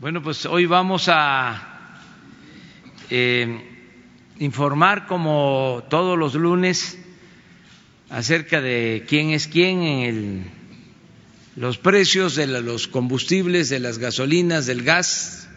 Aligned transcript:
Bueno, 0.00 0.22
pues 0.22 0.46
hoy 0.46 0.64
vamos 0.64 1.08
a 1.08 2.00
eh, 3.10 3.60
informar 4.38 5.06
como 5.06 5.84
todos 5.90 6.18
los 6.18 6.34
lunes 6.34 6.96
acerca 8.08 8.62
de 8.62 9.04
quién 9.06 9.28
es 9.28 9.46
quién 9.46 9.82
en 9.82 10.00
el, 10.00 10.44
los 11.56 11.76
precios 11.76 12.34
de 12.34 12.46
los 12.46 12.88
combustibles, 12.88 13.68
de 13.68 13.78
las 13.78 13.98
gasolinas, 13.98 14.64
del 14.64 14.84
gas. 14.84 15.50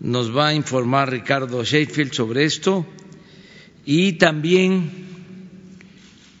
Nos 0.00 0.36
va 0.36 0.48
a 0.48 0.54
informar 0.54 1.12
Ricardo 1.12 1.62
Sheffield 1.62 2.12
sobre 2.12 2.46
esto 2.46 2.84
y 3.86 4.14
también 4.14 4.90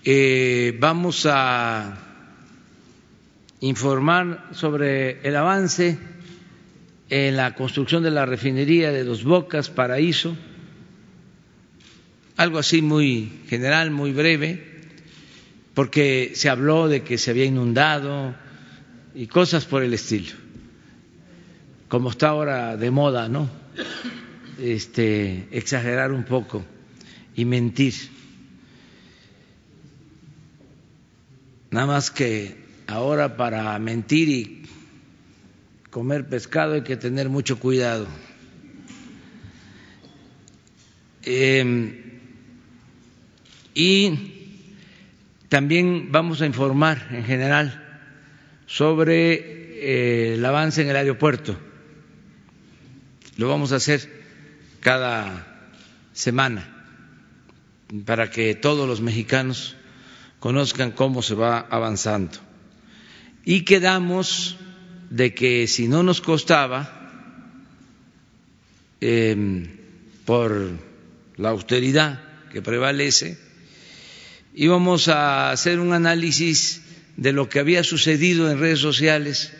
eh, 0.02 0.76
vamos 0.80 1.26
a 1.30 1.96
informar 3.60 4.48
sobre 4.52 5.20
el 5.22 5.36
avance 5.36 5.96
en 7.10 7.36
la 7.36 7.54
construcción 7.54 8.02
de 8.02 8.10
la 8.10 8.26
refinería 8.26 8.90
de 8.90 9.04
Dos 9.04 9.24
Bocas, 9.24 9.70
Paraíso, 9.70 10.36
algo 12.36 12.58
así 12.58 12.82
muy 12.82 13.30
general, 13.48 13.90
muy 13.90 14.12
breve, 14.12 14.82
porque 15.74 16.32
se 16.34 16.48
habló 16.48 16.88
de 16.88 17.02
que 17.02 17.18
se 17.18 17.30
había 17.30 17.44
inundado 17.44 18.34
y 19.14 19.26
cosas 19.26 19.64
por 19.64 19.82
el 19.82 19.94
estilo, 19.94 20.32
como 21.88 22.10
está 22.10 22.28
ahora 22.28 22.76
de 22.76 22.90
moda, 22.90 23.28
¿no? 23.28 23.48
Este, 24.58 25.48
exagerar 25.50 26.12
un 26.12 26.24
poco 26.24 26.64
y 27.36 27.44
mentir. 27.44 27.94
Nada 31.70 31.86
más 31.86 32.10
que 32.10 32.56
ahora 32.86 33.36
para 33.36 33.76
mentir 33.78 34.28
y 34.28 34.62
comer 35.94 36.26
pescado 36.26 36.74
hay 36.74 36.82
que 36.82 36.96
tener 36.96 37.28
mucho 37.28 37.60
cuidado. 37.60 38.08
Em, 41.22 42.18
y 43.74 44.58
también 45.48 46.10
vamos 46.10 46.42
a 46.42 46.46
informar 46.46 47.06
en 47.12 47.22
general 47.22 47.80
sobre 48.66 49.34
eh, 49.34 50.34
el 50.34 50.44
avance 50.44 50.82
en 50.82 50.88
el 50.88 50.96
aeropuerto. 50.96 51.56
Lo 53.36 53.48
vamos 53.48 53.70
a 53.70 53.76
hacer 53.76 54.00
cada 54.80 55.46
semana 56.12 56.66
para 58.04 58.32
que 58.32 58.56
todos 58.56 58.88
los 58.88 59.00
mexicanos 59.00 59.76
conozcan 60.40 60.90
cómo 60.90 61.22
se 61.22 61.36
va 61.36 61.60
avanzando. 61.60 62.36
Y 63.44 63.60
quedamos 63.60 64.58
de 65.14 65.32
que 65.32 65.68
si 65.68 65.86
no 65.86 66.02
nos 66.02 66.20
costaba, 66.20 66.90
em, 69.00 69.70
por 70.26 70.50
la 71.36 71.50
austeridad 71.50 72.20
que 72.50 72.60
prevalece, 72.62 73.38
íbamos 74.56 75.06
a 75.06 75.52
hacer 75.52 75.78
un 75.78 75.92
análisis 75.92 76.82
de 77.16 77.30
lo 77.30 77.48
que 77.48 77.60
había 77.60 77.84
sucedido 77.84 78.50
en 78.50 78.58
redes 78.58 78.80
sociales 78.80 79.52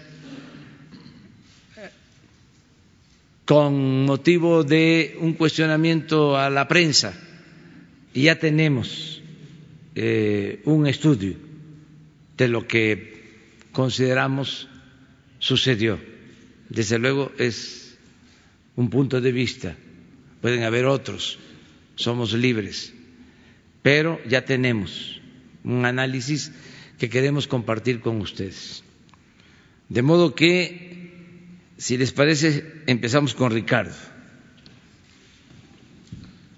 con 3.44 4.06
motivo 4.06 4.64
de 4.64 5.16
un 5.20 5.34
cuestionamiento 5.34 6.36
a 6.36 6.50
la 6.50 6.66
prensa. 6.66 7.14
Y 8.12 8.22
ya 8.22 8.40
tenemos 8.40 9.22
eh, 9.94 10.62
un 10.64 10.88
estudio 10.88 11.36
de 12.36 12.48
lo 12.48 12.66
que 12.66 13.22
consideramos 13.70 14.68
sucedió. 15.44 16.00
Desde 16.70 16.98
luego 16.98 17.30
es 17.36 17.98
un 18.76 18.88
punto 18.88 19.20
de 19.20 19.30
vista, 19.30 19.76
pueden 20.40 20.62
haber 20.62 20.86
otros, 20.86 21.38
somos 21.96 22.32
libres, 22.32 22.94
pero 23.82 24.18
ya 24.26 24.46
tenemos 24.46 25.20
un 25.62 25.84
análisis 25.84 26.50
que 26.98 27.10
queremos 27.10 27.46
compartir 27.46 28.00
con 28.00 28.22
ustedes. 28.22 28.82
De 29.90 30.00
modo 30.00 30.34
que, 30.34 31.10
si 31.76 31.98
les 31.98 32.12
parece, 32.12 32.64
empezamos 32.86 33.34
con 33.34 33.52
Ricardo. 33.52 33.94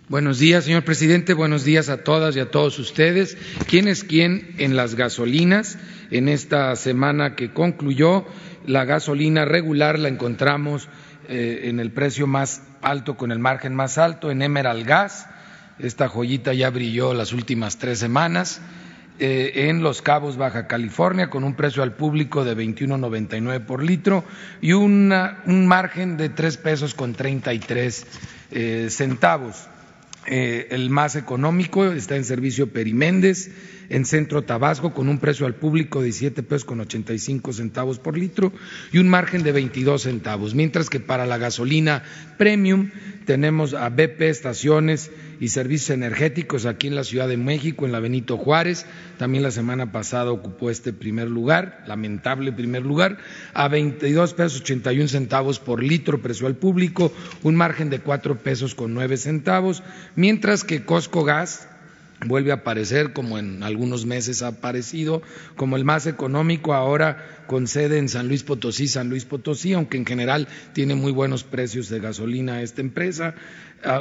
Buenos 0.08 0.38
días, 0.38 0.64
señor 0.64 0.84
presidente. 0.84 1.34
Buenos 1.34 1.64
días 1.64 1.88
a 1.88 2.04
todas 2.04 2.36
y 2.36 2.38
a 2.38 2.52
todos 2.52 2.78
ustedes. 2.78 3.36
¿Quién 3.66 3.88
es 3.88 4.04
quién 4.04 4.54
en 4.58 4.76
las 4.76 4.94
gasolinas? 4.94 5.76
En 6.12 6.28
esta 6.28 6.76
semana 6.76 7.34
que 7.34 7.52
concluyó, 7.52 8.24
la 8.66 8.84
gasolina 8.84 9.44
regular 9.44 9.98
la 9.98 10.08
encontramos 10.08 10.88
eh, 11.28 11.62
en 11.64 11.80
el 11.80 11.90
precio 11.90 12.26
más 12.26 12.62
alto, 12.82 13.16
con 13.16 13.32
el 13.32 13.38
margen 13.38 13.74
más 13.74 13.98
alto, 13.98 14.30
en 14.30 14.42
Emerald 14.42 14.86
Gas. 14.86 15.28
Esta 15.78 16.08
joyita 16.08 16.54
ya 16.54 16.70
brilló 16.70 17.14
las 17.14 17.32
últimas 17.32 17.78
tres 17.78 17.98
semanas. 17.98 18.60
Eh, 19.18 19.70
en 19.70 19.82
Los 19.82 20.02
Cabos, 20.02 20.36
Baja 20.36 20.66
California, 20.66 21.30
con 21.30 21.42
un 21.42 21.54
precio 21.54 21.82
al 21.82 21.94
público 21.94 22.44
de 22.44 22.54
21.99 22.54 23.64
por 23.64 23.82
litro 23.82 24.24
y 24.60 24.72
un 24.72 25.08
margen 25.46 26.18
de 26.18 26.28
tres 26.28 26.58
pesos 26.58 26.92
con 26.94 27.14
33 27.14 28.06
eh, 28.50 28.88
centavos. 28.90 29.68
Eh, 30.26 30.68
el 30.70 30.90
más 30.90 31.16
económico 31.16 31.84
está 31.84 32.16
en 32.16 32.24
servicio 32.24 32.72
Periméndez, 32.72 33.50
en 33.88 34.04
Centro 34.04 34.42
Tabasco, 34.42 34.92
con 34.92 35.08
un 35.08 35.18
precio 35.18 35.46
al 35.46 35.54
público 35.54 36.00
de 36.00 36.06
17 36.06 36.42
pesos 36.42 36.64
con 36.64 36.80
85 36.80 37.52
centavos 37.52 37.98
por 37.98 38.16
litro 38.16 38.52
y 38.92 38.98
un 38.98 39.08
margen 39.08 39.42
de 39.42 39.52
22 39.52 40.02
centavos. 40.02 40.54
Mientras 40.54 40.90
que 40.90 41.00
para 41.00 41.26
la 41.26 41.38
gasolina 41.38 42.02
premium 42.38 42.90
tenemos 43.26 43.74
a 43.74 43.88
BP 43.88 44.22
Estaciones 44.22 45.10
y 45.40 45.48
Servicios 45.48 45.90
Energéticos 45.90 46.64
aquí 46.64 46.86
en 46.86 46.94
la 46.94 47.04
Ciudad 47.04 47.28
de 47.28 47.36
México, 47.36 47.84
en 47.84 47.92
la 47.92 48.00
Benito 48.00 48.36
Juárez. 48.36 48.86
También 49.18 49.42
la 49.42 49.50
semana 49.50 49.92
pasada 49.92 50.30
ocupó 50.30 50.70
este 50.70 50.92
primer 50.92 51.28
lugar, 51.28 51.84
lamentable 51.86 52.52
primer 52.52 52.82
lugar, 52.82 53.18
a 53.52 53.68
22 53.68 54.34
pesos 54.34 54.60
81 54.60 55.08
centavos 55.08 55.58
por 55.58 55.82
litro 55.82 56.22
precio 56.22 56.46
al 56.46 56.56
público, 56.56 57.12
un 57.42 57.56
margen 57.56 57.90
de 57.90 58.00
4 58.00 58.38
pesos 58.38 58.74
con 58.74 58.94
9 58.94 59.16
centavos, 59.16 59.82
mientras 60.14 60.64
que 60.64 60.84
Costco 60.84 61.24
Gas 61.24 61.68
vuelve 62.24 62.50
a 62.50 62.56
aparecer 62.56 63.12
como 63.12 63.38
en 63.38 63.62
algunos 63.62 64.06
meses 64.06 64.42
ha 64.42 64.48
aparecido 64.48 65.22
como 65.56 65.76
el 65.76 65.84
más 65.84 66.06
económico 66.06 66.72
ahora 66.74 67.35
con 67.46 67.66
sede 67.66 67.98
en 67.98 68.08
San 68.08 68.28
Luis 68.28 68.42
Potosí, 68.42 68.88
San 68.88 69.08
Luis 69.08 69.24
Potosí, 69.24 69.72
aunque 69.72 69.96
en 69.96 70.06
general 70.06 70.48
tiene 70.72 70.94
muy 70.94 71.12
buenos 71.12 71.44
precios 71.44 71.88
de 71.88 72.00
gasolina 72.00 72.62
esta 72.62 72.80
empresa, 72.80 73.34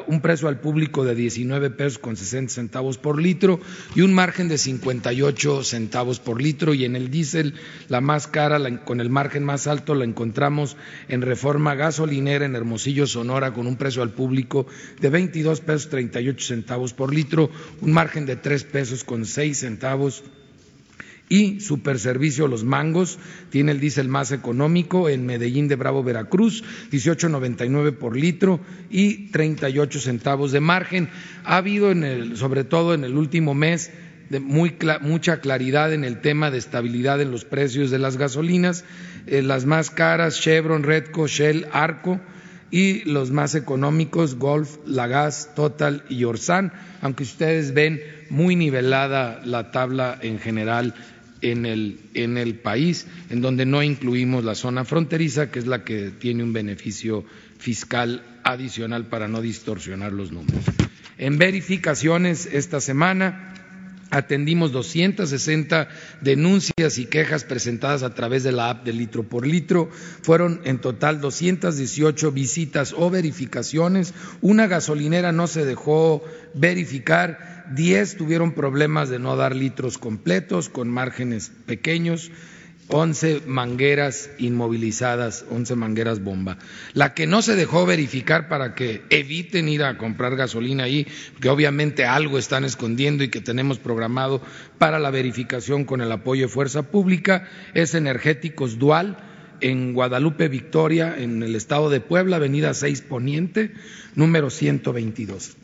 un 0.08 0.22
precio 0.22 0.48
al 0.48 0.60
público 0.60 1.04
de 1.04 1.16
19 1.16 1.70
pesos 1.70 2.00
con 2.00 2.16
60 2.16 2.52
centavos 2.52 2.98
por 2.98 3.22
litro 3.22 3.60
y 3.94 4.02
un 4.02 4.14
margen 4.14 4.48
de 4.48 4.58
58 4.58 5.64
centavos 5.64 6.20
por 6.20 6.42
litro. 6.42 6.74
Y 6.74 6.86
en 6.86 6.96
el 6.96 7.12
diésel 7.12 7.54
la 7.90 8.02
más 8.02 8.28
cara 8.28 8.60
con 8.84 9.02
el 9.02 9.10
margen 9.10 9.44
más 9.44 9.68
alto 9.68 9.94
la 9.94 10.06
encontramos 10.06 10.78
en 11.08 11.22
Reforma 11.22 11.76
Gasolinera 11.76 12.46
en 12.46 12.56
Hermosillo, 12.56 13.06
Sonora 13.06 13.54
con 13.54 13.68
un 13.68 13.76
precio 13.76 14.02
al 14.02 14.12
público 14.12 14.66
de 15.00 15.10
22 15.10 15.62
pesos 15.62 15.90
38 15.90 16.46
centavos 16.46 16.94
por 16.94 17.14
litro, 17.14 17.50
un 17.82 17.92
margen 17.92 18.26
de 18.26 18.38
3 18.38 18.64
pesos 18.64 19.04
con 19.04 19.26
6 19.26 19.58
centavos 19.58 20.24
y 21.30 21.60
Superservicio 21.60 22.48
Los 22.48 22.64
Mangos 22.64 23.18
tiene 23.50 23.72
el 23.72 23.80
diésel 23.80 24.08
más 24.08 24.32
económico 24.32 25.10
en 25.10 25.26
Medellín 25.26 25.68
de 25.68 25.76
Bravo, 25.76 26.04
Veracruz, 26.04 26.64
18.99 26.92 27.94
por 27.94 28.16
litro 28.16 28.60
y 28.90 29.28
38 29.32 30.00
centavos 30.00 30.52
de 30.52 30.60
margen. 30.60 31.10
Ha 31.44 31.58
habido, 31.58 31.92
en 31.92 32.04
el, 32.04 32.38
sobre 32.38 32.64
todo 32.64 32.94
en 32.94 33.04
el 33.04 33.18
último 33.18 33.54
mes, 33.54 33.92
de 34.30 34.40
muy, 34.40 34.76
mucha 35.02 35.40
claridad 35.40 35.94
en 35.94 36.04
el 36.04 36.22
tema 36.22 36.52
de 36.52 36.58
estabilidad 36.58 37.22
en 37.22 37.32
los 37.32 37.46
precios 37.46 37.92
de 37.92 38.00
las 38.00 38.18
gasolinas, 38.18 38.84
eh, 39.28 39.42
las 39.42 39.66
más 39.66 39.92
caras, 39.92 40.40
Chevron, 40.40 40.84
Redco, 40.84 41.28
Shell, 41.28 41.68
Arco, 41.72 42.20
y 42.72 43.04
los 43.10 43.32
más 43.32 43.56
económicos, 43.56 44.36
Golf, 44.36 44.78
Lagas, 44.86 45.52
Total 45.56 46.04
y 46.10 46.24
Orsan, 46.24 46.74
aunque 47.02 47.24
ustedes 47.24 47.74
ven 47.74 48.02
muy 48.30 48.56
nivelada 48.56 49.42
la 49.46 49.72
tabla 49.72 50.18
en 50.22 50.40
general 50.40 50.96
en 51.52 51.66
el, 52.38 52.56
país, 52.56 53.08
en 53.30 53.42
donde 53.42 53.66
no 53.66 53.84
incluimos 53.84 54.44
la 54.44 54.56
zona 54.56 54.86
fronteriza, 54.86 55.52
que 55.52 55.60
es 55.60 55.68
la 55.68 55.84
que 55.84 56.12
tiene 56.12 56.44
un 56.44 56.54
beneficio 56.54 57.26
fiscal 57.58 58.24
adicional 58.44 59.08
para 59.08 59.28
no 59.28 59.42
distorsionar 59.42 60.14
los 60.14 60.32
números. 60.32 60.64
En 61.18 61.38
verificaciones 61.38 62.48
esta 62.52 62.82
semana 62.82 63.54
atendimos 64.12 64.72
260 64.72 65.88
denuncias 66.22 66.98
y 66.98 67.06
quejas 67.06 67.44
presentadas 67.44 68.04
a 68.04 68.14
través 68.14 68.44
de 68.44 68.52
la 68.52 68.70
app 68.70 68.86
de 68.86 68.94
litro 68.94 69.24
por 69.24 69.46
litro. 69.46 69.90
Fueron 70.22 70.62
en 70.64 70.80
total 70.80 71.22
218 71.22 72.32
visitas 72.32 72.94
o 72.98 73.10
verificaciones. 73.10 74.14
Una 74.42 74.68
gasolinera 74.68 75.32
no 75.32 75.48
se 75.48 75.66
dejó 75.66 76.24
verificar. 76.54 77.55
Diez 77.74 78.18
tuvieron 78.18 78.54
problemas 78.54 79.10
de 79.10 79.20
no 79.20 79.36
dar 79.36 79.56
litros 79.56 79.98
completos 79.98 80.70
con 80.70 80.90
márgenes 80.90 81.52
pequeños 81.66 82.32
11 82.88 83.42
mangueras 83.48 84.30
inmovilizadas, 84.38 85.46
11 85.50 85.76
mangueras 85.76 86.24
bomba. 86.24 86.58
La 86.94 87.16
que 87.16 87.26
no 87.26 87.42
se 87.42 87.56
dejó 87.56 87.86
verificar 87.86 88.48
para 88.48 88.76
que 88.76 89.02
eviten 89.10 89.68
ir 89.70 89.84
a 89.84 89.98
comprar 89.98 90.36
gasolina 90.36 90.84
ahí, 90.84 91.08
que 91.42 91.50
obviamente 91.50 92.06
algo 92.06 92.38
están 92.38 92.64
escondiendo 92.64 93.24
y 93.24 93.30
que 93.30 93.42
tenemos 93.42 93.80
programado 93.80 94.42
para 94.78 95.00
la 95.00 95.10
verificación 95.10 95.86
con 95.86 96.02
el 96.02 96.12
apoyo 96.12 96.44
de 96.44 96.54
Fuerza 96.54 96.84
Pública, 96.84 97.50
es 97.74 97.96
Energéticos 97.96 98.78
Dual 98.78 99.18
en 99.62 99.94
Guadalupe 99.94 100.48
Victoria, 100.48 101.16
en 101.18 101.42
el 101.42 101.56
estado 101.56 101.90
de 101.90 102.02
Puebla, 102.02 102.36
avenida 102.36 102.74
6 102.74 103.02
Poniente, 103.02 103.72
número 104.14 104.52
122. 104.52 105.58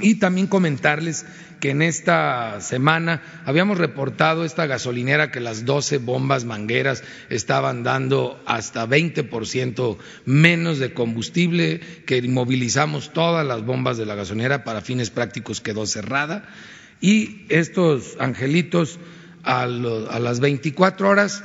Y 0.00 0.16
también 0.16 0.48
comentarles 0.48 1.24
que 1.60 1.70
en 1.70 1.80
esta 1.80 2.60
semana 2.60 3.22
habíamos 3.44 3.78
reportado 3.78 4.44
esta 4.44 4.66
gasolinera 4.66 5.30
que 5.30 5.38
las 5.38 5.64
12 5.64 5.98
bombas 5.98 6.44
mangueras 6.44 7.04
estaban 7.30 7.84
dando 7.84 8.42
hasta 8.44 8.88
20% 8.88 9.96
menos 10.24 10.78
de 10.80 10.92
combustible, 10.92 11.80
que 12.06 12.18
inmovilizamos 12.18 13.12
todas 13.12 13.46
las 13.46 13.64
bombas 13.64 13.96
de 13.96 14.04
la 14.04 14.16
gasolinera 14.16 14.64
para 14.64 14.80
fines 14.80 15.10
prácticos 15.10 15.60
quedó 15.60 15.86
cerrada. 15.86 16.48
Y 17.00 17.46
estos 17.48 18.16
angelitos 18.18 18.98
a, 19.44 19.62
a 19.62 19.68
las 20.18 20.40
24 20.40 21.08
horas 21.08 21.44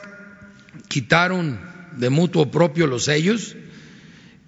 quitaron 0.88 1.60
de 1.98 2.10
mutuo 2.10 2.50
propio 2.50 2.88
los 2.88 3.06
sellos 3.06 3.56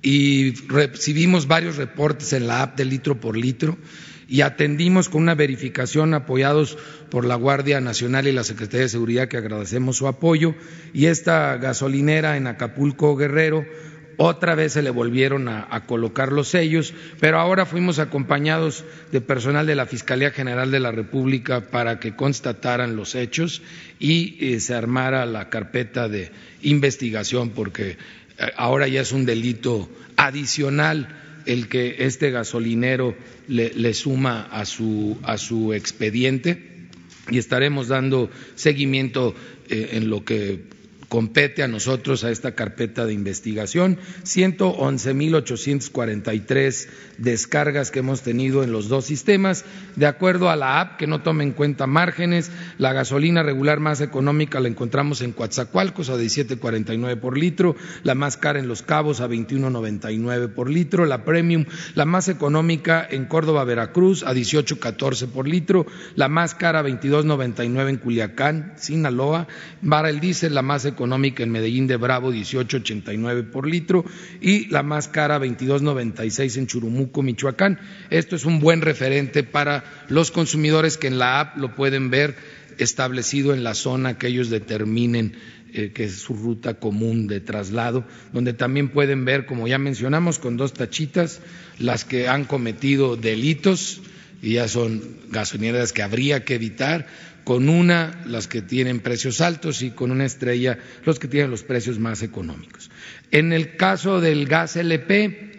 y 0.01 0.53
recibimos 0.68 1.48
varios 1.48 1.77
reportes 1.77 2.33
en 2.33 2.48
la 2.48 2.63
app 2.63 2.77
de 2.77 2.86
litro 2.86 3.19
por 3.19 3.38
litro 3.38 3.77
y 4.27 4.42
atendimos 4.42 5.09
con 5.09 5.24
una 5.24 5.36
verificación 5.36 6.13
apoyados 6.13 6.77
por 7.09 7.25
la 7.25 7.36
Guardia 7.36 7.81
Nacional 7.81 8.27
y 8.27 8.31
la 8.31 8.45
Secretaría 8.45 8.83
de 8.83 8.89
Seguridad, 8.89 9.27
que 9.27 9.36
agradecemos 9.36 9.98
su 9.98 10.07
apoyo, 10.07 10.56
y 10.94 11.07
esta 11.07 11.57
gasolinera 11.57 12.38
en 12.38 12.48
Acapulco 12.48 13.18
Guerrero 13.18 13.65
otra 14.24 14.56
vez 14.56 14.74
se 14.74 14.83
le 14.83 14.92
volvieron 14.92 15.48
a, 15.48 15.86
colocar 15.88 16.31
los 16.31 16.50
sellos, 16.50 16.94
pero 17.19 17.39
ahora 17.39 17.65
fuimos 17.65 17.98
acompañados 17.98 18.86
de 19.12 19.19
personal 19.19 19.65
de 19.65 19.75
la 19.75 19.88
Fiscalía 19.88 20.30
General 20.30 20.69
de 20.69 20.80
la 20.80 20.92
República 20.92 21.71
para 21.71 22.00
que 22.00 22.15
constataran 22.15 22.95
los 22.95 23.15
hechos 23.15 23.63
y 24.00 24.38
eh, 24.39 24.59
se 24.59 24.75
armara 24.75 25.25
la 25.25 25.50
carpeta 25.50 26.07
de 26.07 26.31
investigación, 26.62 27.50
porque 27.50 27.98
ahora 28.55 28.88
ya 28.88 29.01
es 29.01 29.11
un 29.11 29.25
delito 29.25 29.89
adicional 30.17 31.07
el 31.45 31.67
que 31.67 31.95
este 31.99 32.31
gasolinero 32.31 33.15
le, 33.47 33.93
suma 33.93 34.43
a 34.51 34.65
su, 34.65 35.17
a 35.23 35.38
su 35.38 35.73
expediente. 35.73 36.69
Y 37.29 37.38
estaremos 37.38 37.88
dando 37.88 38.29
seguimiento 38.55 39.35
eh, 39.69 39.91
en 39.93 40.09
lo 40.09 40.23
que 40.25 40.59
compete 41.12 41.62
a 41.62 41.68
nosotros 41.68 42.24
a 42.24 42.31
esta 42.31 42.56
carpeta 42.56 43.06
de 43.06 43.12
investigación. 43.12 43.98
111.843 44.24 46.88
descargas 47.18 47.92
que 47.92 48.00
hemos 48.00 48.22
tenido 48.22 48.63
en 48.63 48.72
los 48.72 48.88
dos 48.88 49.04
sistemas. 49.04 49.66
De 49.98 50.06
acuerdo 50.06 50.50
a 50.50 50.56
la 50.56 50.80
app, 50.80 50.96
que 50.96 51.08
no 51.08 51.22
tome 51.22 51.44
en 51.44 51.52
cuenta 51.52 51.86
márgenes, 51.86 52.50
la 52.78 52.94
gasolina 52.94 53.44
regular 53.44 53.81
más 53.81 54.00
económica 54.00 54.62
la 54.62 54.69
encontramos 54.69 55.22
en 55.22 55.34
Coatzacoalcos 55.34 56.10
a 56.10 56.16
17.49 56.16 57.19
por 57.19 57.38
litro, 57.38 57.75
la 58.04 58.16
más 58.16 58.38
cara 58.38 58.60
en 58.60 58.69
Los 58.69 58.81
Cabos 58.81 59.19
a 59.19 59.28
21.99 59.28 60.54
por 60.54 60.69
litro, 60.69 61.06
la 61.06 61.25
premium, 61.25 61.66
la 61.94 62.06
más 62.06 62.30
económica 62.30 63.06
en 63.12 63.25
Córdoba, 63.25 63.66
Veracruz 63.66 64.24
a 64.24 64.34
18.14 64.34 65.28
por 65.28 65.46
litro, 65.46 65.86
la 66.16 66.30
más 66.30 66.56
cara 66.56 66.80
a 66.80 66.84
22.99 66.84 67.90
en 67.90 67.98
Culiacán, 67.98 68.75
Sinaloa, 68.78 69.50
para 69.86 70.10
el 70.10 70.22
diésel 70.22 70.56
la 70.56 70.62
más 70.62 70.86
económica 70.86 71.00
económica 71.01 71.42
en 71.42 71.50
Medellín 71.50 71.88
de 71.88 71.98
Bravo 71.98 72.31
18.89 72.31 73.50
por 73.50 73.68
litro 73.68 74.06
y 74.39 74.68
la 74.68 74.83
más 74.83 75.07
cara 75.07 75.39
22.96 75.39 76.57
en 76.59 76.68
Churumuco, 76.68 77.24
Michoacán. 77.24 77.80
Esto 78.12 78.36
es 78.36 78.45
un 78.45 78.59
buen 78.59 78.81
referente 78.81 79.42
para 79.42 79.83
los 80.09 80.30
consumidores 80.30 80.98
que 80.98 81.07
en 81.07 81.18
la 81.18 81.39
app 81.39 81.57
lo 81.57 81.74
pueden 81.74 82.12
ver 82.12 82.36
establecido 82.77 83.56
en 83.56 83.63
la 83.63 83.74
zona 83.74 84.19
que 84.19 84.27
ellos 84.27 84.51
determinen 84.51 85.33
eh, 85.74 85.92
que 85.92 86.03
es 86.03 86.18
su 86.18 86.36
ruta 86.36 86.75
común 86.75 87.25
de 87.25 87.39
traslado, 87.39 88.06
donde 88.31 88.53
también 88.53 88.89
pueden 88.89 89.25
ver, 89.25 89.48
como 89.48 89.68
ya 89.68 89.80
mencionamos, 89.80 90.38
con 90.38 90.56
dos 90.56 90.74
tachitas, 90.74 91.42
las 91.80 92.06
que 92.06 92.27
han 92.27 92.45
cometido 92.45 93.15
delitos 93.15 94.01
y 94.41 94.53
ya 94.53 94.67
son 94.67 95.01
gasolineras 95.29 95.93
que 95.93 96.03
habría 96.03 96.43
que 96.43 96.55
evitar, 96.55 97.07
con 97.43 97.69
una 97.69 98.21
las 98.25 98.47
que 98.47 98.61
tienen 98.61 98.99
precios 98.99 99.41
altos 99.41 99.81
y 99.81 99.91
con 99.91 100.11
una 100.11 100.25
estrella 100.25 100.77
los 101.05 101.19
que 101.19 101.27
tienen 101.27 101.49
los 101.49 101.63
precios 101.63 101.99
más 101.99 102.21
económicos. 102.21 102.91
En 103.31 103.51
el 103.51 103.75
caso 103.77 104.21
del 104.21 104.45
gas 104.45 104.75
LP, 104.75 105.51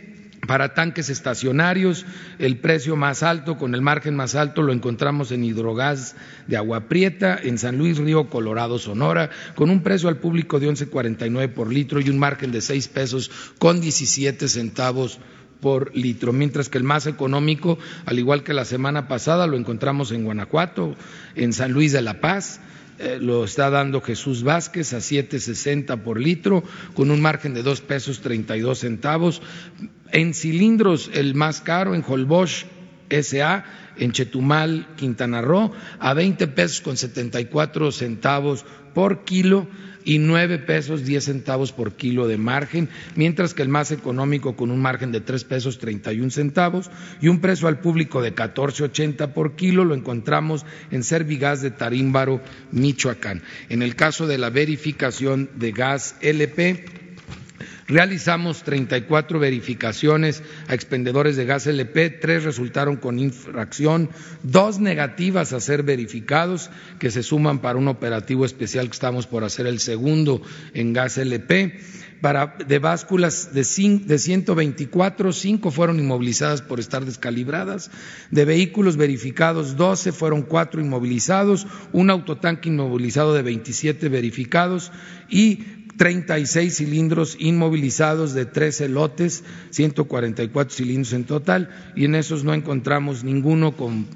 para 0.47 0.75
tanques 0.75 1.09
estacionarios, 1.09 2.05
el 2.39 2.59
precio 2.59 2.97
más 2.97 3.23
alto, 3.23 3.59
con 3.59 3.75
el 3.75 3.83
margen 3.83 4.17
más 4.17 4.35
alto, 4.35 4.63
lo 4.63 4.73
encontramos 4.73 5.31
en 5.31 5.45
hidrogas 5.45 6.17
de 6.49 6.57
Agua 6.57 6.89
Prieta, 6.89 7.39
en 7.41 7.59
San 7.59 7.79
Luis 7.79 7.99
Río 7.99 8.29
Colorado, 8.29 8.79
Sonora, 8.79 9.31
con 9.55 9.71
un 9.71 9.83
precio 9.83 10.09
al 10.09 10.17
público 10.17 10.59
de 10.59 10.69
11.49 10.69 11.49
por 11.53 11.73
litro 11.73 12.01
y 12.01 12.11
un 12.11 12.19
margen 12.19 12.51
de 12.51 12.61
seis 12.61 12.89
pesos 12.89 13.31
con 13.59 13.81
17 13.81 14.49
centavos 14.49 15.21
por 15.63 15.97
litro, 15.97 16.33
mientras 16.33 16.69
que 16.69 16.77
el 16.77 16.85
más 16.85 17.07
económico, 17.07 17.79
al 18.05 18.19
igual 18.19 18.43
que 18.43 18.53
la 18.53 18.65
semana 18.65 19.07
pasada, 19.07 19.47
lo 19.47 19.57
encontramos 19.57 20.11
en 20.11 20.25
Guanajuato, 20.25 20.97
en 21.37 21.53
San 21.53 21.73
Luis 21.73 21.93
de 21.93 22.03
la 22.03 22.21
Paz, 22.21 22.61
eh, 22.99 23.19
lo 23.21 23.45
está 23.45 23.71
dando 23.71 24.01
Jesús 24.01 24.43
Vázquez 24.43 24.93
a 24.93 24.99
7.60 24.99 26.03
por 26.03 26.21
litro, 26.21 26.65
con 26.95 27.13
un 27.13 27.23
margen 27.23 27.55
de 27.55 27.63
dos 27.63 27.81
pesos 27.81 28.21
32 28.21 28.81
centavos. 28.81 29.41
En 30.11 30.35
cilindros, 30.35 31.11
el 31.15 31.37
más 31.37 31.61
caro 31.61 31.95
en 31.95 32.05
Holbosch 32.07 32.67
SA, 33.09 33.65
en 33.97 34.11
Chetumal, 34.11 34.89
Quintana 34.97 35.43
Roo, 35.43 35.73
a 36.01 36.13
20 36.13 36.49
pesos 36.49 36.81
con 36.81 36.97
74 36.97 37.93
centavos 37.93 38.65
por 38.95 39.25
kilo 39.25 39.69
y 40.05 40.19
nueve 40.19 40.59
pesos 40.59 41.05
diez 41.05 41.25
centavos 41.25 41.73
por 41.73 41.93
kilo 41.93 42.27
de 42.27 42.39
margen, 42.39 42.89
mientras 43.17 43.55
que 43.55 43.63
el 43.63 43.69
más 43.69 43.91
económico 43.91 44.57
con 44.57 44.71
un 44.71 44.81
margen 44.81 45.13
de 45.13 45.21
tres 45.21 45.45
pesos 45.45 45.79
treinta 45.79 46.13
y 46.13 46.21
un 46.21 46.31
centavos 46.31 46.91
y 47.21 47.29
un 47.29 47.41
precio 47.41 47.69
al 47.69 47.81
público 47.81 48.23
de 48.23 48.35
catorce 48.35 48.85
ochenta 48.85 49.35
por 49.35 49.57
kilo 49.57 49.85
lo 49.85 49.95
encontramos 49.95 50.65
en 50.91 51.03
Servigas 51.05 51.63
de 51.63 51.71
Tarímbaro, 51.71 52.41
Michoacán. 52.71 53.43
En 53.69 53.83
el 53.83 53.97
caso 53.97 54.27
de 54.27 54.39
la 54.39 54.51
verificación 54.51 55.51
de 55.57 55.73
gas 55.73 56.17
LP, 56.21 57.02
Realizamos 57.93 58.63
34 58.63 59.39
verificaciones 59.39 60.43
a 60.67 60.73
expendedores 60.73 61.37
de 61.37 61.45
gas 61.45 61.67
LP, 61.67 62.09
tres 62.09 62.43
resultaron 62.43 62.97
con 62.97 63.19
infracción, 63.19 64.09
dos 64.43 64.79
negativas 64.79 65.53
a 65.53 65.61
ser 65.61 65.83
verificados, 65.83 66.71
que 66.99 67.11
se 67.11 67.23
suman 67.23 67.59
para 67.59 67.79
un 67.79 67.89
operativo 67.89 68.47
especial 68.47 68.87
que 68.87 68.95
estamos 68.95 69.27
por 69.27 69.45
hacer 69.45 69.67
el 69.67 69.79
segundo 69.79 70.41
en 70.73 70.95
gas 70.95 71.19
LP. 71.19 71.81
Para, 72.23 72.57
de 72.67 72.79
básculas 72.79 73.53
de, 73.53 73.63
de 74.07 74.19
124, 74.19 75.33
cinco 75.33 75.71
fueron 75.71 75.99
inmovilizadas 75.99 76.63
por 76.63 76.79
estar 76.81 77.05
descalibradas. 77.05 77.91
De 78.31 78.45
vehículos 78.47 78.97
verificados, 78.97 79.77
12 79.77 80.13
fueron 80.13 80.43
cuatro 80.43 80.81
inmovilizados, 80.81 81.67
un 81.93 82.11
autotanque 82.11 82.69
inmovilizado 82.69 83.35
de 83.35 83.43
27 83.43 84.09
verificados 84.09 84.93
y 85.29 85.82
36 86.03 86.79
cilindros 86.79 87.37
inmovilizados 87.39 88.35
de 88.35 88.45
13 88.45 88.89
lotes, 88.89 89.45
144 89.71 90.75
cilindros 90.75 91.13
en 91.13 91.23
total, 91.23 91.71
y 91.95 92.07
en 92.07 92.17
esos 92.17 92.43
no 92.43 92.55
encontramos 92.55 93.23
ninguno 93.23 93.77
con 93.77 94.09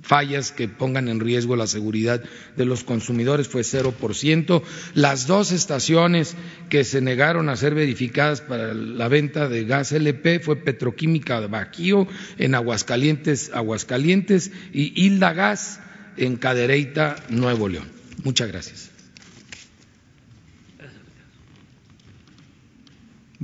fallas 0.00 0.52
que 0.52 0.68
pongan 0.68 1.08
en 1.08 1.18
riesgo 1.18 1.56
la 1.56 1.66
seguridad 1.66 2.22
de 2.56 2.64
los 2.64 2.84
consumidores, 2.84 3.48
fue 3.48 3.62
0%. 3.62 4.62
Las 4.94 5.26
dos 5.26 5.50
estaciones 5.50 6.36
que 6.68 6.84
se 6.84 7.00
negaron 7.00 7.48
a 7.48 7.56
ser 7.56 7.74
verificadas 7.74 8.40
para 8.40 8.72
la 8.72 9.08
venta 9.08 9.48
de 9.48 9.64
gas 9.64 9.90
LP 9.90 10.38
fue 10.38 10.54
Petroquímica 10.54 11.40
Bajío 11.48 12.06
en 12.38 12.54
Aguascalientes, 12.54 13.50
Aguascalientes 13.52 14.52
y 14.72 14.92
Hilda 15.04 15.32
Gas 15.32 15.80
en 16.16 16.36
Cadereyta, 16.36 17.16
Nuevo 17.28 17.68
León. 17.68 17.88
Muchas 18.22 18.46
gracias. 18.46 18.93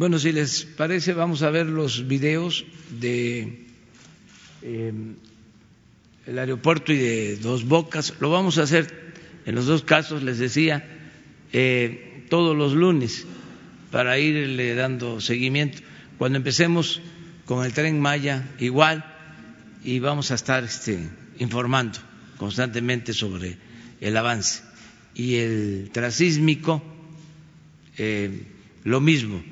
Bueno, 0.00 0.18
si 0.18 0.32
les 0.32 0.64
parece, 0.64 1.12
vamos 1.12 1.42
a 1.42 1.50
ver 1.50 1.66
los 1.66 2.08
videos 2.08 2.64
de 2.88 3.66
em, 4.62 5.16
el 6.24 6.38
aeropuerto 6.38 6.94
y 6.94 6.96
de 6.96 7.36
Dos 7.36 7.66
Bocas. 7.66 8.14
Lo 8.18 8.30
vamos 8.30 8.56
a 8.56 8.62
hacer 8.62 9.12
en 9.44 9.54
los 9.54 9.66
dos 9.66 9.82
casos, 9.82 10.22
les 10.22 10.38
decía, 10.38 10.88
eh, 11.52 12.24
todos 12.30 12.56
los 12.56 12.72
lunes 12.72 13.26
para 13.90 14.18
irle 14.18 14.74
dando 14.74 15.20
seguimiento. 15.20 15.82
Cuando 16.16 16.38
empecemos 16.38 17.02
con 17.44 17.66
el 17.66 17.74
tren 17.74 18.00
Maya, 18.00 18.48
igual, 18.58 19.04
y 19.84 19.98
vamos 19.98 20.30
a 20.30 20.34
estar 20.36 20.64
este, 20.64 21.10
informando 21.40 21.98
constantemente 22.38 23.12
sobre 23.12 23.58
el 24.00 24.16
avance. 24.16 24.62
Y 25.14 25.34
el 25.34 25.90
trasísmico 25.92 26.82
eh, 27.98 28.46
lo 28.84 29.02
mismo, 29.02 29.42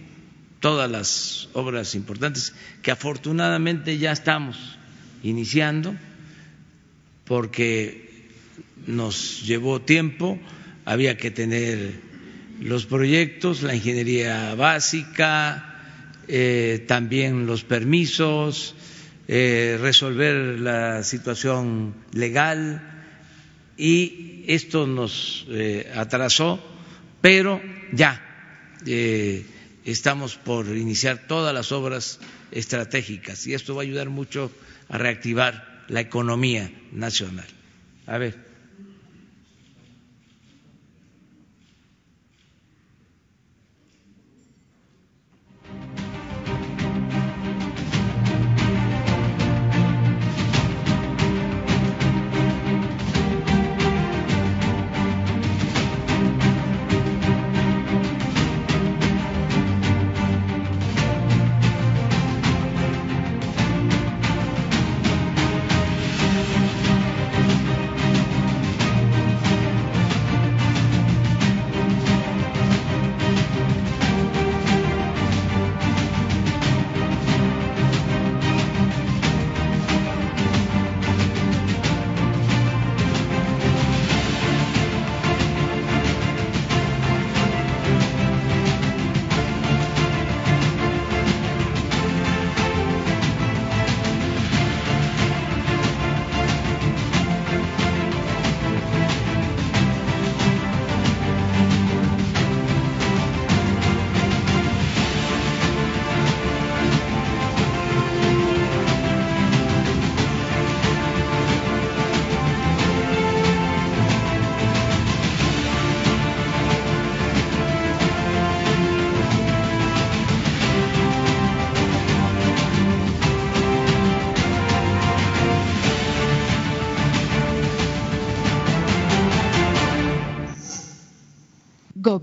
todas 0.60 0.90
las 0.90 1.48
obras 1.52 1.94
importantes 1.94 2.54
que 2.82 2.90
afortunadamente 2.90 3.98
ya 3.98 4.12
estamos 4.12 4.78
iniciando 5.22 5.94
porque 7.24 8.08
nos 8.86 9.42
llevó 9.46 9.82
tiempo, 9.82 10.38
había 10.84 11.16
que 11.16 11.30
tener 11.30 12.00
los 12.60 12.86
proyectos, 12.86 13.62
la 13.62 13.74
ingeniería 13.74 14.54
básica, 14.54 15.76
eh, 16.26 16.84
también 16.88 17.46
los 17.46 17.64
permisos, 17.64 18.74
eh, 19.28 19.78
resolver 19.80 20.58
la 20.58 21.02
situación 21.02 21.94
legal 22.12 22.82
y 23.76 24.44
esto 24.48 24.86
nos 24.86 25.46
eh, 25.50 25.92
atrasó, 25.94 26.58
pero 27.20 27.60
ya 27.92 28.24
estamos 29.92 30.36
por 30.36 30.66
iniciar 30.76 31.26
todas 31.26 31.54
las 31.54 31.72
obras 31.72 32.20
estratégicas 32.50 33.46
y 33.46 33.54
esto 33.54 33.74
va 33.74 33.82
a 33.82 33.84
ayudar 33.84 34.08
mucho 34.08 34.50
a 34.88 34.98
reactivar 34.98 35.84
la 35.88 36.00
economía 36.00 36.70
nacional. 36.92 37.46
A 38.06 38.18
ver. 38.18 38.47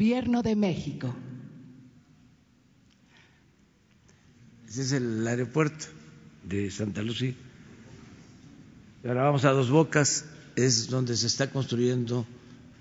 Gobierno 0.06 0.44
de 0.44 0.56
México. 0.56 1.16
Ese 4.68 4.82
es 4.84 4.92
el 4.92 5.26
aeropuerto 5.28 5.88
de 6.44 6.70
Santa 6.70 7.02
Lucía. 7.02 7.34
Ahora 9.04 9.24
vamos 9.24 9.46
a 9.46 9.50
Dos 9.50 9.72
Bocas, 9.72 10.26
es 10.56 10.90
donde 10.90 11.18
se 11.18 11.26
está 11.26 11.50
construyendo 11.50 12.24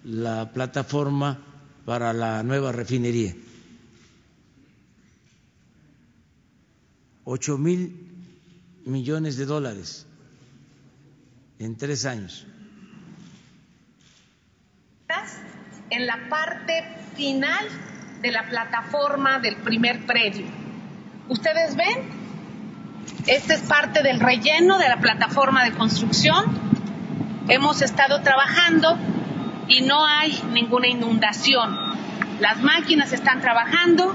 la 0.05 0.53
plataforma 0.53 1.43
para 1.87 2.13
la 2.13 2.43
nueva 2.43 2.73
refinería. 2.73 3.35
Ocho 7.25 7.57
mil 7.57 8.07
millones 8.85 9.39
de 9.39 9.47
dólares 9.47 10.05
en 11.59 11.75
tres 11.77 12.05
años. 12.05 12.47
En 15.91 16.07
la 16.07 16.19
parte 16.29 16.85
final 17.15 17.67
de 18.21 18.33
la 18.33 18.45
plataforma 18.45 19.39
del 19.39 19.57
primer 19.57 20.07
predio. 20.07 20.47
¿Ustedes 21.29 21.77
ven? 21.77 22.25
Este 23.27 23.55
es 23.55 23.63
parte 23.63 24.03
del 24.03 24.21
relleno 24.21 24.79
de 24.79 24.89
la 24.89 24.97
plataforma 24.97 25.65
de 25.65 25.73
construcción. 25.73 26.45
Hemos 27.49 27.83
estado 27.83 28.23
trabajando 28.23 28.99
y 29.69 29.83
no 29.83 30.05
hay 30.07 30.43
ninguna 30.53 30.89
inundación. 30.89 31.77
Las 32.41 32.61
máquinas 32.63 33.13
están 33.13 33.41
trabajando 33.41 34.15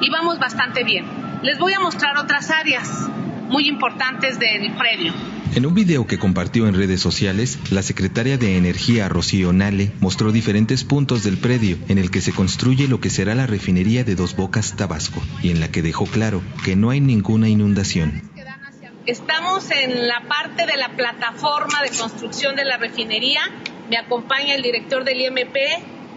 y 0.00 0.10
vamos 0.10 0.38
bastante 0.38 0.84
bien. 0.84 1.06
Les 1.42 1.58
voy 1.58 1.74
a 1.74 1.80
mostrar 1.80 2.16
otras 2.16 2.50
áreas 2.50 2.88
muy 3.48 3.68
importantes 3.68 4.38
del 4.38 4.72
predio. 4.72 5.12
En 5.54 5.66
un 5.66 5.74
video 5.74 6.04
que 6.08 6.18
compartió 6.18 6.66
en 6.66 6.74
redes 6.74 7.00
sociales, 7.00 7.60
la 7.70 7.84
secretaria 7.84 8.36
de 8.36 8.56
Energía 8.56 9.08
Rocío 9.08 9.52
Nale 9.52 9.92
mostró 10.00 10.32
diferentes 10.32 10.82
puntos 10.82 11.22
del 11.22 11.38
predio 11.38 11.78
en 11.86 11.98
el 11.98 12.10
que 12.10 12.20
se 12.20 12.32
construye 12.32 12.88
lo 12.88 12.98
que 12.98 13.08
será 13.08 13.36
la 13.36 13.46
refinería 13.46 14.02
de 14.02 14.16
Dos 14.16 14.34
Bocas, 14.34 14.74
Tabasco, 14.74 15.22
y 15.44 15.52
en 15.52 15.60
la 15.60 15.68
que 15.68 15.80
dejó 15.80 16.06
claro 16.06 16.42
que 16.64 16.74
no 16.74 16.90
hay 16.90 16.98
ninguna 16.98 17.48
inundación. 17.48 18.28
Estamos 19.06 19.70
en 19.70 20.08
la 20.08 20.22
parte 20.26 20.66
de 20.66 20.76
la 20.76 20.88
plataforma 20.88 21.82
de 21.82 21.96
construcción 21.96 22.56
de 22.56 22.64
la 22.64 22.76
refinería. 22.76 23.42
Me 23.88 23.96
acompaña 23.96 24.56
el 24.56 24.62
director 24.62 25.04
del 25.04 25.20
IMP 25.20 25.56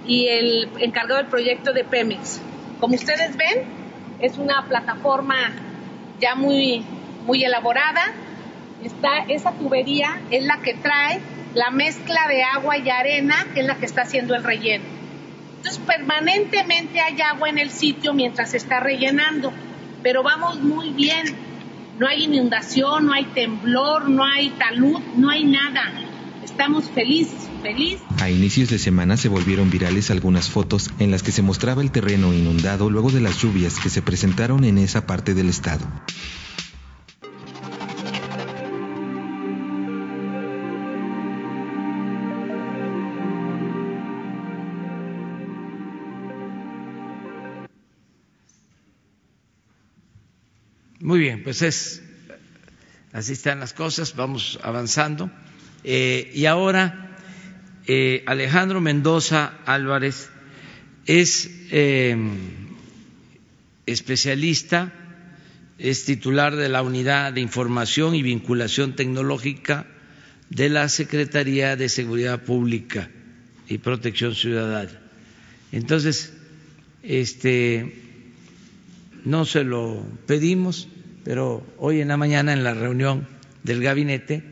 y 0.08 0.30
el 0.30 0.68
encargado 0.80 1.18
del 1.18 1.28
proyecto 1.28 1.74
de 1.74 1.84
Pemex. 1.84 2.42
Como 2.80 2.96
ustedes 2.96 3.38
ven, 3.38 3.66
es 4.20 4.40
una 4.40 4.68
plataforma 4.68 5.54
ya 6.20 6.34
muy, 6.34 6.84
muy 7.28 7.44
elaborada 7.44 8.16
está 8.84 9.20
esa 9.28 9.52
tubería 9.52 10.22
es 10.32 10.44
la 10.46 10.58
que 10.62 10.74
trae 10.74 11.20
la 11.54 11.72
mezcla 11.72 12.28
de 12.28 12.44
agua 12.44 12.78
y 12.78 12.90
arena, 12.90 13.48
que 13.54 13.62
es 13.62 13.66
la 13.66 13.78
que 13.78 13.86
está 13.86 14.04
haciendo 14.04 14.36
el 14.36 14.44
relleno. 14.44 14.86
Entonces, 15.58 15.82
permanentemente 15.86 17.00
hay 17.00 17.20
agua 17.22 17.50
en 17.50 17.58
el 17.58 17.72
sitio 17.72 18.14
mientras 18.14 18.52
se 18.52 18.58
está 18.58 18.80
rellenando, 18.80 19.52
pero 20.04 20.24
vamos 20.24 20.60
muy 20.62 20.92
bien. 20.92 21.36
No 21.98 22.08
hay 22.08 22.26
inundación, 22.26 23.08
no 23.08 23.14
hay 23.14 23.26
temblor, 23.26 24.08
no 24.08 24.24
hay 24.24 24.50
talud, 24.52 25.00
no 25.16 25.30
hay 25.30 25.46
nada. 25.46 25.92
Estamos 26.44 26.90
felices, 26.92 27.50
felices. 27.64 28.02
A 28.22 28.30
inicios 28.30 28.70
de 28.70 28.78
semana 28.78 29.18
se 29.18 29.30
volvieron 29.30 29.72
virales 29.72 30.12
algunas 30.12 30.50
fotos 30.50 30.92
en 31.00 31.10
las 31.10 31.24
que 31.24 31.32
se 31.32 31.42
mostraba 31.42 31.82
el 31.82 31.92
terreno 31.92 32.34
inundado 32.34 32.90
luego 32.92 33.10
de 33.10 33.22
las 33.22 33.42
lluvias 33.42 33.80
que 33.80 33.90
se 33.90 34.04
presentaron 34.04 34.64
en 34.64 34.78
esa 34.78 35.08
parte 35.08 35.34
del 35.34 35.50
estado. 35.50 35.86
Muy 51.00 51.20
bien, 51.20 51.44
pues 51.44 51.62
es 51.62 52.02
así 53.14 53.34
están 53.34 53.60
las 53.60 53.74
cosas, 53.74 54.16
vamos 54.16 54.60
avanzando. 54.64 55.30
Eh, 55.84 56.32
y 56.34 56.46
ahora 56.46 57.16
eh, 57.86 58.24
Alejandro 58.26 58.82
Mendoza 58.82 59.60
Álvarez 59.66 60.30
es 61.06 61.52
em, 61.70 62.32
especialista, 63.86 64.92
es 65.78 66.06
titular 66.06 66.56
de 66.56 66.68
la 66.68 66.82
Unidad 66.82 67.32
de 67.32 67.42
Información 67.42 68.16
y 68.16 68.24
Vinculación 68.24 68.96
Tecnológica 68.96 69.86
de 70.50 70.70
la 70.70 70.90
Secretaría 70.90 71.76
de 71.76 71.90
Seguridad 71.90 72.44
Pública 72.44 73.12
y 73.70 73.78
Protección 73.78 74.34
Ciudadana. 74.34 75.00
Entonces, 75.72 76.34
este, 77.04 78.07
no 79.28 79.46
se 79.46 79.64
lo 79.64 80.06
pedimos 80.26 80.88
pero 81.28 81.62
hoy 81.78 82.00
en 82.00 82.08
la 82.08 82.16
mañana 82.16 82.54
en 82.54 82.64
la 82.64 82.74
reunión 82.74 83.28
del 83.62 83.84
gabinete 83.84 84.44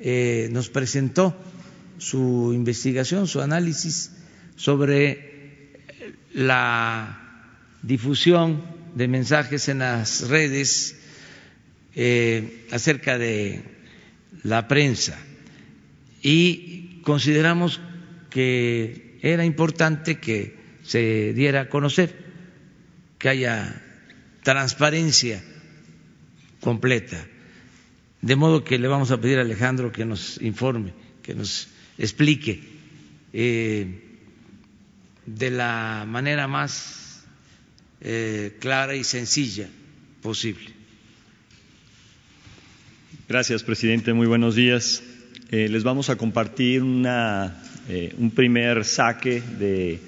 eh, 0.00 0.48
nos 0.50 0.70
presentó 0.70 1.36
su 1.98 2.52
investigación, 2.54 3.28
su 3.28 3.42
análisis 3.42 4.12
sobre 4.56 5.74
la 6.32 7.50
difusión 7.82 8.64
de 8.94 9.08
mensajes 9.08 9.68
en 9.68 9.80
las 9.80 10.26
redes 10.28 10.96
eh, 11.94 12.66
acerca 12.70 13.18
de 13.18 13.62
la 14.42 14.68
prensa. 14.68 15.18
Y 16.22 17.02
consideramos 17.02 17.78
que 18.30 19.18
era 19.20 19.44
importante 19.44 20.18
que 20.18 20.56
se 20.82 21.34
diera 21.34 21.60
a 21.60 21.68
conocer, 21.68 22.16
que 23.18 23.28
haya 23.28 23.82
transparencia 24.46 25.42
completa. 26.60 27.26
De 28.22 28.36
modo 28.36 28.62
que 28.62 28.78
le 28.78 28.86
vamos 28.86 29.10
a 29.10 29.20
pedir 29.20 29.38
a 29.38 29.42
Alejandro 29.42 29.90
que 29.90 30.04
nos 30.04 30.40
informe, 30.40 30.94
que 31.20 31.34
nos 31.34 31.66
explique 31.98 32.62
eh, 33.32 34.04
de 35.26 35.50
la 35.50 36.04
manera 36.06 36.46
más 36.46 37.24
eh, 38.00 38.56
clara 38.60 38.94
y 38.94 39.02
sencilla 39.02 39.68
posible. 40.22 40.70
Gracias, 43.28 43.64
presidente. 43.64 44.12
Muy 44.12 44.28
buenos 44.28 44.54
días. 44.54 45.02
Eh, 45.50 45.68
les 45.68 45.82
vamos 45.82 46.08
a 46.08 46.14
compartir 46.14 46.84
una, 46.84 47.64
un 48.16 48.30
primer 48.30 48.84
saque 48.84 49.40
de 49.40 49.98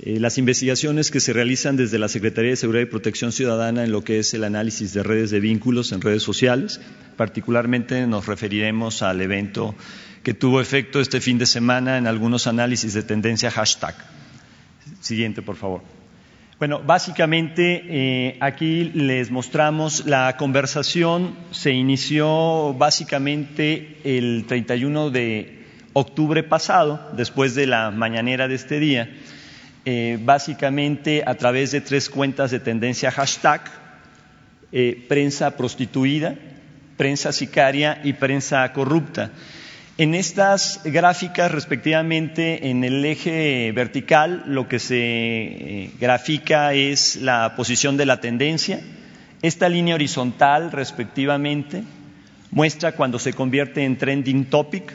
eh, 0.00 0.18
las 0.18 0.38
investigaciones 0.38 1.12
que 1.12 1.20
se 1.20 1.32
realizan 1.32 1.76
desde 1.76 2.00
la 2.00 2.08
Secretaría 2.08 2.50
de 2.50 2.56
Seguridad 2.56 2.82
y 2.82 2.86
Protección 2.86 3.30
Ciudadana 3.30 3.84
en 3.84 3.92
lo 3.92 4.02
que 4.02 4.18
es 4.18 4.34
el 4.34 4.42
análisis 4.42 4.92
de 4.92 5.04
redes 5.04 5.30
de 5.30 5.38
vínculos 5.38 5.92
en 5.92 6.00
redes 6.00 6.22
sociales. 6.22 6.80
Particularmente 7.16 8.04
nos 8.08 8.26
referiremos 8.26 9.02
al 9.02 9.20
evento 9.20 9.74
que 10.24 10.34
tuvo 10.34 10.60
efecto 10.60 11.00
este 11.00 11.20
fin 11.20 11.38
de 11.38 11.46
semana 11.46 11.96
en 11.96 12.08
algunos 12.08 12.48
análisis 12.48 12.92
de 12.92 13.04
tendencia 13.04 13.52
hashtag. 13.52 13.94
Siguiente, 15.00 15.42
por 15.42 15.56
favor. 15.56 15.82
Bueno, 16.58 16.80
básicamente 16.84 17.84
eh, 17.86 18.36
aquí 18.40 18.90
les 18.94 19.30
mostramos 19.30 20.06
la 20.06 20.36
conversación. 20.36 21.36
Se 21.52 21.72
inició 21.72 22.74
básicamente 22.74 23.98
el 24.02 24.44
31 24.48 25.10
de 25.10 25.66
octubre 25.92 26.42
pasado, 26.42 27.12
después 27.16 27.54
de 27.54 27.68
la 27.68 27.92
mañanera 27.92 28.48
de 28.48 28.56
este 28.56 28.80
día 28.80 29.08
eh, 29.84 30.18
básicamente 30.20 31.22
a 31.26 31.34
través 31.34 31.70
de 31.72 31.80
tres 31.80 32.08
cuentas 32.08 32.50
de 32.50 32.60
tendencia 32.60 33.10
hashtag, 33.10 33.62
eh, 34.72 35.04
prensa 35.08 35.56
prostituida, 35.56 36.36
prensa 36.96 37.32
sicaria 37.32 38.00
y 38.02 38.14
prensa 38.14 38.72
corrupta. 38.72 39.30
En 39.96 40.16
estas 40.16 40.80
gráficas, 40.84 41.52
respectivamente, 41.52 42.70
en 42.70 42.82
el 42.82 43.04
eje 43.04 43.70
vertical, 43.72 44.42
lo 44.46 44.66
que 44.66 44.80
se 44.80 44.98
eh, 44.98 45.90
grafica 46.00 46.72
es 46.72 47.16
la 47.16 47.54
posición 47.54 47.96
de 47.96 48.06
la 48.06 48.20
tendencia. 48.20 48.80
Esta 49.40 49.68
línea 49.68 49.94
horizontal, 49.94 50.72
respectivamente, 50.72 51.84
muestra 52.50 52.92
cuando 52.92 53.18
se 53.20 53.34
convierte 53.34 53.84
en 53.84 53.96
trending 53.96 54.46
topic, 54.46 54.92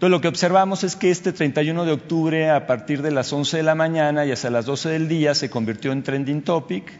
entonces, 0.00 0.12
lo 0.12 0.22
que 0.22 0.28
observamos 0.28 0.82
es 0.82 0.96
que 0.96 1.10
este 1.10 1.30
31 1.30 1.84
de 1.84 1.92
octubre, 1.92 2.48
a 2.48 2.66
partir 2.66 3.02
de 3.02 3.10
las 3.10 3.30
11 3.34 3.58
de 3.58 3.62
la 3.62 3.74
mañana 3.74 4.24
y 4.24 4.32
hasta 4.32 4.48
las 4.48 4.64
12 4.64 4.88
del 4.88 5.08
día, 5.08 5.34
se 5.34 5.50
convirtió 5.50 5.92
en 5.92 6.02
trending 6.02 6.40
topic 6.40 6.90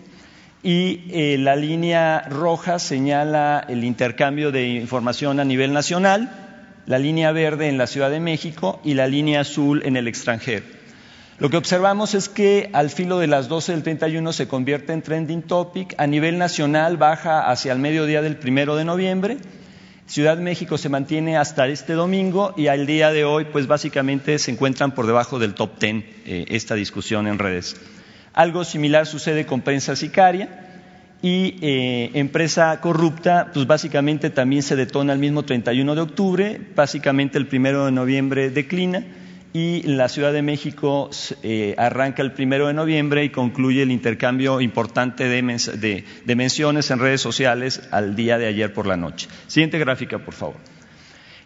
y 0.63 1.05
eh, 1.09 1.39
la 1.39 1.57
línea 1.57 2.21
roja 2.29 2.79
señala 2.79 3.65
el 3.71 3.85
intercambio 3.85 4.53
de 4.53 4.69
información 4.69 5.41
a 5.41 5.47
nivel 5.47 5.73
nacional, 5.73 6.31
la 6.85 6.99
línea 6.99 7.33
verde 7.33 7.71
en 7.71 7.79
la 7.79 7.87
Ciudad 7.87 8.11
de 8.11 8.21
México 8.21 8.83
y 8.85 8.93
la 8.93 9.07
línea 9.07 9.41
azul 9.41 9.81
en 9.87 9.97
el 9.97 10.07
extranjero. 10.07 10.67
Lo 11.39 11.49
que 11.49 11.57
observamos 11.57 12.13
es 12.13 12.29
que 12.29 12.69
al 12.75 12.91
filo 12.91 13.19
de 13.19 13.29
las 13.29 13.49
12 13.49 13.73
del 13.73 13.83
31 13.83 14.31
se 14.35 14.47
convierte 14.47 14.93
en 14.93 15.01
trending 15.01 15.41
topic, 15.41 15.95
a 15.97 16.07
nivel 16.07 16.37
nacional 16.37 16.99
baja 16.99 17.51
hacia 17.51 17.73
el 17.73 17.79
mediodía 17.79 18.21
del 18.21 18.37
primero 18.37 18.77
de 18.77 18.85
noviembre 18.85 19.39
Ciudad 20.11 20.39
México 20.39 20.77
se 20.77 20.89
mantiene 20.89 21.37
hasta 21.37 21.69
este 21.69 21.93
domingo 21.93 22.53
y 22.57 22.67
al 22.67 22.85
día 22.85 23.13
de 23.13 23.25
hoy, 23.25 23.45
pues 23.45 23.69
básicamente 23.69 24.41
se 24.41 24.51
encuentran 24.51 24.93
por 24.93 25.07
debajo 25.07 25.39
del 25.39 25.55
top 25.55 25.79
ten 25.79 26.05
eh, 26.27 26.47
esta 26.49 26.75
discusión 26.75 27.29
en 27.29 27.39
redes. 27.39 27.77
Algo 28.33 28.65
similar 28.65 29.07
sucede 29.07 29.47
con 29.47 29.61
prensa 29.61 29.95
sicaria 29.95 30.49
y 31.23 31.59
eh, 31.63 32.11
empresa 32.15 32.81
corrupta, 32.81 33.53
pues 33.55 33.69
básicamente 33.69 34.31
también 34.31 34.65
se 34.65 34.75
detona 34.75 35.13
el 35.13 35.21
mismo 35.21 35.45
31 35.45 35.95
de 35.95 36.01
octubre, 36.01 36.61
básicamente 36.75 37.39
el 37.39 37.47
primero 37.47 37.85
de 37.85 37.93
noviembre 37.93 38.51
declina 38.51 39.05
y 39.53 39.83
la 39.83 40.09
Ciudad 40.09 40.33
de 40.33 40.43
México 40.43 41.11
eh, 41.43 41.75
arranca 41.77 42.23
el 42.23 42.33
primero 42.33 42.69
de 42.69 42.75
noviembre 42.75 43.25
y 43.25 43.31
concluye 43.31 43.83
el 43.83 43.91
intercambio 43.91 44.61
importante 44.61 45.29
de, 45.29 46.05
de, 46.25 46.37
menciones 46.37 46.91
en 46.91 47.01
redes 47.01 47.21
sociales 47.21 47.83
al 47.91 48.15
día 48.15 48.39
de 48.39 48.47
ayer 48.47 48.73
por 48.73 48.87
la 48.87 48.97
noche. 48.97 49.29
Siguiente 49.49 49.79
gráfica, 49.79 50.19
por 50.19 50.35
favor. 50.35 50.57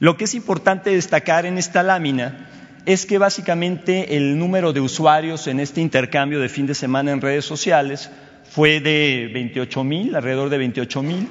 Lo 0.00 0.16
que 0.16 0.24
es 0.24 0.34
importante 0.34 0.90
destacar 0.90 1.46
en 1.46 1.56
esta 1.56 1.82
lámina 1.82 2.50
es 2.84 3.06
que 3.06 3.16
básicamente 3.16 4.16
el 4.16 4.38
número 4.38 4.74
de 4.74 4.80
usuarios 4.80 5.46
en 5.46 5.58
este 5.58 5.80
intercambio 5.80 6.40
de 6.40 6.50
fin 6.50 6.66
de 6.66 6.74
semana 6.74 7.12
en 7.12 7.22
redes 7.22 7.46
sociales 7.46 8.10
fue 8.50 8.80
de 8.80 9.30
28 9.32 9.82
mil, 9.84 10.14
alrededor 10.14 10.50
de 10.50 10.58
28 10.58 11.02
mil 11.02 11.28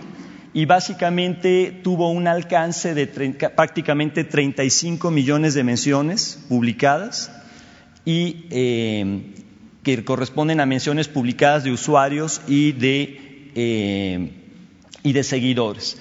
y 0.53 0.65
básicamente 0.65 1.81
tuvo 1.83 2.11
un 2.11 2.27
alcance 2.27 2.93
de 2.93 3.07
prácticamente 3.07 4.23
35 4.23 5.09
millones 5.09 5.55
de 5.55 5.63
menciones 5.63 6.39
publicadas 6.47 7.31
y 8.05 8.45
eh, 8.51 9.33
que 9.81 10.05
corresponden 10.05 10.59
a 10.59 10.65
menciones 10.65 11.07
publicadas 11.07 11.63
de 11.63 11.71
usuarios 11.71 12.41
y 12.47 12.73
de, 12.73 13.51
eh, 13.55 14.31
y 15.01 15.13
de 15.13 15.23
seguidores. 15.23 15.97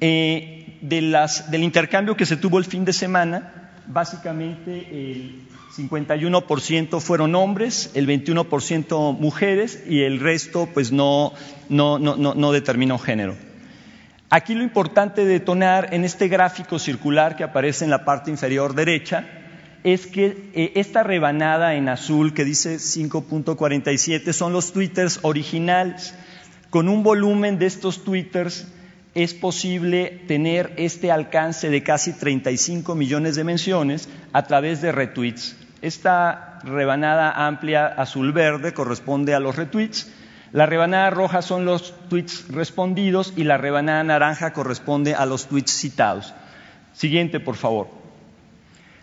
Eh, 0.00 0.78
del 0.80 1.64
intercambio 1.64 2.16
que 2.16 2.26
se 2.26 2.36
tuvo 2.36 2.58
el 2.58 2.64
fin 2.64 2.84
de 2.84 2.92
semana, 2.92 3.72
básicamente 3.88 4.86
el 4.90 5.40
51% 5.76 7.00
fueron 7.00 7.34
hombres, 7.34 7.90
el 7.94 8.06
21% 8.06 9.18
mujeres 9.18 9.82
y 9.88 10.02
el 10.02 10.20
resto 10.20 10.68
pues 10.72 10.92
no, 10.92 11.32
no, 11.68 11.98
no, 11.98 12.16
no 12.16 12.52
determinó 12.52 12.98
género. 12.98 13.45
Aquí 14.28 14.54
lo 14.54 14.64
importante 14.64 15.24
de 15.24 15.34
detonar 15.34 15.94
en 15.94 16.04
este 16.04 16.26
gráfico 16.26 16.80
circular 16.80 17.36
que 17.36 17.44
aparece 17.44 17.84
en 17.84 17.90
la 17.90 18.04
parte 18.04 18.30
inferior 18.30 18.74
derecha 18.74 19.24
es 19.84 20.08
que 20.08 20.50
eh, 20.52 20.72
esta 20.74 21.04
rebanada 21.04 21.74
en 21.76 21.88
azul 21.88 22.34
que 22.34 22.44
dice 22.44 22.76
5.47 22.76 24.32
son 24.32 24.52
los 24.52 24.72
twitters 24.72 25.20
originales. 25.22 26.12
Con 26.70 26.88
un 26.88 27.04
volumen 27.04 27.60
de 27.60 27.66
estos 27.66 28.02
twitters 28.02 28.66
es 29.14 29.32
posible 29.32 30.24
tener 30.26 30.74
este 30.76 31.12
alcance 31.12 31.70
de 31.70 31.84
casi 31.84 32.12
35 32.12 32.96
millones 32.96 33.36
de 33.36 33.44
menciones 33.44 34.08
a 34.32 34.44
través 34.48 34.82
de 34.82 34.90
retweets. 34.90 35.56
Esta 35.82 36.58
rebanada 36.64 37.46
amplia 37.46 37.86
azul-verde 37.86 38.74
corresponde 38.74 39.36
a 39.36 39.40
los 39.40 39.54
retweets 39.54 40.08
la 40.56 40.64
rebanada 40.64 41.10
roja 41.10 41.42
son 41.42 41.66
los 41.66 41.92
tweets 42.08 42.46
respondidos 42.48 43.34
y 43.36 43.44
la 43.44 43.58
rebanada 43.58 44.02
naranja 44.02 44.54
corresponde 44.54 45.14
a 45.14 45.26
los 45.26 45.48
tweets 45.48 45.70
citados. 45.70 46.32
Siguiente, 46.94 47.40
por 47.40 47.56
favor. 47.56 47.88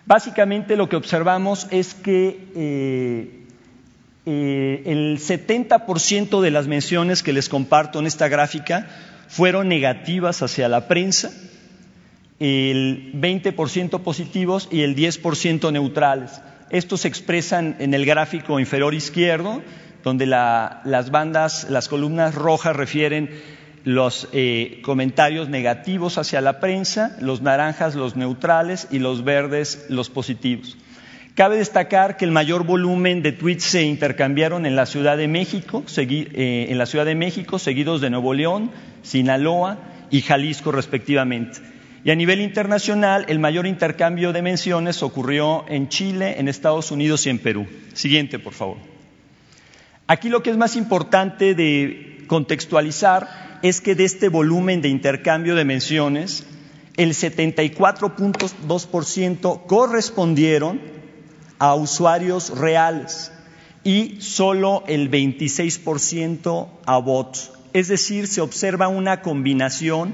Básicamente 0.08 0.76
lo 0.76 0.90
que 0.90 0.96
observamos 0.96 1.68
es 1.70 1.94
que 1.94 2.48
eh, 2.56 3.46
eh, 4.26 4.82
el 4.88 5.20
70% 5.20 6.42
de 6.42 6.50
las 6.50 6.66
menciones 6.66 7.22
que 7.22 7.34
les 7.34 7.50
comparto 7.50 8.00
en 8.00 8.08
esta 8.08 8.30
gráfica 8.30 8.88
fueron 9.28 9.68
negativas 9.68 10.42
hacia 10.42 10.68
la 10.68 10.88
prensa, 10.88 11.32
el 12.40 13.12
20% 13.14 14.02
positivos 14.02 14.70
y 14.72 14.82
el 14.82 14.96
10% 14.96 15.72
neutrales. 15.72 16.42
Estos 16.72 17.02
se 17.02 17.10
expresan 17.10 17.76
en 17.78 17.94
el 17.94 18.08
gráfico 18.08 18.60
inferior 18.60 18.96
izquierdo 18.96 19.62
donde 20.04 20.26
las 20.26 21.12
bandas, 21.12 21.70
las 21.70 21.88
columnas 21.88 22.36
rojas 22.36 22.76
refieren 22.76 23.30
los 23.86 24.30
eh, 24.32 24.80
comentarios 24.84 25.50
negativos 25.50 26.18
hacia 26.18 26.42
la 26.42 26.60
prensa, 26.60 27.18
los 27.20 27.42
naranjas 27.42 27.96
los 27.96 28.16
neutrales 28.16 28.88
y 28.92 29.00
los 29.00 29.24
verdes 29.24 29.86
los 29.90 30.10
positivos. 30.10 30.78
Cabe 31.36 31.58
destacar 31.58 32.16
que 32.16 32.26
el 32.26 32.32
mayor 32.32 32.64
volumen 32.64 33.24
de 33.24 33.32
tweets 33.32 33.64
se 33.64 33.84
intercambiaron 33.84 34.68
en 34.68 34.76
la 34.76 34.86
Ciudad 34.86 35.18
de 35.18 35.28
México, 35.28 35.84
eh, 35.98 36.68
en 36.70 36.78
la 36.78 36.86
Ciudad 36.86 37.06
de 37.06 37.16
México, 37.16 37.58
seguidos 37.58 38.02
de 38.02 38.12
Nuevo 38.12 38.36
León, 38.36 38.70
Sinaloa 39.02 39.80
y 40.12 40.22
Jalisco 40.22 40.72
respectivamente. 40.72 41.60
Y 42.06 42.12
a 42.12 42.16
nivel 42.16 42.42
internacional, 42.42 43.26
el 43.30 43.40
mayor 43.40 43.66
intercambio 43.66 44.32
de 44.32 44.42
menciones 44.42 45.02
ocurrió 45.02 45.66
en 45.70 45.90
Chile, 45.90 46.36
en 46.38 46.50
Estados 46.50 46.92
Unidos 46.92 47.26
y 47.26 47.30
en 47.32 47.40
Perú. 47.40 47.66
Siguiente, 47.94 48.38
por 48.40 48.54
favor. 48.54 48.93
Aquí 50.08 50.30
lo 50.30 50.42
que 50.44 50.50
es 50.50 50.58
más 50.58 50.76
importante 50.76 51.56
de 51.56 52.26
contextualizar 52.28 53.60
es 53.62 53.80
que 53.80 53.96
de 53.96 54.04
este 54.04 54.28
volumen 54.28 54.82
de 54.82 54.90
intercambio 54.90 55.56
de 55.56 55.64
menciones, 55.64 56.46
el 56.98 57.14
74.2% 57.14 59.66
correspondieron 59.66 60.82
a 61.60 61.76
usuarios 61.76 62.50
reales 62.58 63.32
y 63.84 64.18
solo 64.20 64.84
el 64.88 65.10
26% 65.10 66.68
a 66.86 66.98
bots. 66.98 67.54
Es 67.72 67.88
decir, 67.88 68.28
se 68.28 68.42
observa 68.42 68.90
una 68.90 69.22
combinación 69.22 70.14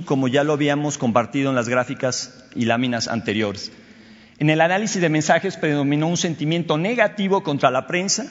como 0.04 0.28
ya 0.28 0.44
lo 0.44 0.52
habíamos 0.52 0.98
compartido 0.98 1.50
en 1.50 1.56
las 1.56 1.68
gráficas 1.68 2.44
y 2.54 2.66
láminas 2.66 3.08
anteriores. 3.08 3.72
En 4.38 4.50
el 4.50 4.60
análisis 4.60 5.00
de 5.00 5.08
mensajes 5.08 5.56
predominó 5.56 6.06
un 6.06 6.16
sentimiento 6.16 6.76
negativo 6.76 7.42
contra 7.42 7.70
la 7.70 7.86
prensa, 7.86 8.30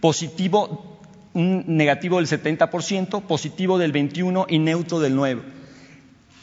positivo, 0.00 1.00
negativo 1.34 2.16
del 2.16 2.26
70%, 2.26 3.22
positivo 3.22 3.78
del 3.78 3.92
21% 3.92 4.46
y 4.48 4.58
neutro 4.58 5.00
del 5.00 5.16
9%. 5.16 5.42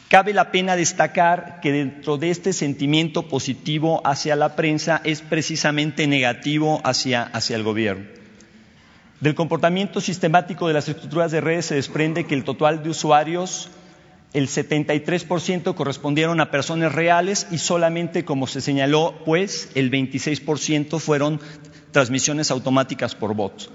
Cabe 0.08 0.32
la 0.32 0.50
pena 0.50 0.74
destacar 0.74 1.60
que 1.60 1.70
dentro 1.70 2.16
de 2.16 2.30
este 2.30 2.54
sentimiento 2.54 3.28
positivo 3.28 4.00
hacia 4.06 4.36
la 4.36 4.56
prensa 4.56 5.02
es 5.04 5.20
precisamente 5.20 6.06
negativo 6.06 6.80
hacia, 6.82 7.24
hacia 7.24 7.56
el 7.56 7.62
gobierno. 7.62 8.06
Del 9.20 9.34
comportamiento 9.34 10.00
sistemático 10.00 10.66
de 10.66 10.74
las 10.74 10.88
estructuras 10.88 11.30
de 11.30 11.42
redes 11.42 11.66
se 11.66 11.74
desprende 11.74 12.24
que 12.24 12.34
el 12.34 12.44
total 12.44 12.82
de 12.82 12.88
usuarios 12.88 13.68
el 14.32 14.48
73% 14.48 15.74
correspondieron 15.74 16.40
a 16.40 16.50
personas 16.50 16.94
reales 16.94 17.46
y 17.50 17.58
solamente, 17.58 18.24
como 18.24 18.46
se 18.46 18.60
señaló, 18.60 19.14
pues 19.24 19.70
el 19.74 19.90
26% 19.90 20.98
fueron 20.98 21.40
transmisiones 21.92 22.50
automáticas 22.50 23.14
por 23.14 23.34
bots. 23.34 23.70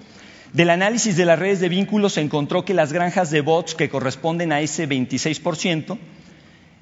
Del 0.53 0.69
análisis 0.69 1.17
de 1.17 1.25
las 1.25 1.39
redes 1.39 1.59
de 1.59 1.69
vínculos 1.69 2.13
se 2.13 2.21
encontró 2.21 2.63
que 2.63 2.75
las 2.75 2.93
granjas 2.93 3.31
de 3.31 3.41
bots 3.41 3.73
que 3.73 3.89
corresponden 3.89 4.51
a 4.51 4.61
ese 4.61 4.87
26%, 4.87 5.97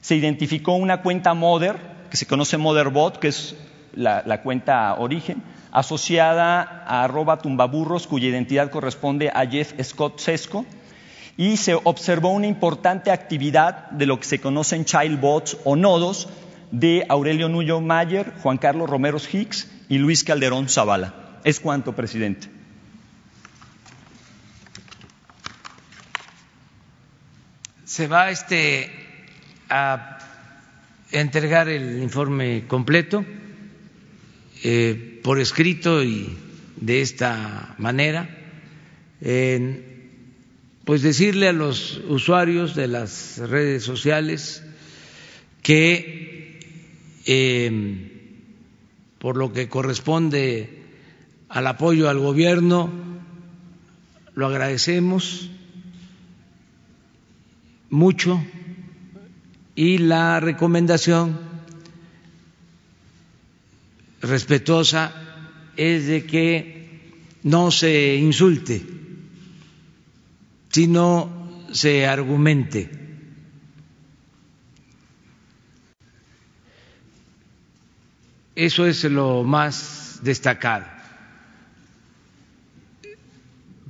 se 0.01 0.15
identificó 0.15 0.73
una 0.73 1.01
cuenta 1.01 1.33
Mother, 1.33 1.77
que 2.09 2.17
se 2.17 2.25
conoce 2.25 2.57
MotherBot, 2.57 3.19
que 3.19 3.29
es 3.29 3.55
la, 3.93 4.41
cuenta 4.41 4.93
origen, 4.95 5.43
asociada 5.71 6.83
a 6.85 7.03
arroba 7.05 7.37
tumbaburros, 7.37 8.07
cuya 8.07 8.27
identidad 8.27 8.71
corresponde 8.71 9.29
a 9.29 9.45
Jeff 9.45 9.73
Scott 9.81 10.19
Sesco, 10.19 10.65
y 11.41 11.57
se 11.57 11.73
observó 11.73 12.29
una 12.29 12.45
importante 12.45 13.09
actividad 13.09 13.89
de 13.89 14.05
lo 14.05 14.19
que 14.19 14.27
se 14.27 14.39
conocen 14.39 14.85
childbots 14.85 15.57
o 15.63 15.75
nodos 15.75 16.29
de 16.69 17.03
Aurelio 17.09 17.49
Nuyo 17.49 17.81
Mayer, 17.81 18.31
Juan 18.43 18.59
Carlos 18.59 18.87
Romero 18.87 19.17
Hicks 19.17 19.67
y 19.89 19.97
Luis 19.97 20.23
Calderón 20.23 20.69
Zavala. 20.69 21.39
Es 21.43 21.59
cuanto, 21.59 21.95
presidente. 21.95 22.47
Se 27.85 28.05
va 28.05 28.29
este 28.29 28.91
a 29.67 30.19
entregar 31.11 31.69
el 31.69 32.03
informe 32.03 32.67
completo 32.67 33.25
eh, 34.63 35.19
por 35.23 35.39
escrito 35.39 36.03
y 36.03 36.37
de 36.75 37.01
esta 37.01 37.73
manera 37.79 38.29
pues 40.91 41.03
decirle 41.03 41.47
a 41.47 41.53
los 41.53 42.01
usuarios 42.09 42.75
de 42.75 42.89
las 42.89 43.37
redes 43.37 43.81
sociales 43.81 44.61
que 45.61 46.59
em, 47.23 48.09
por 49.17 49.37
lo 49.37 49.53
que 49.53 49.69
corresponde 49.69 50.81
al 51.47 51.67
apoyo 51.67 52.09
al 52.09 52.19
gobierno, 52.19 52.91
lo 54.35 54.47
agradecemos 54.47 55.49
mucho 57.89 58.43
y 59.75 59.97
la 59.97 60.41
recomendación 60.41 61.39
respetuosa 64.19 65.13
es 65.77 66.07
de 66.07 66.25
que 66.25 67.13
no 67.43 67.71
se 67.71 68.15
insulte 68.15 69.00
sino 70.71 71.29
se 71.71 72.07
argumente. 72.07 72.89
Eso 78.55 78.85
es 78.85 79.03
lo 79.05 79.43
más 79.43 80.19
destacado. 80.23 80.85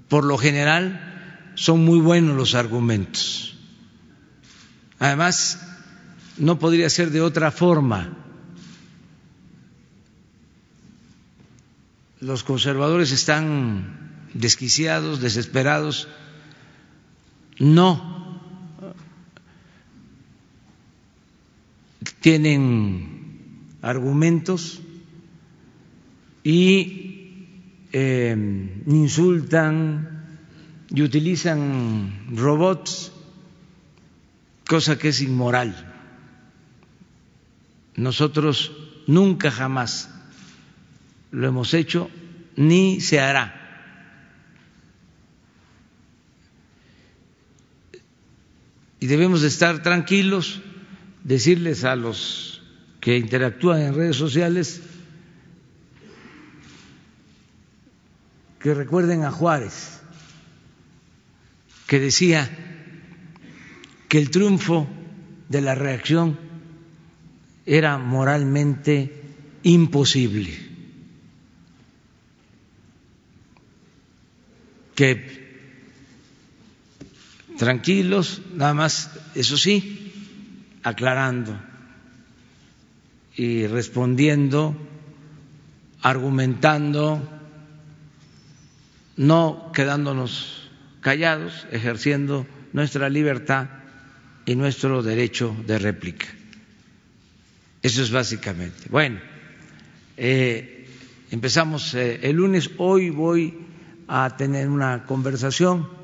Por 0.07 0.25
lo 0.25 0.37
general 0.37 1.53
son 1.55 1.83
muy 1.85 1.99
buenos 1.99 2.35
los 2.35 2.55
argumentos. 2.55 3.57
Además, 4.99 5.59
no 6.37 6.59
podría 6.59 6.89
ser 6.89 7.11
de 7.11 7.21
otra 7.21 7.51
forma. 7.51 8.17
Los 12.19 12.43
conservadores 12.43 13.11
están 13.11 14.29
desquiciados, 14.33 15.21
desesperados 15.21 16.07
no 17.61 18.11
tienen 22.19 23.77
argumentos 23.83 24.81
y 26.43 27.45
eh, 27.91 28.35
insultan 28.87 30.39
y 30.89 31.03
utilizan 31.03 32.35
robots, 32.35 33.11
cosa 34.67 34.97
que 34.97 35.09
es 35.09 35.21
inmoral. 35.21 35.75
Nosotros 37.95 38.71
nunca 39.05 39.51
jamás 39.51 40.09
lo 41.29 41.47
hemos 41.47 41.75
hecho 41.75 42.09
ni 42.55 43.01
se 43.01 43.19
hará. 43.19 43.60
Y 49.01 49.07
debemos 49.07 49.41
de 49.41 49.47
estar 49.47 49.81
tranquilos, 49.81 50.61
decirles 51.23 51.83
a 51.83 51.95
los 51.95 52.61
que 53.01 53.17
interactúan 53.17 53.81
en 53.81 53.95
redes 53.95 54.15
sociales 54.15 54.79
que 58.59 58.75
recuerden 58.75 59.23
a 59.23 59.31
Juárez, 59.31 60.01
que 61.87 61.99
decía 61.99 62.47
que 64.07 64.19
el 64.19 64.29
triunfo 64.29 64.87
de 65.49 65.61
la 65.61 65.73
reacción 65.73 66.39
era 67.65 67.97
moralmente 67.97 69.23
imposible, 69.63 70.55
que 74.93 75.41
tranquilos, 77.61 78.41
nada 78.55 78.73
más, 78.73 79.11
eso 79.35 79.55
sí, 79.55 80.11
aclarando 80.81 81.55
y 83.35 83.67
respondiendo, 83.67 84.75
argumentando, 86.01 87.21
no 89.15 89.71
quedándonos 89.75 90.71
callados, 91.01 91.67
ejerciendo 91.71 92.47
nuestra 92.73 93.09
libertad 93.09 93.69
y 94.47 94.55
nuestro 94.55 95.03
derecho 95.03 95.55
de 95.67 95.77
réplica. 95.77 96.25
Eso 97.83 98.01
es 98.01 98.09
básicamente. 98.09 98.85
Bueno, 98.89 99.19
eh, 100.17 100.87
empezamos 101.29 101.93
eh, 101.93 102.21
el 102.23 102.37
lunes, 102.37 102.71
hoy 102.79 103.11
voy 103.11 103.55
a 104.07 104.35
tener 104.35 104.67
una 104.67 105.05
conversación 105.05 106.00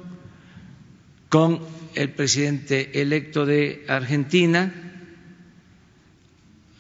con 1.30 1.60
el 1.96 2.12
presidente 2.12 3.02
electo 3.02 3.46
de 3.46 3.86
Argentina, 3.88 4.74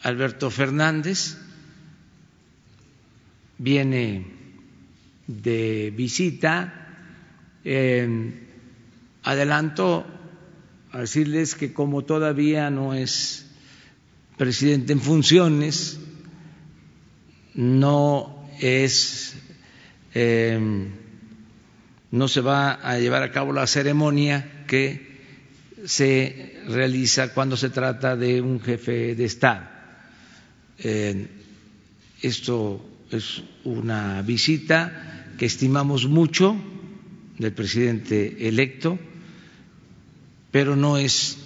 Alberto 0.03 0.49
Fernández, 0.49 1.37
viene 3.57 4.25
de 5.27 5.93
visita. 5.95 6.83
Eh, 7.63 8.43
adelanto 9.27 10.05
a 10.91 10.99
decirles 10.99 11.55
que 11.55 11.73
como 11.73 12.05
todavía 12.05 12.69
no 12.69 12.93
es 12.93 13.45
presidente 14.37 14.93
en 14.93 15.01
funciones, 15.01 15.99
no 17.53 18.47
es, 18.61 19.35
eh, 20.13 20.87
no 22.11 22.27
se 22.27 22.41
va 22.41 22.73
a 22.73 22.97
llevar 22.99 23.23
a 23.23 23.31
cabo 23.31 23.51
la 23.53 23.67
ceremonia 23.67 24.63
que 24.67 25.17
se 25.85 26.61
realiza 26.67 27.33
cuando 27.33 27.57
se 27.57 27.69
trata 27.69 28.15
de 28.15 28.41
un 28.41 28.59
jefe 28.61 29.15
de 29.15 29.25
Estado. 29.25 29.67
Esto 32.21 32.85
es 33.11 33.43
una 33.63 34.21
visita 34.21 35.33
que 35.37 35.45
estimamos 35.45 36.07
mucho 36.07 36.55
del 37.37 37.53
presidente 37.53 38.47
electo, 38.47 38.97
pero 40.51 40.75
no 40.75 40.97
es 40.97 41.37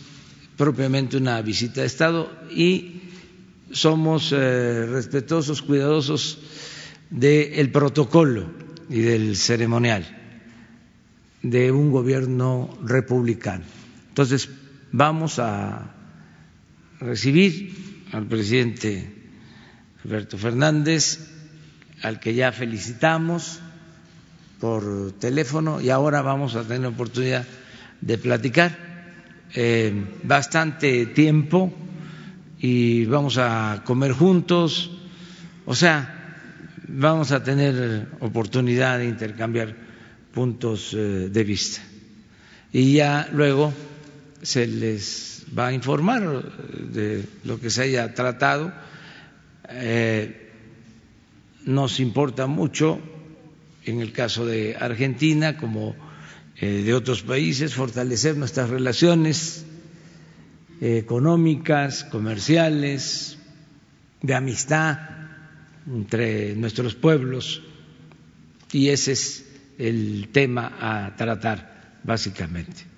propiamente 0.57 1.17
una 1.17 1.41
visita 1.41 1.81
de 1.81 1.87
Estado 1.87 2.31
y 2.51 3.01
somos 3.71 4.31
eh, 4.31 4.85
respetuosos, 4.85 5.61
cuidadosos 5.61 6.39
del 7.09 7.71
protocolo 7.71 8.49
y 8.89 8.99
del 8.99 9.35
ceremonial 9.35 10.20
de 11.43 11.71
un 11.71 11.91
gobierno 11.91 12.77
republicano. 12.83 13.63
Entonces, 14.09 14.49
vamos 14.91 15.39
a 15.39 15.95
recibir 16.99 18.05
al 18.11 18.27
presidente 18.27 19.21
Alberto 20.03 20.37
Fernández, 20.37 21.19
al 22.01 22.19
que 22.19 22.33
ya 22.33 22.51
felicitamos 22.51 23.59
por 24.59 25.13
teléfono 25.13 25.81
y 25.81 25.89
ahora 25.89 26.21
vamos 26.21 26.55
a 26.55 26.63
tener 26.63 26.87
oportunidad 26.87 27.45
de 28.01 28.17
platicar 28.17 28.77
eh, 29.53 30.05
bastante 30.23 31.07
tiempo 31.07 31.73
y 32.59 33.05
vamos 33.05 33.37
a 33.39 33.81
comer 33.85 34.11
juntos, 34.11 34.91
o 35.65 35.73
sea, 35.73 36.37
vamos 36.87 37.31
a 37.31 37.43
tener 37.43 38.07
oportunidad 38.19 38.99
de 38.99 39.05
intercambiar 39.05 39.75
puntos 40.33 40.93
eh, 40.93 41.29
de 41.29 41.43
vista. 41.43 41.81
Y 42.71 42.93
ya 42.93 43.29
luego 43.31 43.73
se 44.41 44.65
les 44.67 45.45
va 45.57 45.67
a 45.67 45.73
informar 45.73 46.43
de 46.91 47.23
lo 47.43 47.59
que 47.59 47.69
se 47.69 47.83
haya 47.83 48.13
tratado 48.13 48.71
eh, 49.73 50.49
nos 51.65 51.99
importa 51.99 52.47
mucho, 52.47 52.99
en 53.85 54.01
el 54.01 54.11
caso 54.11 54.45
de 54.45 54.75
Argentina 54.75 55.57
como 55.57 55.95
eh, 56.57 56.83
de 56.83 56.93
otros 56.93 57.21
países, 57.21 57.73
fortalecer 57.73 58.35
nuestras 58.35 58.69
relaciones 58.69 59.65
eh, 60.81 60.97
económicas, 60.97 62.03
comerciales, 62.03 63.37
de 64.21 64.35
amistad 64.35 64.99
entre 65.87 66.55
nuestros 66.55 66.93
pueblos 66.93 67.63
y 68.71 68.89
ese 68.89 69.13
es 69.13 69.45
el 69.81 70.29
tema 70.31 70.77
a 70.79 71.15
tratar 71.15 71.97
básicamente. 72.03 72.91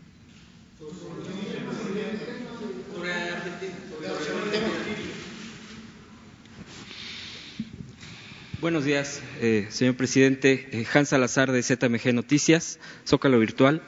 Buenos 8.60 8.86
días, 8.86 9.22
eh, 9.42 9.68
señor 9.72 9.96
presidente. 9.96 10.70
Eh, 10.72 10.86
Hans 10.94 11.10
Salazar 11.10 11.52
de 11.52 11.62
ZMG 11.62 12.14
Noticias, 12.14 12.80
Zócalo 13.06 13.38
Virtual 13.40 13.82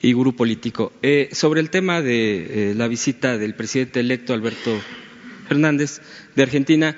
y 0.00 0.12
Gurú 0.14 0.34
Político. 0.34 0.92
Eh, 1.02 1.28
sobre 1.32 1.60
el 1.60 1.68
tema 1.68 2.00
de 2.00 2.72
la 2.74 2.88
visita 2.88 3.36
del 3.36 3.54
presidente 3.54 4.00
electo 4.00 4.32
Alberto 4.32 4.80
Fernández 5.46 6.00
de 6.34 6.42
Argentina, 6.42 6.96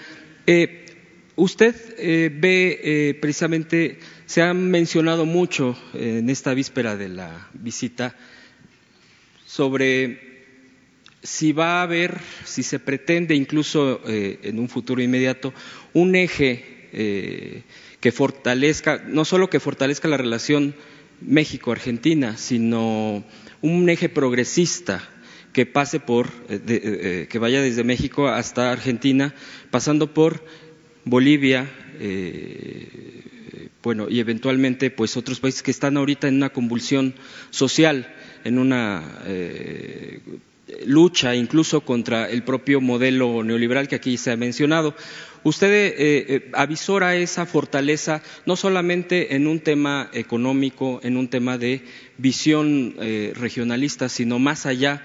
usted 1.34 1.74
ve 2.40 3.18
precisamente, 3.20 3.98
se 4.30 4.42
ha 4.42 4.54
mencionado 4.54 5.26
mucho 5.26 5.76
en 5.92 6.30
esta 6.30 6.54
víspera 6.54 6.96
de 6.96 7.08
la 7.08 7.48
visita 7.52 8.14
sobre 9.44 10.20
si 11.20 11.50
va 11.52 11.80
a 11.80 11.82
haber, 11.82 12.20
si 12.44 12.62
se 12.62 12.78
pretende 12.78 13.34
incluso 13.34 14.00
en 14.06 14.60
un 14.60 14.68
futuro 14.68 15.02
inmediato, 15.02 15.52
un 15.94 16.14
eje 16.14 16.88
eh, 16.92 17.64
que 17.98 18.12
fortalezca, 18.12 19.02
no 19.04 19.24
solo 19.24 19.50
que 19.50 19.58
fortalezca 19.58 20.06
la 20.06 20.16
relación 20.16 20.76
México-Argentina, 21.20 22.36
sino 22.36 23.24
un 23.62 23.88
eje 23.88 24.08
progresista 24.08 25.02
que 25.52 25.66
pase 25.66 25.98
por, 25.98 26.28
eh, 26.48 26.60
eh, 26.68 27.26
que 27.28 27.38
vaya 27.40 27.60
desde 27.62 27.82
México 27.82 28.28
hasta 28.28 28.70
Argentina, 28.70 29.34
pasando 29.72 30.14
por 30.14 30.44
Bolivia, 31.04 31.68
bueno, 33.82 34.08
y 34.08 34.20
eventualmente 34.20 34.90
pues 34.90 35.16
otros 35.16 35.40
países 35.40 35.62
que 35.62 35.70
están 35.70 35.96
ahorita 35.96 36.28
en 36.28 36.36
una 36.36 36.50
convulsión 36.50 37.14
social, 37.50 38.14
en 38.44 38.58
una 38.58 39.02
lucha 40.86 41.34
incluso 41.34 41.82
contra 41.82 42.28
el 42.28 42.42
propio 42.42 42.80
modelo 42.80 43.42
neoliberal 43.42 43.88
que 43.88 43.96
aquí 43.96 44.16
se 44.16 44.32
ha 44.32 44.36
mencionado. 44.36 44.94
Usted 45.42 45.72
eh, 45.72 45.94
eh, 45.96 46.50
avisora 46.52 47.16
esa 47.16 47.46
fortaleza 47.46 48.22
no 48.44 48.56
solamente 48.56 49.34
en 49.34 49.46
un 49.46 49.60
tema 49.60 50.10
económico, 50.12 51.00
en 51.02 51.16
un 51.16 51.28
tema 51.28 51.56
de 51.56 51.82
visión 52.18 52.94
eh, 53.00 53.32
regionalista, 53.34 54.08
sino 54.08 54.38
más 54.38 54.66
allá, 54.66 55.02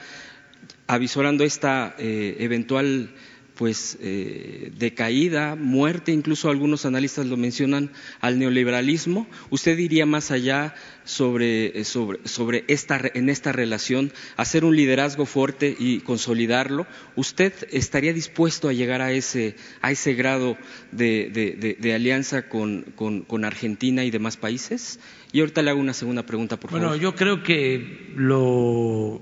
avisorando 0.87 1.43
esta 1.43 1.95
eventual 1.97 3.09
pues 3.55 3.97
eh, 4.01 4.71
decaída, 4.77 5.55
muerte, 5.55 6.11
incluso 6.11 6.49
algunos 6.49 6.85
analistas 6.85 7.25
lo 7.25 7.37
mencionan 7.37 7.89
al 8.19 8.37
neoliberalismo. 8.37 9.27
¿Usted 9.49 9.77
diría 9.77 10.05
más 10.05 10.31
allá 10.31 10.75
sobre, 11.05 11.79
eh, 11.79 11.85
sobre, 11.85 12.19
sobre 12.27 12.65
esta, 12.67 12.99
en 13.13 13.29
esta 13.29 13.51
relación, 13.51 14.11
hacer 14.35 14.65
un 14.65 14.75
liderazgo 14.75 15.25
fuerte 15.25 15.75
y 15.77 16.01
consolidarlo? 16.01 16.85
¿Usted 17.15 17.53
estaría 17.71 18.13
dispuesto 18.13 18.67
a 18.67 18.73
llegar 18.73 19.01
a 19.01 19.11
ese, 19.11 19.55
a 19.81 19.91
ese 19.91 20.13
grado 20.13 20.57
de, 20.91 21.77
de, 21.79 21.93
alianza 21.93 22.49
con, 22.49 22.83
con, 22.95 23.45
Argentina 23.45 24.03
y 24.03 24.11
demás 24.11 24.35
países? 24.35 24.99
Y 25.31 25.39
ahorita 25.39 25.61
le 25.61 25.69
hago 25.69 25.79
una 25.79 25.93
segunda 25.93 26.25
pregunta, 26.25 26.59
por 26.59 26.71
favor. 26.71 26.87
Bueno, 26.87 27.01
yo 27.01 27.15
creo 27.15 27.41
que 27.41 28.11
lo 28.15 29.21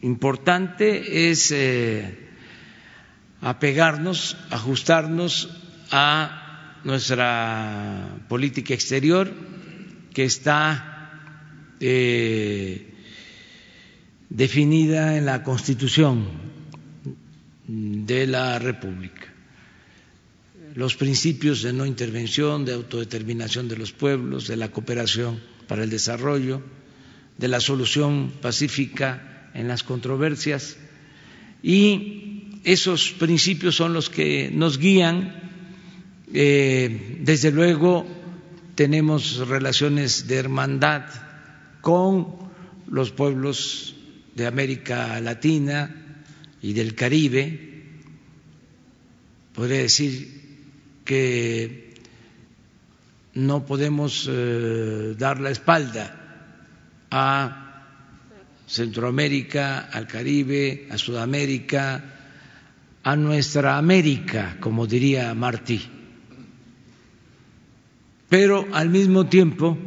importante 0.00 1.30
es 1.30 1.50
eh, 1.52 2.25
apegarnos, 3.46 4.36
ajustarnos 4.50 5.48
a 5.92 6.80
nuestra 6.82 8.18
política 8.28 8.74
exterior 8.74 9.30
que 10.12 10.24
está 10.24 11.70
eh, 11.78 12.92
definida 14.28 15.16
en 15.16 15.26
la 15.26 15.44
Constitución 15.44 16.26
de 17.68 18.26
la 18.26 18.58
República. 18.58 19.32
Los 20.74 20.96
principios 20.96 21.62
de 21.62 21.72
no 21.72 21.86
intervención, 21.86 22.64
de 22.64 22.74
autodeterminación 22.74 23.68
de 23.68 23.76
los 23.76 23.92
pueblos, 23.92 24.48
de 24.48 24.56
la 24.56 24.72
cooperación 24.72 25.40
para 25.68 25.84
el 25.84 25.90
desarrollo, 25.90 26.62
de 27.38 27.46
la 27.46 27.60
solución 27.60 28.32
pacífica 28.42 29.50
en 29.54 29.68
las 29.68 29.84
controversias 29.84 30.76
y 31.62 32.25
esos 32.66 33.12
principios 33.12 33.76
son 33.76 33.94
los 33.94 34.10
que 34.10 34.50
nos 34.52 34.78
guían. 34.78 35.32
Eh, 36.34 37.18
desde 37.20 37.52
luego 37.52 38.04
tenemos 38.74 39.36
relaciones 39.46 40.26
de 40.26 40.34
hermandad 40.34 41.04
con 41.80 42.26
los 42.88 43.12
pueblos 43.12 43.94
de 44.34 44.48
América 44.48 45.20
Latina 45.20 45.94
y 46.60 46.72
del 46.72 46.96
Caribe. 46.96 47.84
Podría 49.54 49.78
decir 49.78 50.64
que 51.04 51.94
no 53.34 53.64
podemos 53.64 54.28
eh, 54.28 55.14
dar 55.16 55.38
la 55.38 55.50
espalda 55.50 56.56
a 57.12 57.84
Centroamérica, 58.66 59.88
al 59.92 60.08
Caribe, 60.08 60.88
a 60.90 60.98
Sudamérica, 60.98 62.15
a 63.06 63.14
nuestra 63.14 63.78
América, 63.78 64.56
como 64.58 64.88
diría 64.88 65.32
Martí. 65.32 65.80
Pero 68.28 68.66
al 68.72 68.90
mismo 68.90 69.26
tiempo 69.26 69.78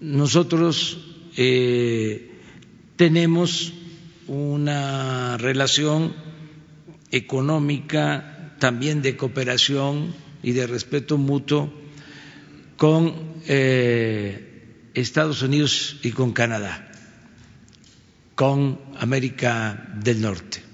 nosotros 0.00 0.96
eh, 1.36 2.40
tenemos 2.96 3.74
una 4.28 5.36
relación 5.36 6.14
económica, 7.10 8.56
también 8.58 9.02
de 9.02 9.18
cooperación 9.18 10.14
y 10.42 10.52
de 10.52 10.66
respeto 10.66 11.18
mutuo 11.18 11.70
con 12.78 13.12
eh, 13.46 14.88
Estados 14.94 15.42
Unidos 15.42 15.98
y 16.02 16.12
con 16.12 16.32
Canadá, 16.32 16.92
con 18.34 18.80
América 18.98 19.92
del 20.02 20.22
Norte. 20.22 20.69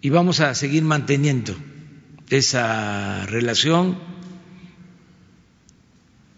Y 0.00 0.10
vamos 0.10 0.40
a 0.40 0.54
seguir 0.54 0.82
manteniendo 0.82 1.54
esa 2.30 3.26
relación 3.26 3.98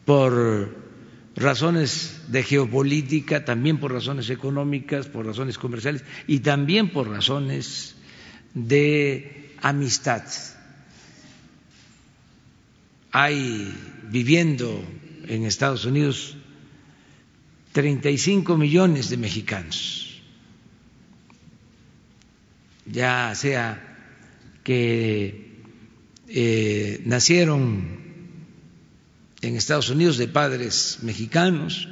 por 0.05 0.75
razones 1.37 2.23
de 2.29 2.43
geopolítica, 2.43 3.45
también 3.45 3.79
por 3.79 3.93
razones 3.93 4.31
económicas, 4.31 5.07
por 5.07 5.27
razones 5.27 5.59
comerciales 5.59 6.05
y 6.27 6.41
también 6.41 6.91
por 6.91 7.09
razones 7.09 7.95
de 8.55 9.55
amistad. 9.63 10.25
Hay 13.13 13.75
viviendo 14.11 14.83
en 15.29 15.45
Estados 15.45 15.85
Unidos 15.85 16.37
35 17.73 18.57
millones 18.57 19.09
de 19.09 19.17
mexicanos, 19.17 20.02
ya 22.87 23.35
sea 23.35 23.81
que 24.65 25.53
eh, 26.29 27.03
nacieron 27.05 28.01
en 29.41 29.57
Estados 29.57 29.91
Unidos 29.91 30.19
de 30.19 30.29
padres 30.29 30.99
mexicanos 31.03 31.89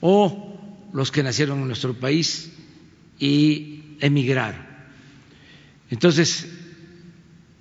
o 0.00 0.60
los 0.92 1.10
que 1.10 1.22
nacieron 1.22 1.60
en 1.60 1.68
nuestro 1.68 1.94
país 1.94 2.50
y 3.18 3.96
emigraron. 4.00 4.64
Entonces, 5.90 6.46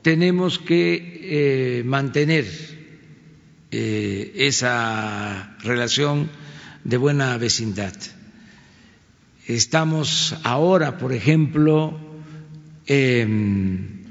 tenemos 0.02 0.60
que 0.60 1.80
eh, 1.80 1.84
mantener 1.84 2.46
eh, 3.72 4.34
esa 4.36 5.56
relación 5.62 6.30
de 6.84 6.98
buena 6.98 7.38
vecindad. 7.38 7.94
Estamos 9.48 10.36
ahora, 10.44 10.98
por 10.98 11.14
ejemplo, 11.14 12.13
em, 12.86 14.04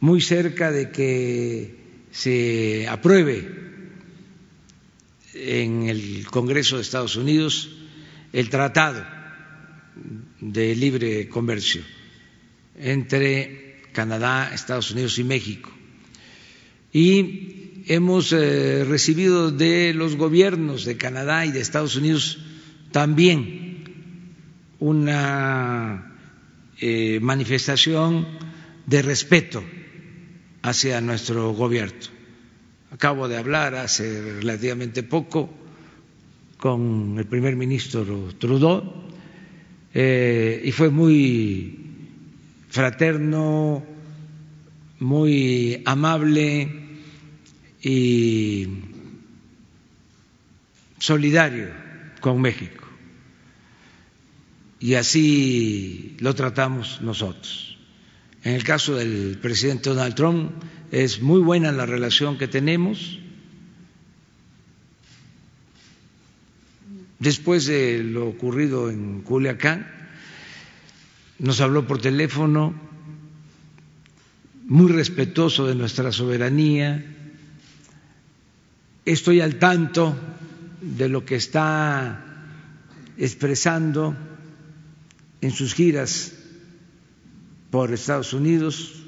muy 0.00 0.20
cerca 0.20 0.70
de 0.72 0.90
que 0.90 1.76
se 2.10 2.86
apruebe 2.88 3.48
en 5.34 5.84
el 5.88 6.26
Congreso 6.26 6.76
de 6.76 6.82
Estados 6.82 7.16
Unidos 7.16 7.70
el 8.32 8.48
Tratado 8.50 9.04
de 10.40 10.74
Libre 10.74 11.28
Comercio 11.28 11.82
entre 12.78 13.82
Canadá, 13.92 14.52
Estados 14.54 14.90
Unidos 14.90 15.18
y 15.18 15.24
México. 15.24 15.70
Y 16.92 17.84
hemos 17.86 18.32
eh, 18.32 18.84
recibido 18.84 19.50
de 19.50 19.94
los 19.94 20.16
gobiernos 20.16 20.84
de 20.84 20.96
Canadá 20.96 21.46
y 21.46 21.52
de 21.52 21.60
Estados 21.60 21.96
Unidos 21.96 22.38
también 22.90 23.84
una 24.78 26.11
eh, 26.82 27.20
manifestación 27.20 28.26
de 28.86 29.02
respeto 29.02 29.62
hacia 30.62 31.00
nuestro 31.00 31.52
gobierno. 31.52 32.10
Acabo 32.90 33.28
de 33.28 33.36
hablar 33.38 33.76
hace 33.76 34.20
relativamente 34.40 35.04
poco 35.04 35.48
con 36.58 37.14
el 37.18 37.26
primer 37.26 37.54
ministro 37.54 38.04
Trudeau 38.36 38.82
eh, 39.94 40.60
y 40.64 40.72
fue 40.72 40.90
muy 40.90 41.78
fraterno, 42.68 43.84
muy 44.98 45.82
amable 45.84 46.68
y 47.80 48.66
solidario 50.98 51.68
con 52.20 52.40
México. 52.40 52.81
Y 54.82 54.96
así 54.96 56.16
lo 56.18 56.34
tratamos 56.34 57.00
nosotros. 57.02 57.78
En 58.42 58.54
el 58.54 58.64
caso 58.64 58.96
del 58.96 59.38
presidente 59.40 59.90
Donald 59.90 60.16
Trump 60.16 60.50
es 60.90 61.22
muy 61.22 61.40
buena 61.40 61.70
la 61.70 61.86
relación 61.86 62.36
que 62.36 62.48
tenemos. 62.48 63.20
Después 67.20 67.66
de 67.66 68.02
lo 68.02 68.26
ocurrido 68.26 68.90
en 68.90 69.22
Culiacán, 69.22 69.86
nos 71.38 71.60
habló 71.60 71.86
por 71.86 72.00
teléfono, 72.00 72.74
muy 74.66 74.90
respetuoso 74.90 75.68
de 75.68 75.76
nuestra 75.76 76.10
soberanía. 76.10 77.04
Estoy 79.04 79.42
al 79.42 79.60
tanto 79.60 80.18
de 80.80 81.08
lo 81.08 81.24
que 81.24 81.36
está 81.36 82.24
expresando 83.16 84.16
en 85.42 85.50
sus 85.50 85.74
giras 85.74 86.32
por 87.70 87.92
Estados 87.92 88.32
Unidos 88.32 89.02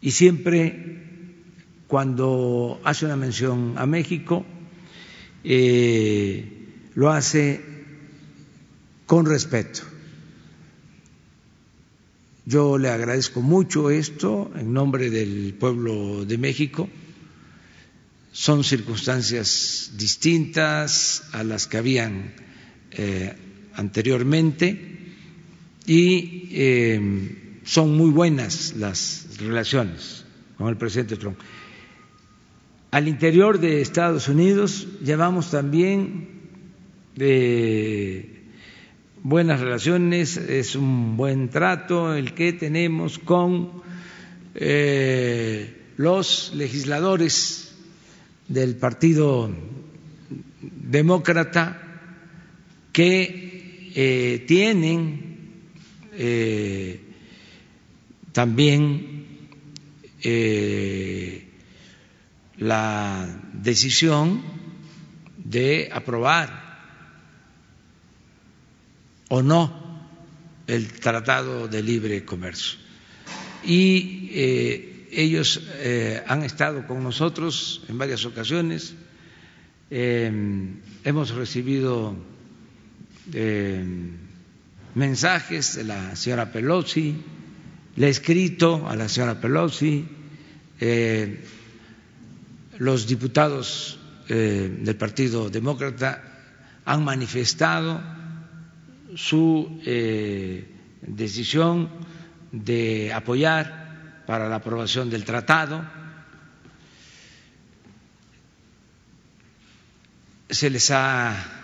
y 0.00 0.12
siempre 0.12 1.02
cuando 1.88 2.80
hace 2.84 3.04
una 3.04 3.16
mención 3.16 3.74
a 3.76 3.84
México 3.84 4.46
eh, 5.42 6.90
lo 6.94 7.10
hace 7.10 7.60
con 9.06 9.26
respeto. 9.26 9.80
Yo 12.46 12.78
le 12.78 12.88
agradezco 12.88 13.42
mucho 13.42 13.90
esto 13.90 14.50
en 14.56 14.72
nombre 14.72 15.10
del 15.10 15.54
pueblo 15.54 16.24
de 16.24 16.38
México. 16.38 16.88
Son 18.32 18.62
circunstancias 18.62 19.92
distintas 19.96 21.24
a 21.32 21.42
las 21.42 21.66
que 21.66 21.76
habían 21.76 22.32
eh, 22.92 23.34
anteriormente 23.74 24.97
y 25.88 26.50
eh, 26.52 27.60
son 27.64 27.96
muy 27.96 28.10
buenas 28.10 28.74
las 28.76 29.26
relaciones 29.38 30.24
con 30.58 30.68
el 30.68 30.76
presidente 30.76 31.16
Trump. 31.16 31.38
Al 32.90 33.08
interior 33.08 33.58
de 33.58 33.80
Estados 33.80 34.28
Unidos 34.28 34.86
llevamos 35.02 35.50
también 35.50 36.28
eh, 37.16 38.42
buenas 39.22 39.60
relaciones, 39.60 40.36
es 40.36 40.76
un 40.76 41.16
buen 41.16 41.48
trato 41.48 42.14
el 42.14 42.34
que 42.34 42.52
tenemos 42.52 43.18
con 43.18 43.82
eh, 44.54 45.74
los 45.96 46.52
legisladores 46.54 47.74
del 48.46 48.76
Partido 48.76 49.50
Demócrata 50.60 51.82
que 52.92 54.44
tienen 54.46 55.27
eh, 56.20 57.00
también 58.32 59.26
eh, 60.20 61.48
la 62.58 63.40
decisión 63.52 64.42
de 65.36 65.88
aprobar 65.92 66.66
o 69.28 69.42
no 69.42 70.06
el 70.66 70.92
Tratado 70.92 71.68
de 71.68 71.82
Libre 71.84 72.24
Comercio. 72.24 72.80
Y 73.64 74.30
eh, 74.32 75.08
ellos 75.12 75.62
han 76.26 76.42
estado 76.42 76.86
con 76.86 77.02
nosotros 77.02 77.82
en 77.88 77.96
varias 77.96 78.24
ocasiones. 78.24 78.94
hemos 79.90 81.30
recibido 81.30 82.14
mensajes 84.94 85.76
de 85.76 85.84
la 85.84 86.16
señora 86.16 86.52
Pelosi, 86.52 87.16
le 87.96 88.06
he 88.06 88.10
escrito 88.10 88.88
a 88.88 88.96
la 88.96 89.08
señora 89.08 89.40
Pelosi, 89.40 90.06
eh, 90.80 91.44
los 92.78 93.06
diputados 93.06 93.98
eh, 94.28 94.78
del 94.82 94.96
Partido 94.96 95.50
Demócrata 95.50 96.22
han 96.84 97.04
manifestado 97.04 98.00
su 99.16 99.80
eh, 99.84 100.66
decisión 101.02 101.88
de 102.52 103.12
apoyar 103.12 104.22
para 104.26 104.48
la 104.48 104.56
aprobación 104.56 105.10
del 105.10 105.24
tratado. 105.24 105.84
Se 110.48 110.70
les 110.70 110.90
ha 110.90 111.57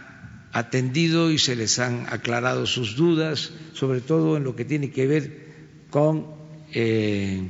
atendido 0.55 1.33
y 1.33 1.39
se 1.39 1.57
les 1.57 1.81
han 1.81 2.07
aclarado 2.09 2.65
sus 2.67 2.95
dudas, 2.95 3.51
sobre 3.73 4.01
todo 4.01 4.37
en 4.37 4.45
lo 4.45 4.55
que 4.55 4.65
tiene 4.65 4.91
que 4.91 5.07
ver 5.09 5.45
con 5.91 6.27
eh, 6.73 7.43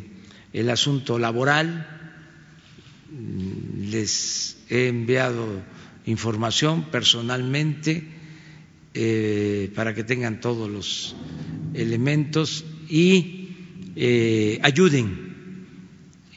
el 0.55 0.71
asunto 0.71 1.19
laboral. 1.19 1.87
Les 3.79 4.57
he 4.71 4.89
enviado 4.89 5.63
información 6.07 6.91
personalmente 6.91 8.03
eh, 8.95 9.71
para 9.75 9.95
que 9.95 10.03
tengan 10.03 10.41
todos 10.41 10.71
los 10.71 11.15
elementos 11.75 12.65
y 12.89 13.51
eh, 13.97 14.59
ayuden 14.63 15.67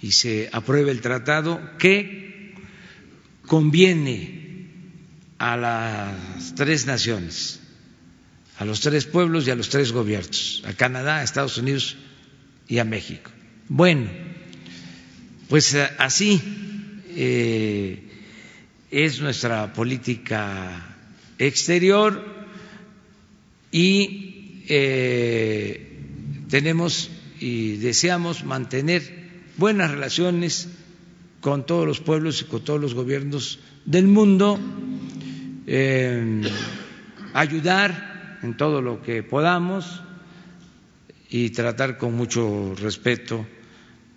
y 0.01 0.11
se 0.11 0.49
apruebe 0.51 0.91
el 0.91 0.99
tratado 0.99 1.61
que 1.79 2.53
conviene 3.45 4.36
a 5.39 5.57
las 5.57 6.55
tres 6.55 6.85
naciones, 6.85 7.59
a 8.57 8.65
los 8.65 8.79
tres 8.81 9.05
pueblos 9.05 9.47
y 9.47 9.51
a 9.51 9.55
los 9.55 9.69
tres 9.69 9.91
gobiernos, 9.91 10.63
a 10.65 10.73
Canadá, 10.73 11.17
a 11.17 11.23
Estados 11.23 11.57
Unidos 11.57 11.97
y 12.67 12.79
a 12.79 12.83
México. 12.83 13.31
Bueno, 13.69 14.09
pues 15.49 15.73
eh, 15.73 15.87
así 15.97 16.41
eh, 17.09 18.03
es 18.91 19.21
nuestra 19.21 19.73
política 19.73 20.95
exterior 21.37 22.23
y 23.71 24.63
eh, 24.69 25.99
tenemos 26.49 27.09
y 27.39 27.77
deseamos 27.77 28.43
mantener 28.43 29.03
buenas 29.57 29.91
relaciones 29.91 30.69
con 31.41 31.65
todos 31.65 31.85
los 31.85 31.99
pueblos 31.99 32.41
y 32.41 32.45
con 32.45 32.63
todos 32.63 32.81
los 32.81 32.93
gobiernos 32.93 33.59
del 33.85 34.07
mundo, 34.07 34.59
ayudar 37.33 38.39
en 38.41 38.55
todo 38.55 38.81
lo 38.81 39.01
que 39.01 39.23
podamos 39.23 40.01
y 41.29 41.49
tratar 41.49 41.97
con 41.97 42.15
mucho 42.15 42.73
respeto 42.75 43.45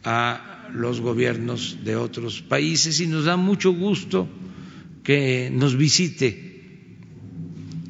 a 0.04 0.68
los 0.72 1.00
gobiernos 1.00 1.78
de 1.84 1.96
otros 1.96 2.42
países 2.42 3.00
y 3.00 3.06
nos 3.06 3.24
da 3.24 3.36
mucho 3.36 3.72
gusto 3.72 4.28
que 5.02 5.50
nos 5.52 5.76
visite 5.76 6.50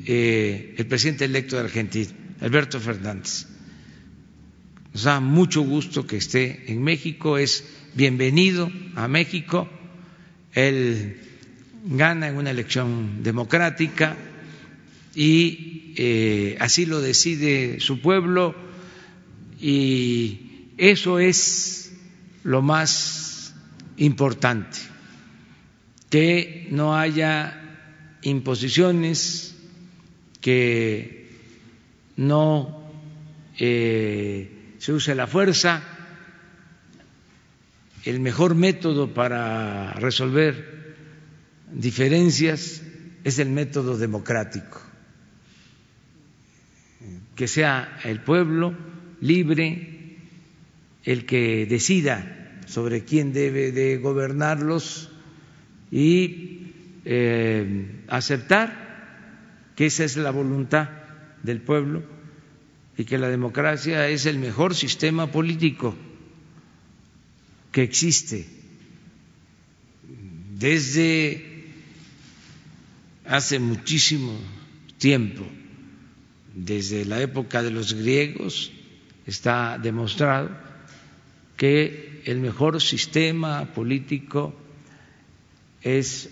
eh, 0.06 0.74
el 0.78 0.86
presidente 0.86 1.26
electo 1.26 1.56
de 1.56 1.62
Argentina, 1.62 2.10
Alberto 2.40 2.80
Fernández. 2.80 3.46
Nos 4.94 5.04
da 5.04 5.20
mucho 5.20 5.62
gusto 5.62 6.06
que 6.06 6.16
esté 6.16 6.72
en 6.72 6.82
México, 6.82 7.36
es 7.36 7.64
bienvenido 7.94 8.72
a 8.96 9.06
México. 9.06 9.68
Él 10.52 11.29
gana 11.84 12.28
en 12.28 12.36
una 12.36 12.50
elección 12.50 13.22
democrática 13.22 14.16
y 15.14 15.94
eh, 15.96 16.56
así 16.60 16.86
lo 16.86 17.00
decide 17.00 17.80
su 17.80 18.00
pueblo 18.00 18.54
y 19.60 20.70
eso 20.78 21.18
es 21.18 21.92
lo 22.44 22.62
más 22.62 23.54
importante, 23.96 24.78
que 26.08 26.68
no 26.70 26.96
haya 26.96 27.60
imposiciones, 28.22 29.54
que 30.40 31.28
no 32.16 32.90
eh, 33.58 34.74
se 34.78 34.92
use 34.92 35.14
la 35.14 35.26
fuerza. 35.26 35.82
El 38.04 38.20
mejor 38.20 38.54
método 38.54 39.12
para 39.12 39.92
resolver 39.94 40.79
diferencias 41.72 42.82
es 43.24 43.38
el 43.38 43.50
método 43.50 43.98
democrático, 43.98 44.80
que 47.34 47.48
sea 47.48 48.00
el 48.04 48.20
pueblo 48.22 48.76
libre 49.20 50.16
el 51.04 51.26
que 51.26 51.66
decida 51.66 52.60
sobre 52.66 53.04
quién 53.04 53.32
debe 53.32 53.72
de 53.72 53.98
gobernarlos 53.98 55.10
y 55.90 56.72
eh, 57.04 58.02
aceptar 58.08 59.72
que 59.76 59.86
esa 59.86 60.04
es 60.04 60.16
la 60.16 60.30
voluntad 60.30 60.88
del 61.42 61.60
pueblo 61.62 62.02
y 62.96 63.04
que 63.04 63.18
la 63.18 63.28
democracia 63.28 64.08
es 64.08 64.26
el 64.26 64.38
mejor 64.38 64.74
sistema 64.74 65.30
político 65.32 65.96
que 67.72 67.82
existe. 67.82 68.46
Desde 70.58 71.49
hace 73.30 73.60
muchísimo 73.60 74.36
tiempo, 74.98 75.46
desde 76.52 77.04
la 77.04 77.20
época 77.20 77.62
de 77.62 77.70
los 77.70 77.94
griegos 77.94 78.72
está 79.24 79.78
demostrado 79.78 80.50
que 81.56 82.22
el 82.24 82.40
mejor 82.40 82.82
sistema 82.82 83.72
político 83.72 84.52
es 85.80 86.28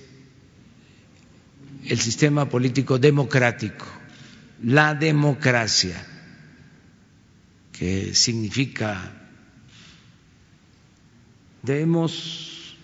el 1.86 2.00
sistema 2.00 2.48
político 2.48 2.98
democrático, 2.98 3.86
la 4.64 4.92
democracia, 4.94 6.04
que 7.72 8.12
significa 8.12 9.12
demos 11.62 12.76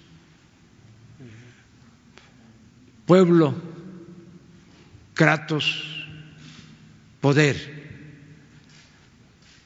pueblo, 3.07 3.74
kratos, 5.15 6.07
poder 7.21 7.75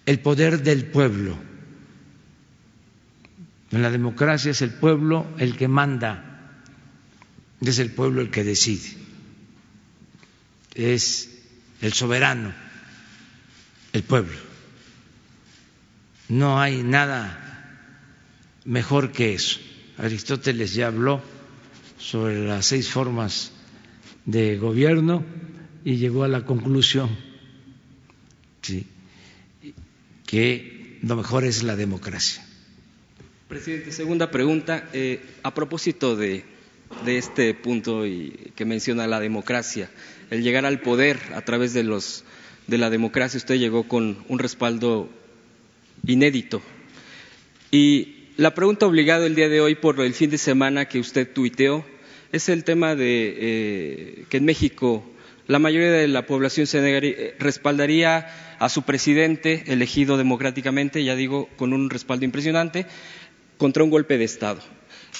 el 0.09 0.21
poder 0.21 0.63
del 0.63 0.87
pueblo. 0.87 1.37
En 3.71 3.83
la 3.83 3.91
democracia 3.91 4.53
es 4.53 4.63
el 4.63 4.71
pueblo 4.71 5.27
el 5.37 5.55
que 5.55 5.69
manda, 5.69 6.65
es 7.61 7.79
el 7.79 7.91
pueblo 7.91 8.23
el 8.23 8.31
que 8.31 8.43
decide, 8.43 8.97
es 10.75 11.29
el 11.83 11.93
soberano, 11.93 12.55
el 13.93 14.03
pueblo. 14.03 14.39
No 16.31 16.59
hay 16.59 16.83
nada 16.83 17.85
mejor 18.65 19.13
que 19.13 19.35
eso. 19.35 19.61
Aristóteles 19.99 20.73
ya 20.73 20.87
habló 20.87 21.23
sobre 21.99 22.47
las 22.47 22.65
seis 22.65 22.89
formas 22.89 23.53
de 24.29 24.59
gobierno 24.59 25.25
y 25.85 25.97
llegó 25.97 26.23
a 26.23 26.29
la 26.29 26.45
conclusión 26.45 27.09
que 30.27 30.99
lo 31.03 31.17
mejor 31.17 31.45
es 31.45 31.63
la 31.63 31.77
democracia. 31.77 32.45
Presidente, 33.49 33.91
segunda 33.91 34.31
pregunta. 34.31 34.87
Eh, 34.93 35.23
a 35.43 35.55
propósito 35.55 36.15
de, 36.15 36.45
este 37.07 37.55
punto 37.55 38.07
y 38.07 38.53
que 38.55 38.67
menciona 38.67 39.07
la 39.07 39.19
democracia, 39.19 39.89
el 40.31 40.43
llegar 40.43 40.67
al 40.67 40.83
poder 40.83 41.19
a 41.35 41.41
través 41.41 41.73
de, 41.73 41.83
los, 41.83 42.25
de 42.67 42.77
la 42.77 42.91
democracia, 42.91 43.39
usted 43.39 43.55
llegó 43.55 43.89
con 43.89 44.19
un 44.29 44.39
respaldo 44.39 45.09
inédito. 46.07 46.61
Y 47.71 48.27
la 48.37 48.55
pregunta 48.55 48.87
obligada 48.87 49.25
el 49.25 49.35
día 49.35 49.49
de 49.49 49.63
hoy 49.63 49.75
por 49.75 49.99
el 50.01 50.13
fin 50.13 50.29
de 50.29 50.37
semana 50.37 50.85
que 50.85 51.01
usted 51.01 51.33
tuiteó 51.33 51.87
es 52.33 52.49
el 52.49 52.65
tema 52.65 52.95
de 52.95 53.37
eh, 53.39 54.25
que 54.29 54.37
en 54.39 54.45
México 54.45 55.05
la 55.47 55.59
mayoría 55.59 55.91
de 55.91 56.09
la 56.09 56.27
población 56.27 56.67
eh, 56.73 57.35
respaldaría 57.39 58.57
a 58.59 58.69
su 58.69 58.83
presidente 58.83 59.65
elegido 59.69 60.17
democráticamente, 60.17 61.03
ya 61.05 61.17
digo, 61.17 61.49
con 61.57 61.73
un 61.73 61.89
respaldo 61.89 62.25
impresionante, 62.25 62.87
contra 63.57 63.83
un 63.83 63.91
golpe 63.91 64.19
de 64.19 64.25
Estado. 64.25 64.61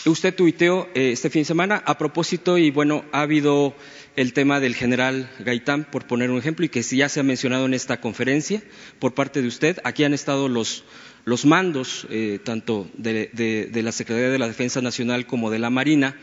Usted 0.05 0.35
tuiteó 0.35 0.89
eh, 0.95 1.13
este 1.13 1.31
fin 1.31 1.43
de 1.43 1.47
semana 1.47 1.83
a 1.85 1.99
propósito 1.99 2.59
y 2.59 2.71
bueno, 2.71 3.05
ha 3.13 3.23
habido 3.23 3.75
el 4.17 4.33
tema 4.33 4.61
del 4.61 4.75
general 4.75 5.31
Gaitán, 5.39 5.85
por 5.91 6.07
poner 6.07 6.31
un 6.31 6.39
ejemplo, 6.39 6.65
y 6.65 6.69
que 6.69 6.83
ya 6.83 7.09
se 7.09 7.21
ha 7.21 7.23
mencionado 7.23 7.67
en 7.67 7.75
esta 7.75 8.01
conferencia 8.01 8.63
por 8.99 9.15
parte 9.15 9.43
de 9.43 9.49
usted. 9.49 9.79
Aquí 9.85 10.05
han 10.05 10.15
estado 10.15 10.49
los, 10.49 10.85
los 11.25 11.47
mandos, 11.47 12.07
eh, 12.11 12.39
tanto 12.43 12.89
de, 12.95 13.31
de, 13.33 13.83
la 13.83 13.93
Secretaría 13.93 14.31
de 14.31 14.39
la 14.39 14.49
Defensa 14.49 14.81
Nacional 14.83 15.27
como 15.27 15.51
de 15.51 15.59
la 15.59 15.71
Marina. 15.71 16.17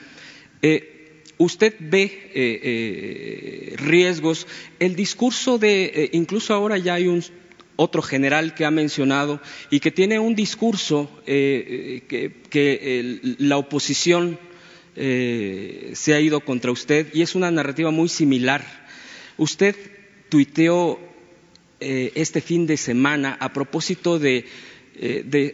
Eh, 0.68 1.22
usted 1.38 1.76
ve 1.80 2.02
eh, 2.02 2.12
eh, 2.34 3.76
riesgos. 3.78 4.48
El 4.80 4.96
discurso 4.96 5.60
de, 5.60 6.10
incluso 6.12 6.56
ahora 6.56 6.80
ya 6.80 6.96
hay 6.96 7.06
un 7.06 7.24
otro 7.76 8.02
general 8.02 8.56
que 8.56 8.66
ha 8.66 8.72
mencionado 8.72 9.40
y 9.70 9.80
que 9.80 9.92
tiene 9.92 10.18
un 10.18 10.34
discurso 10.34 11.08
que, 11.24 12.36
la 13.38 13.58
oposición 13.58 14.40
se 14.96 16.14
ha 16.16 16.20
ido 16.20 16.40
contra 16.40 16.72
usted 16.72 17.14
y 17.14 17.22
es 17.22 17.36
una 17.36 17.52
narrativa 17.52 17.92
muy 17.92 18.10
similar 18.10 18.66
Usted 19.38 19.76
tuiteó 20.30 20.98
este 21.82 22.40
fin 22.40 22.66
de 22.66 22.78
semana 22.78 23.38
a 23.42 23.52
propósito 23.52 24.18
de, 24.18 24.46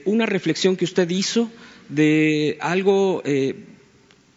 una 0.05 0.27
reflexión 0.27 0.77
que 0.77 0.85
usted 0.85 1.09
hizo 1.09 1.49
de 1.89 2.57
algo 2.61 3.23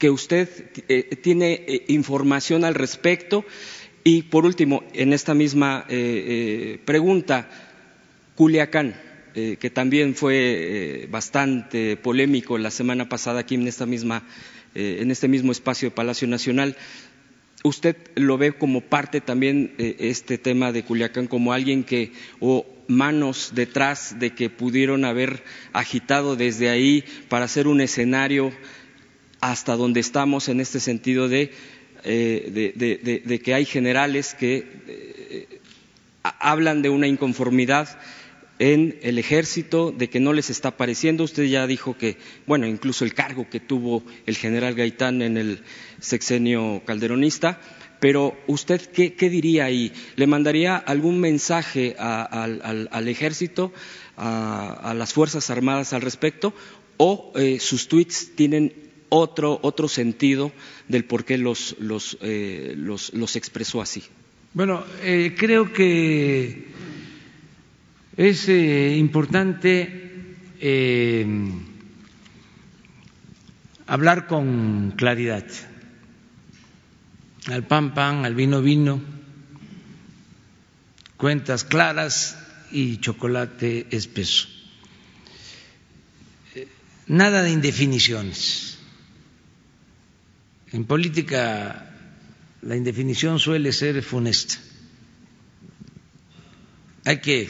que 0.04 0.10
usted 0.10 0.50
eh, 0.86 1.16
tiene 1.22 1.64
eh, 1.66 1.84
información 1.88 2.66
al 2.66 2.74
respecto. 2.74 3.42
Y 4.04 4.24
por 4.24 4.44
último, 4.44 4.84
en 4.92 5.14
esta 5.14 5.32
misma 5.32 5.86
pregunta, 6.84 7.48
Culiacán, 8.34 9.00
que 9.32 9.70
también 9.72 10.14
fue 10.14 11.08
bastante 11.10 11.96
polémico 11.96 12.58
la 12.58 12.70
semana 12.70 13.08
pasada 13.08 13.40
aquí 13.40 13.54
en 13.54 13.66
esta 13.66 13.86
misma 13.86 14.22
en 14.74 15.10
este 15.10 15.26
mismo 15.26 15.52
espacio 15.52 15.88
de 15.88 15.94
Palacio 15.94 16.28
Nacional. 16.28 16.76
¿Usted 17.66 17.96
lo 18.14 18.36
ve 18.36 18.52
como 18.52 18.82
parte 18.82 19.22
también 19.22 19.72
eh, 19.78 19.96
este 20.00 20.36
tema 20.36 20.70
de 20.70 20.84
Culiacán 20.84 21.26
como 21.26 21.54
alguien 21.54 21.82
que 21.82 22.12
o 22.38 22.66
manos 22.88 23.52
detrás 23.54 24.18
de 24.18 24.34
que 24.34 24.50
pudieron 24.50 25.06
haber 25.06 25.42
agitado 25.72 26.36
desde 26.36 26.68
ahí 26.68 27.04
para 27.30 27.46
hacer 27.46 27.66
un 27.66 27.80
escenario 27.80 28.52
hasta 29.50 29.76
donde 29.76 30.00
estamos 30.00 30.48
en 30.48 30.58
este 30.60 30.80
sentido 30.80 31.28
de, 31.28 31.52
eh, 32.02 33.40
que 33.44 33.54
hay 33.54 33.66
generales 33.66 34.34
que 34.34 34.66
eh, 34.86 35.60
hablan 36.22 36.80
de 36.80 36.88
una 36.88 37.08
inconformidad 37.08 37.98
en 38.58 38.98
el 39.02 39.18
ejército, 39.18 39.92
de 39.92 40.08
que 40.08 40.18
no 40.18 40.32
les 40.32 40.48
está 40.48 40.78
pareciendo. 40.78 41.24
Usted 41.24 41.44
ya 41.44 41.66
dijo 41.66 41.98
que, 41.98 42.16
bueno, 42.46 42.66
incluso 42.66 43.04
el 43.04 43.12
cargo 43.12 43.50
que 43.50 43.60
tuvo 43.60 44.02
el 44.24 44.36
general 44.38 44.74
Gaitán 44.74 45.20
en 45.20 45.36
el 45.36 45.62
sexenio 46.00 46.80
calderonista. 46.86 47.60
Pero 48.00 48.34
usted, 48.46 48.80
¿qué, 48.80 49.12
qué 49.14 49.28
diría 49.28 49.66
ahí? 49.66 49.92
¿Le 50.16 50.26
mandaría 50.26 50.76
algún 50.76 51.20
mensaje 51.20 51.96
al, 51.98 53.08
ejército, 53.08 53.72
a, 54.16 54.72
a, 54.90 54.94
las 54.94 55.12
Fuerzas 55.12 55.50
Armadas 55.50 55.92
al 55.92 56.00
respecto? 56.00 56.54
¿O 56.96 57.32
eh, 57.34 57.58
sus 57.60 57.88
tweets 57.88 58.36
tienen 58.36 58.83
otro, 59.14 59.60
otro 59.62 59.88
sentido 59.88 60.52
del 60.88 61.04
por 61.04 61.24
qué 61.24 61.38
los, 61.38 61.76
los, 61.78 62.18
eh, 62.20 62.74
los, 62.76 63.36
expresó 63.36 63.80
así? 63.80 64.02
Bueno, 64.52 64.84
eh, 65.02 65.34
creo 65.38 65.72
que 65.72 66.68
es 68.16 68.48
eh, 68.48 68.96
importante 68.96 70.00
hablar 73.86 74.26
con 74.26 74.94
claridad. 74.96 75.44
Al 77.46 77.64
pan 77.66 77.94
pan, 77.94 78.24
al 78.24 78.34
vino 78.34 78.62
vino, 78.62 79.00
cuentas 81.18 81.64
claras 81.64 82.38
y 82.72 82.96
chocolate 82.98 83.86
espeso. 83.90 84.48
Nada 87.06 87.42
de 87.42 87.50
indefiniciones. 87.50 88.73
En 90.74 90.86
política 90.86 91.86
la 92.62 92.74
indefinición 92.74 93.38
suele 93.38 93.72
ser 93.72 94.02
funesta. 94.02 94.56
Hay 97.04 97.18
que 97.20 97.48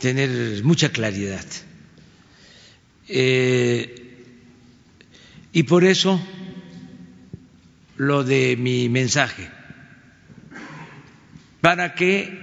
tener 0.00 0.64
mucha 0.64 0.88
claridad. 0.88 1.44
Eh, 3.08 4.22
y 5.52 5.62
por 5.64 5.84
eso 5.84 6.18
lo 7.98 8.24
de 8.24 8.56
mi 8.56 8.88
mensaje, 8.88 9.46
para 11.60 11.94
que 11.94 12.38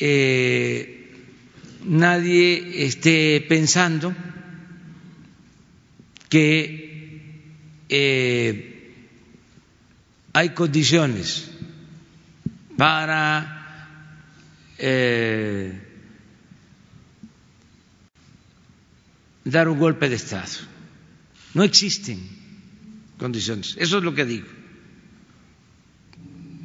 eh, 0.00 1.12
nadie 1.84 2.84
esté 2.86 3.40
pensando 3.48 4.12
que 6.28 6.80
eh, 7.88 8.69
hay 10.32 10.50
condiciones 10.50 11.50
para 12.76 13.60
eh, 14.78 15.78
dar 19.44 19.68
un 19.68 19.78
golpe 19.78 20.08
de 20.08 20.16
Estado. 20.16 20.48
No 21.54 21.62
existen 21.62 22.20
condiciones. 23.18 23.76
Eso 23.78 23.98
es 23.98 24.04
lo 24.04 24.14
que 24.14 24.24
digo. 24.24 24.48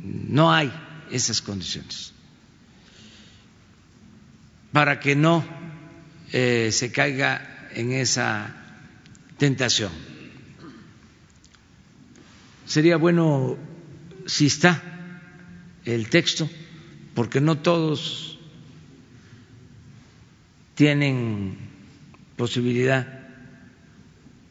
No 0.03 0.51
hay 0.51 0.71
esas 1.11 1.41
condiciones. 1.41 2.13
Para 4.71 4.99
que 4.99 5.15
no 5.15 5.43
eh, 6.31 6.69
se 6.71 6.91
caiga 6.91 7.69
en 7.73 7.91
esa 7.93 8.55
tentación. 9.37 9.91
Sería 12.65 12.97
bueno 12.97 13.57
si 14.25 14.47
está 14.47 14.81
el 15.85 16.09
texto, 16.09 16.49
porque 17.13 17.39
no 17.39 17.59
todos 17.59 18.39
tienen 20.73 21.57
posibilidad 22.35 23.07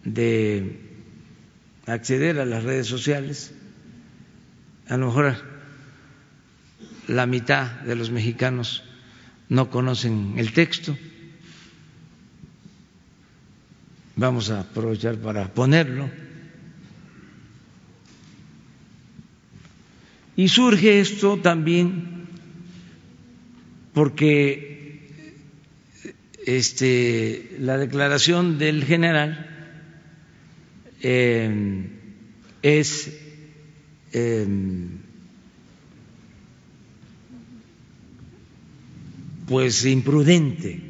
de 0.04 0.80
acceder 1.86 2.38
a 2.38 2.44
las 2.46 2.62
redes 2.62 2.86
sociales. 2.86 3.52
A 4.88 4.96
lo 4.96 5.06
mejor 5.06 5.36
la 7.08 7.26
mitad 7.26 7.80
de 7.82 7.96
los 7.96 8.10
mexicanos 8.10 8.84
no 9.48 9.70
conocen 9.70 10.34
el 10.38 10.52
texto. 10.52 10.96
Vamos 14.16 14.50
a 14.50 14.60
aprovechar 14.60 15.16
para 15.16 15.52
ponerlo. 15.52 16.08
Y 20.36 20.48
surge 20.48 21.00
esto 21.00 21.38
también 21.38 22.26
porque 23.92 25.08
este, 26.44 27.56
la 27.60 27.78
declaración 27.78 28.58
del 28.58 28.84
general 28.84 29.50
eh, 31.00 31.88
es 32.62 33.12
eh, 34.12 34.46
pues 39.46 39.84
imprudente, 39.84 40.80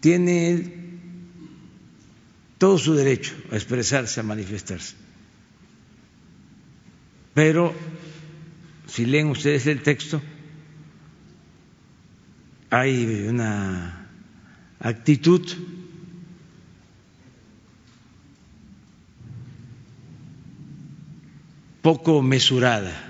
tiene 0.00 0.82
todo 2.58 2.78
su 2.78 2.94
derecho 2.94 3.34
a 3.50 3.56
expresarse, 3.56 4.20
a 4.20 4.22
manifestarse. 4.22 5.01
Pero 7.34 7.74
si 8.86 9.06
leen 9.06 9.28
ustedes 9.28 9.66
el 9.66 9.82
texto, 9.82 10.20
hay 12.70 13.26
una 13.28 14.08
actitud 14.80 15.42
poco 21.82 22.22
mesurada. 22.22 23.08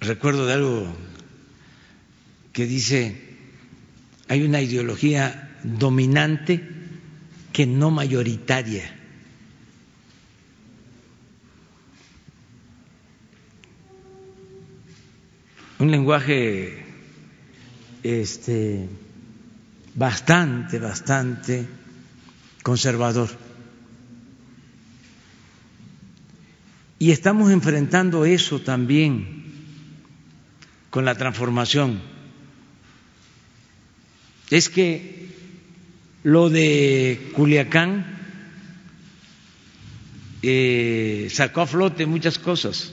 Recuerdo 0.00 0.46
de 0.46 0.52
algo 0.52 0.96
que 2.52 2.66
dice, 2.66 3.16
hay 4.28 4.42
una 4.42 4.60
ideología 4.60 5.58
dominante 5.62 6.68
que 7.52 7.66
no 7.66 7.90
mayoritaria. 7.90 9.01
Un 15.82 15.90
lenguaje 15.90 16.84
este, 18.04 18.88
bastante, 19.96 20.78
bastante 20.78 21.66
conservador. 22.62 23.28
Y 27.00 27.10
estamos 27.10 27.50
enfrentando 27.50 28.24
eso 28.24 28.60
también 28.60 29.42
con 30.88 31.04
la 31.04 31.16
transformación. 31.16 32.00
Es 34.50 34.68
que 34.68 35.30
lo 36.22 36.48
de 36.48 37.32
Culiacán 37.34 38.06
eh, 40.42 41.26
sacó 41.28 41.62
a 41.62 41.66
flote 41.66 42.06
muchas 42.06 42.38
cosas. 42.38 42.92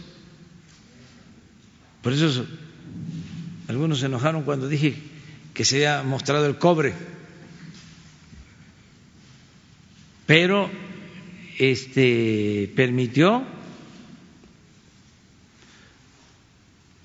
Por 2.01 2.13
eso 2.13 2.47
algunos 3.69 3.99
se 3.99 4.07
enojaron 4.07 4.41
cuando 4.41 4.67
dije 4.67 4.95
que 5.53 5.63
se 5.63 5.75
había 5.75 6.01
mostrado 6.01 6.47
el 6.47 6.57
cobre, 6.57 6.91
pero 10.25 10.71
este, 11.59 12.71
permitió 12.75 13.45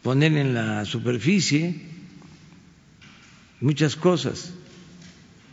poner 0.03 0.33
en 0.39 0.55
la 0.55 0.87
superficie 0.87 1.83
muchas 3.61 3.95
cosas. 3.95 4.55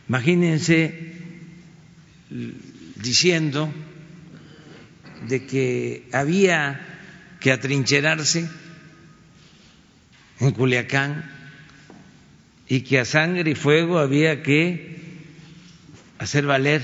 Imagínense 0.08 1.12
diciendo 2.96 3.70
de 5.28 5.46
que 5.46 6.08
había 6.10 6.80
que 7.38 7.52
atrincherarse 7.52 8.61
en 10.42 10.50
Culiacán 10.50 11.24
y 12.68 12.80
que 12.80 12.98
a 12.98 13.04
sangre 13.04 13.48
y 13.48 13.54
fuego 13.54 14.00
había 14.00 14.42
que 14.42 15.00
hacer 16.18 16.46
valer 16.46 16.82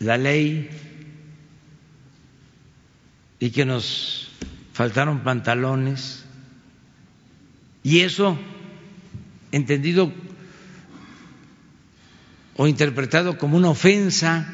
la 0.00 0.18
ley 0.18 0.68
y 3.38 3.50
que 3.50 3.64
nos 3.64 4.28
faltaron 4.72 5.20
pantalones. 5.22 6.24
Y 7.84 8.00
eso 8.00 8.36
entendido 9.52 10.12
o 12.56 12.66
interpretado 12.66 13.38
como 13.38 13.56
una 13.56 13.70
ofensa 13.70 14.52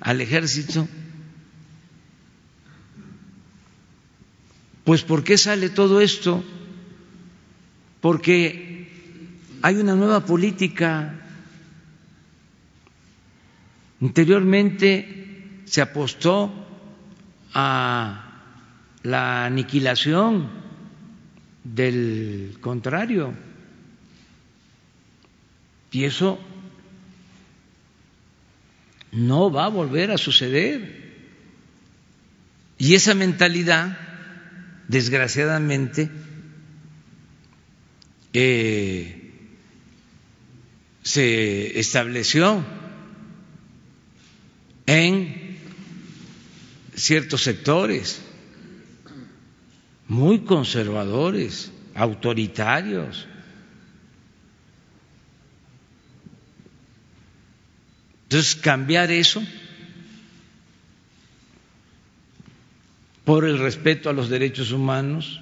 al 0.00 0.20
ejército 0.20 0.86
Pues 4.86 5.02
¿por 5.02 5.24
qué 5.24 5.36
sale 5.36 5.68
todo 5.68 6.00
esto? 6.00 6.44
Porque 8.00 8.88
hay 9.60 9.74
una 9.74 9.96
nueva 9.96 10.24
política. 10.24 11.12
Anteriormente 14.00 15.62
se 15.64 15.82
apostó 15.82 16.54
a 17.52 18.44
la 19.02 19.46
aniquilación 19.46 20.50
del 21.64 22.56
contrario. 22.60 23.34
Y 25.90 26.04
eso 26.04 26.38
no 29.10 29.50
va 29.50 29.64
a 29.64 29.68
volver 29.68 30.12
a 30.12 30.16
suceder. 30.16 31.12
Y 32.78 32.94
esa 32.94 33.14
mentalidad 33.14 34.06
desgraciadamente, 34.88 36.10
eh, 38.32 39.22
se 41.02 41.78
estableció 41.78 42.64
en 44.86 45.58
ciertos 46.94 47.42
sectores 47.42 48.20
muy 50.08 50.40
conservadores, 50.40 51.72
autoritarios. 51.94 53.26
Entonces, 58.24 58.56
cambiar 58.56 59.10
eso 59.10 59.42
por 63.26 63.44
el 63.44 63.58
respeto 63.58 64.08
a 64.08 64.12
los 64.12 64.28
derechos 64.28 64.70
humanos, 64.70 65.40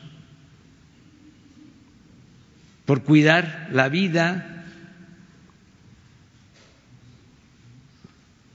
por 2.86 3.04
cuidar 3.04 3.68
la 3.72 3.90
vida, 3.90 4.64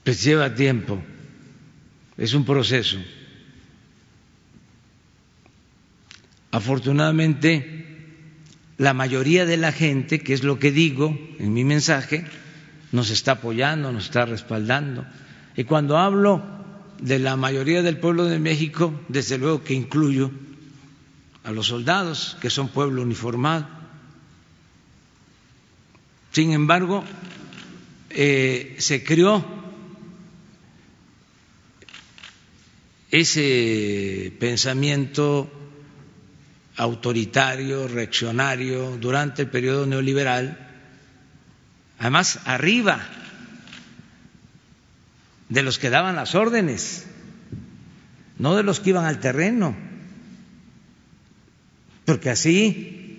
pues 0.02 0.24
lleva 0.24 0.52
tiempo, 0.56 1.00
es 2.16 2.34
un 2.34 2.44
proceso. 2.44 2.98
Afortunadamente, 6.50 7.86
la 8.78 8.94
mayoría 8.94 9.46
de 9.46 9.58
la 9.58 9.70
gente, 9.70 10.18
que 10.18 10.34
es 10.34 10.42
lo 10.42 10.58
que 10.58 10.72
digo 10.72 11.16
en 11.38 11.52
mi 11.52 11.62
mensaje, 11.62 12.24
nos 12.90 13.10
está 13.10 13.32
apoyando, 13.32 13.92
nos 13.92 14.06
está 14.06 14.26
respaldando. 14.26 15.06
Y 15.54 15.62
cuando 15.62 15.98
hablo 15.98 16.59
de 17.00 17.18
la 17.18 17.36
mayoría 17.36 17.82
del 17.82 17.98
pueblo 17.98 18.24
de 18.24 18.38
México, 18.38 18.92
desde 19.08 19.38
luego 19.38 19.64
que 19.64 19.74
incluyo 19.74 20.30
a 21.44 21.50
los 21.50 21.68
soldados, 21.68 22.36
que 22.40 22.50
son 22.50 22.68
pueblo 22.68 23.02
uniformado. 23.02 23.66
Sin 26.32 26.52
embargo, 26.52 27.02
eh, 28.10 28.76
se 28.78 29.02
creó 29.02 29.44
ese 33.10 34.32
pensamiento 34.38 35.50
autoritario, 36.76 37.88
reaccionario, 37.88 38.96
durante 38.98 39.42
el 39.42 39.50
periodo 39.50 39.86
neoliberal, 39.86 40.68
además 41.98 42.40
arriba 42.44 43.19
de 45.50 45.62
los 45.62 45.78
que 45.78 45.90
daban 45.90 46.16
las 46.16 46.34
órdenes, 46.34 47.04
no 48.38 48.56
de 48.56 48.62
los 48.62 48.80
que 48.80 48.90
iban 48.90 49.04
al 49.04 49.20
terreno, 49.20 49.76
porque 52.06 52.30
así 52.30 53.16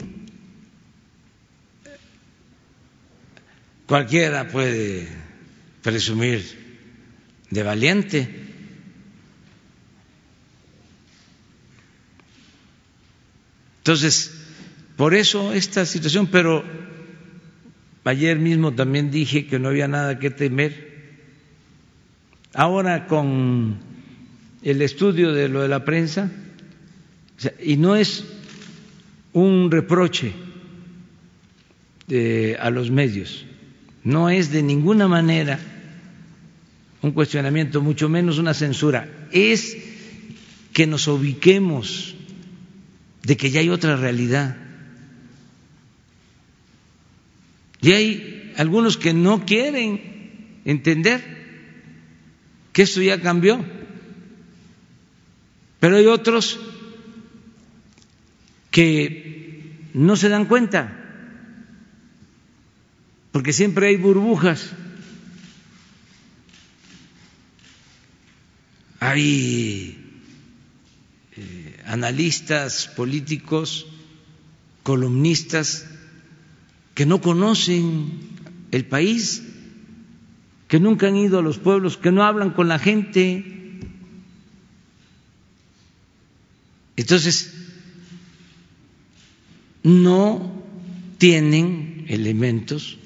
cualquiera 3.86 4.48
puede 4.48 5.08
presumir 5.84 6.42
de 7.50 7.64
valiente. 7.64 8.48
Entonces, 13.80 14.32
por 14.96 15.14
eso 15.14 15.52
esta 15.54 15.86
situación, 15.86 16.28
pero 16.28 16.64
ayer 18.06 18.40
mismo 18.40 18.74
también 18.74 19.12
dije 19.12 19.48
que 19.48 19.60
no 19.60 19.68
había 19.68 19.90
nada 19.90 20.18
que 20.18 20.30
temer 20.30 20.91
Ahora 22.54 23.08
con 23.08 23.78
el 24.62 24.82
estudio 24.82 25.32
de 25.32 25.48
lo 25.48 25.62
de 25.62 25.68
la 25.68 25.86
prensa, 25.86 26.32
y 27.64 27.78
no 27.78 27.96
es 27.96 28.26
un 29.34 29.72
reproche 29.72 30.34
a 32.60 32.70
los 32.70 32.92
medios, 32.92 33.46
no 34.04 34.30
es 34.30 34.52
de 34.52 34.64
ninguna 34.64 35.08
manera 35.08 35.60
un 37.02 37.12
cuestionamiento, 37.12 37.82
mucho 37.82 38.10
menos 38.10 38.38
una 38.38 38.54
censura, 38.54 39.10
es 39.32 39.78
que 40.74 40.86
nos 40.88 41.08
ubiquemos 41.08 42.16
de 43.24 43.38
que 43.38 43.50
ya 43.50 43.60
hay 43.60 43.70
otra 43.70 43.96
realidad. 43.96 44.58
Y 47.82 47.92
hay 47.94 48.54
algunos 48.58 48.98
que 48.98 49.14
no 49.14 49.46
quieren 49.46 50.62
entender 50.66 51.41
que 52.74 52.84
esto 52.84 53.02
ya 53.02 53.22
cambió. 53.22 53.64
Pero 55.80 55.98
hay 55.98 56.06
otros 56.06 56.60
que 58.70 59.90
no 59.94 60.16
se 60.16 60.30
dan 60.30 60.46
cuenta, 60.46 60.98
porque 63.32 63.54
siempre 63.54 63.88
hay 63.88 63.98
burbujas. 63.98 64.72
Hay 69.00 69.98
eh, 71.36 71.82
analistas 71.88 72.88
políticos, 72.88 73.88
columnistas, 74.84 75.88
que 76.94 77.08
no 77.08 77.20
conocen 77.20 78.20
el 78.72 78.86
país 78.86 79.51
que 80.72 80.80
nunca 80.80 81.08
han 81.08 81.18
ido 81.18 81.40
a 81.40 81.42
los 81.42 81.58
pueblos, 81.58 81.98
que 81.98 82.14
no 82.14 82.24
hablan 82.24 82.52
con 82.52 82.70
la 82.70 82.80
gente. 82.80 83.44
Entonces, 86.96 87.54
no 89.84 90.64
tienen 91.18 92.06
elementos 92.08 92.98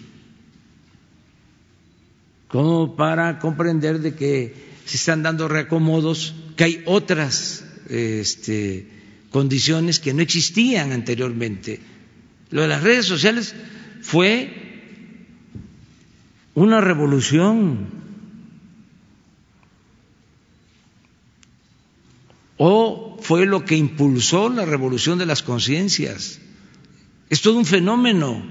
como 2.48 2.96
para 2.96 3.40
comprender 3.40 4.00
de 4.00 4.14
que 4.14 4.54
se 4.86 4.98
están 4.98 5.24
dando 5.24 5.48
reacomodos, 5.48 6.36
que 6.56 6.66
hay 6.66 6.84
otras 6.86 7.66
este, 7.90 8.88
condiciones 9.32 10.00
que 10.00 10.14
no 10.14 10.22
existían 10.22 10.92
anteriormente. 10.92 11.80
Lo 12.52 12.62
de 12.62 12.68
las 12.68 12.84
redes 12.84 13.08
sociales 13.08 13.56
fue 14.04 14.65
una 16.56 16.82
revolución 16.82 17.88
o 22.58 23.18
fue 23.22 23.46
lo 23.46 23.66
que 23.66 23.76
impulsó 23.76 24.50
la 24.50 24.66
revolución 24.66 25.20
de 25.20 25.26
las 25.26 25.44
conciencias. 25.44 26.40
Es 27.30 27.42
todo 27.42 27.58
un 27.58 27.66
fenómeno, 27.66 28.42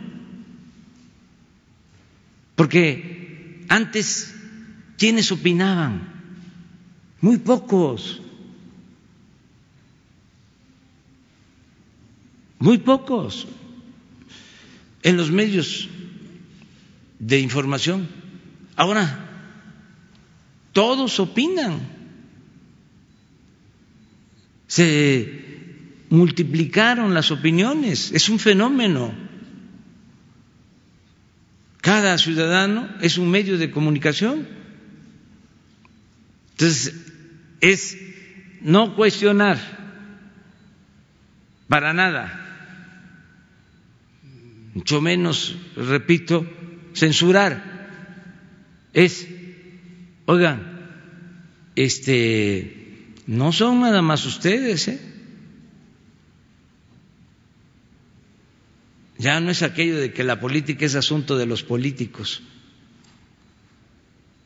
porque 2.55 3.65
antes 3.69 4.35
¿quiénes 4.99 5.33
opinaban? 5.33 6.13
Muy 7.21 7.39
pocos. 7.39 8.21
Muy 12.59 12.79
pocos. 12.79 13.47
En 15.03 15.17
los 15.17 15.31
medios 15.31 15.89
de 17.27 17.41
información. 17.41 18.07
Ahora, 18.77 19.03
todos 20.73 21.19
opinan. 21.21 21.81
Se 24.67 26.05
multiplicaron 26.11 27.15
las 27.15 27.31
opiniones. 27.31 28.13
Es 28.13 28.29
un 28.29 28.39
fenómeno. 28.39 29.15
Cada 31.81 32.19
ciudadano 32.19 32.89
es 33.01 33.17
un 33.17 33.31
medio 33.31 33.57
de 33.57 33.71
comunicación. 33.71 34.47
Entonces, 36.53 36.95
es 37.61 37.97
no 38.61 38.95
cuestionar 38.97 39.59
para 41.69 41.93
nada, 41.95 42.41
mucho 44.75 45.01
menos, 45.01 45.57
repito, 45.77 46.47
censurar. 46.95 47.75
Es, 48.93 49.27
oigan, 50.27 50.91
este, 51.77 53.13
no 53.27 53.53
son 53.53 53.81
nada 53.81 54.03
más 54.03 54.25
ustedes, 54.25 54.89
¿eh? 54.89 55.01
Ya 59.19 59.41
no 59.41 59.51
es 59.51 59.63
aquello 59.63 59.99
de 59.99 60.13
que 60.13 60.25
la 60.25 60.41
política 60.41 60.85
es 60.85 60.95
asunto 60.97 61.39
de 61.39 61.47
los 61.47 61.63
políticos 61.63 62.43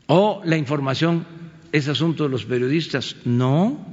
o 0.08 0.40
la 0.44 0.56
información 0.56 1.26
es 1.70 1.86
asunto 1.86 2.24
de 2.24 2.30
los 2.30 2.46
periodistas. 2.46 3.16
No. 3.24 3.86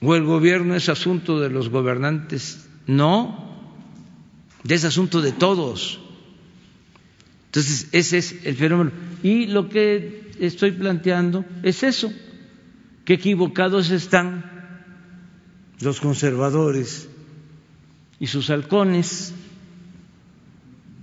O 0.00 0.14
el 0.14 0.22
gobierno 0.22 0.76
es 0.76 0.88
asunto 0.88 1.40
de 1.40 1.50
los 1.50 1.68
gobernantes. 1.68 2.68
No. 2.86 3.45
Es 4.68 4.84
asunto 4.84 5.22
de 5.22 5.32
todos. 5.32 6.00
Entonces, 7.46 7.88
ese 7.92 8.18
es 8.18 8.44
el 8.44 8.56
fenómeno. 8.56 8.90
Y 9.22 9.46
lo 9.46 9.68
que 9.68 10.32
estoy 10.40 10.72
planteando 10.72 11.44
es 11.62 11.82
eso, 11.82 12.12
que 13.04 13.14
equivocados 13.14 13.90
están 13.90 14.44
los 15.80 16.00
conservadores 16.00 17.08
y 18.18 18.26
sus 18.26 18.50
halcones. 18.50 19.32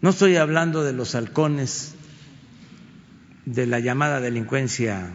No 0.02 0.10
estoy 0.10 0.36
hablando 0.36 0.84
de 0.84 0.94
los 0.94 1.16
halcones 1.16 1.96
de 3.46 3.66
la 3.66 3.80
llamada 3.80 4.20
delincuencia 4.20 5.12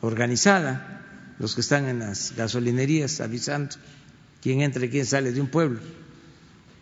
organizada, 0.00 1.34
los 1.38 1.54
que 1.54 1.60
están 1.62 1.86
en 1.86 2.00
las 2.00 2.34
gasolinerías 2.36 3.20
avisando 3.20 3.76
quién 4.42 4.60
entra 4.60 4.84
y 4.84 4.90
quién 4.90 5.06
sale 5.06 5.32
de 5.32 5.40
un 5.40 5.48
pueblo. 5.48 5.80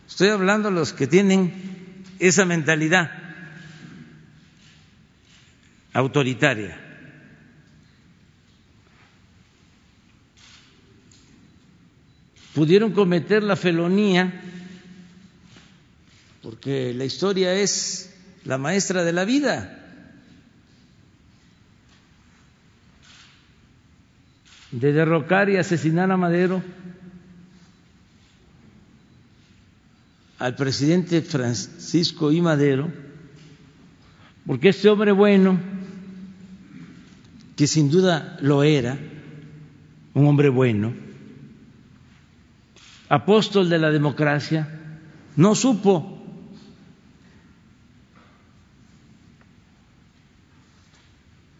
Estoy 0.07 0.29
hablando 0.29 0.69
de 0.69 0.75
los 0.75 0.93
que 0.93 1.07
tienen 1.07 2.03
esa 2.19 2.45
mentalidad 2.45 3.11
autoritaria. 5.93 6.79
Pudieron 12.53 12.93
cometer 12.93 13.43
la 13.43 13.55
felonía 13.55 14.41
porque 16.41 16.93
la 16.93 17.03
historia 17.03 17.53
es 17.53 18.13
la 18.45 18.57
maestra 18.57 19.03
de 19.03 19.13
la 19.13 19.25
vida. 19.25 19.81
de 24.71 24.91
derrocar 24.91 25.49
y 25.49 25.55
asesinar 25.55 26.11
a 26.11 26.17
Madero 26.17 26.61
al 30.39 30.55
presidente 30.55 31.21
Francisco 31.21 32.31
I. 32.31 32.41
Madero, 32.41 32.91
porque 34.45 34.69
este 34.69 34.89
hombre 34.89 35.11
bueno, 35.11 35.59
que 37.55 37.67
sin 37.67 37.89
duda 37.89 38.37
lo 38.41 38.63
era, 38.63 38.97
un 40.13 40.27
hombre 40.27 40.49
bueno, 40.49 40.93
apóstol 43.09 43.69
de 43.69 43.79
la 43.79 43.91
democracia, 43.91 44.67
no 45.35 45.55
supo 45.55 46.15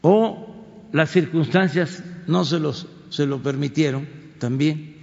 o 0.02 0.56
las 0.92 1.10
circunstancias 1.10 2.04
no 2.28 2.46
se, 2.46 2.60
los, 2.60 2.88
se 3.10 3.26
lo 3.26 3.42
permitieron 3.42 4.08
también. 4.40 4.95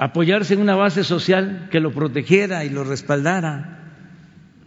Apoyarse 0.00 0.54
en 0.54 0.62
una 0.62 0.76
base 0.76 1.04
social 1.04 1.68
que 1.70 1.78
lo 1.78 1.92
protegiera 1.92 2.64
y 2.64 2.70
lo 2.70 2.84
respaldara. 2.84 3.92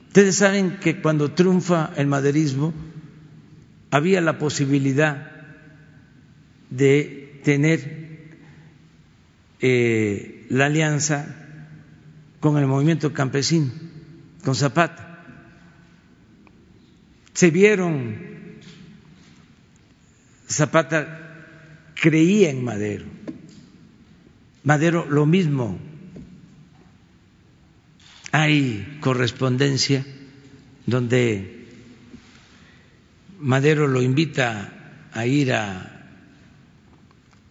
Ustedes 0.09 0.35
saben 0.35 0.77
que 0.77 1.01
cuando 1.01 1.31
triunfa 1.31 1.89
el 1.95 2.05
maderismo 2.05 2.71
había 3.89 4.21
la 4.21 4.37
posibilidad 4.37 5.31
de 6.69 7.41
tener 7.43 8.37
eh, 9.59 10.45
la 10.49 10.67
alianza 10.67 11.35
con 12.39 12.59
el 12.59 12.67
movimiento 12.67 13.11
campesino, 13.11 13.71
con 14.45 14.53
Zapata. 14.53 15.25
Se 17.33 17.49
vieron, 17.49 18.17
Zapata 20.47 21.47
creía 21.95 22.51
en 22.51 22.63
Madero, 22.63 23.05
Madero 24.63 25.05
lo 25.09 25.25
mismo. 25.25 25.79
Hay 28.31 28.97
correspondencia 29.01 30.05
donde 30.85 31.67
Madero 33.39 33.87
lo 33.87 34.01
invita 34.01 35.09
a 35.11 35.25
ir 35.25 35.53
a 35.53 35.89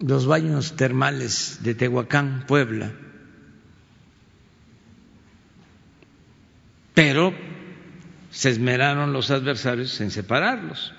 los 0.01 0.27
baños 0.27 0.75
termales 0.75 1.61
de 1.63 1.75
Tehuacán, 1.75 2.45
Puebla, 2.49 2.93
pero 6.95 7.33
se 8.31 8.51
esmeraron 8.51 9.13
los 9.13 9.31
adversarios 9.31 10.01
en 10.01 10.11
separarlos. 10.11 10.93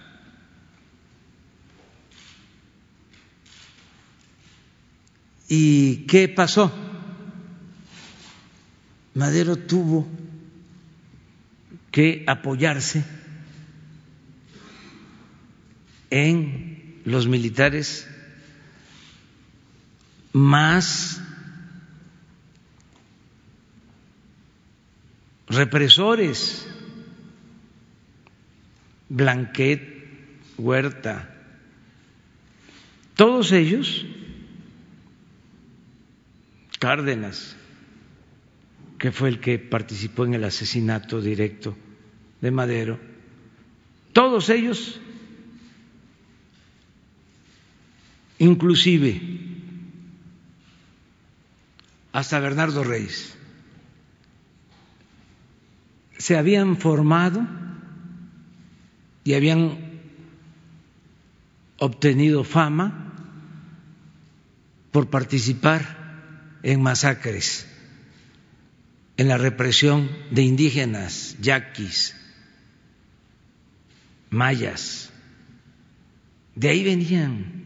¿Y 5.56 6.08
qué 6.08 6.30
pasó? 6.30 6.74
Madero 9.14 9.56
tuvo 9.56 10.08
que 11.92 12.24
apoyarse 12.26 13.06
en 16.10 17.04
los 17.06 17.28
militares 17.28 18.08
más 20.32 21.22
represores, 25.50 26.66
Blanquet, 29.08 30.08
Huerta, 30.58 31.30
todos 33.16 33.52
ellos, 33.52 34.04
Cárdenas, 36.84 37.56
que 39.00 39.14
fue 39.14 39.30
el 39.30 39.40
que 39.40 39.58
participó 39.58 40.26
en 40.26 40.34
el 40.34 40.44
asesinato 40.44 41.22
directo 41.22 41.78
de 42.42 42.52
Madero, 42.52 43.00
todos 44.12 44.50
ellos, 44.50 45.00
inclusive 48.38 49.22
hasta 52.12 52.42
Bernardo 52.42 52.84
Reyes, 52.84 53.34
se 56.18 56.36
habían 56.36 56.76
formado 56.76 57.48
y 59.24 59.36
habían 59.36 59.78
obtenido 61.78 62.44
fama 62.44 63.14
por 64.92 65.10
participar 65.10 66.03
en 66.64 66.82
masacres, 66.82 67.68
en 69.18 69.28
la 69.28 69.38
represión 69.38 70.10
de 70.32 70.42
indígenas, 70.42 71.38
yaquis, 71.40 72.16
mayas. 74.32 75.12
De 76.56 76.70
ahí 76.70 76.84
venían, 76.84 77.64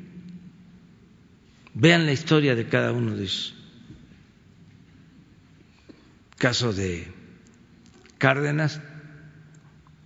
Vean 1.80 2.08
la 2.08 2.12
historia 2.12 2.56
de 2.56 2.68
cada 2.68 2.92
uno 2.92 3.16
de 3.16 3.22
ellos. 3.22 3.54
Caso 6.40 6.74
de 6.74 7.14
Cárdenas, 8.18 8.82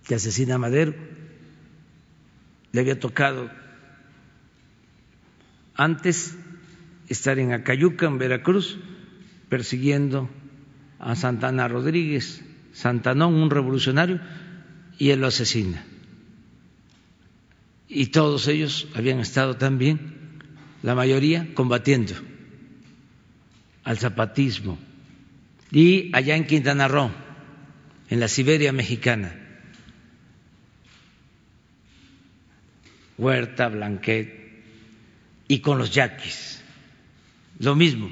que 0.04 0.14
asesina 0.14 0.56
a 0.56 0.58
Madero, 0.58 0.94
le 2.72 2.80
había 2.80 3.00
tocado 3.00 3.50
antes 5.74 6.36
estar 7.12 7.38
en 7.38 7.52
Acayuca, 7.52 8.06
en 8.06 8.18
Veracruz, 8.18 8.78
persiguiendo 9.48 10.30
a 10.98 11.14
Santana 11.16 11.68
Rodríguez, 11.68 12.44
Santanón, 12.72 13.34
un 13.34 13.50
revolucionario, 13.50 14.20
y 14.98 15.10
él 15.10 15.20
lo 15.20 15.26
asesina. 15.26 15.84
Y 17.88 18.06
todos 18.06 18.48
ellos 18.48 18.88
habían 18.94 19.20
estado 19.20 19.56
también, 19.56 20.38
la 20.82 20.94
mayoría, 20.94 21.48
combatiendo 21.54 22.14
al 23.84 23.98
zapatismo. 23.98 24.78
Y 25.70 26.10
allá 26.14 26.36
en 26.36 26.46
Quintana 26.46 26.88
Roo, 26.88 27.10
en 28.08 28.20
la 28.20 28.28
Siberia 28.28 28.72
mexicana, 28.72 29.34
Huerta, 33.18 33.68
Blanquet, 33.68 34.42
y 35.48 35.60
con 35.60 35.78
los 35.78 35.92
yaquis, 35.92 36.61
lo 37.62 37.76
mismo. 37.76 38.10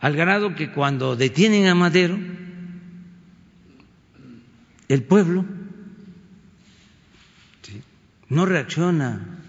Al 0.00 0.16
grado 0.16 0.54
que 0.54 0.72
cuando 0.72 1.16
detienen 1.16 1.66
a 1.66 1.74
Madero, 1.74 2.18
el 4.88 5.02
pueblo 5.02 5.44
no 8.28 8.46
reacciona. 8.46 9.40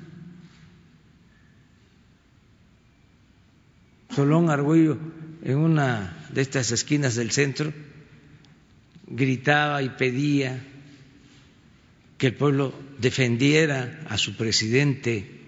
Solón 4.09 4.49
Argüello, 4.49 4.97
en 5.43 5.57
una 5.57 6.25
de 6.31 6.41
estas 6.41 6.71
esquinas 6.71 7.15
del 7.15 7.31
centro, 7.31 7.73
gritaba 9.07 9.81
y 9.81 9.89
pedía 9.89 10.61
que 12.17 12.27
el 12.27 12.35
pueblo 12.35 12.73
defendiera 12.97 14.05
a 14.09 14.17
su 14.17 14.37
presidente 14.37 15.44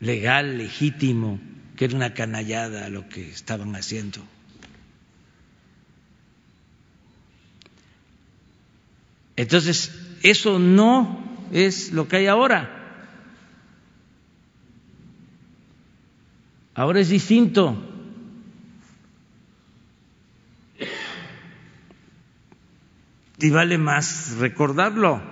legal, 0.00 0.58
legítimo, 0.58 1.40
que 1.76 1.86
era 1.86 1.96
una 1.96 2.14
canallada 2.14 2.88
lo 2.88 3.08
que 3.08 3.30
estaban 3.30 3.74
haciendo. 3.76 4.20
Entonces, 9.36 9.92
eso 10.22 10.58
no 10.58 11.48
es 11.52 11.92
lo 11.92 12.08
que 12.08 12.16
hay 12.16 12.26
ahora. 12.26 12.74
Ahora 16.74 17.00
es 17.00 17.08
distinto. 17.08 17.76
Y 23.40 23.50
vale 23.50 23.78
más 23.78 24.32
recordarlo, 24.38 25.22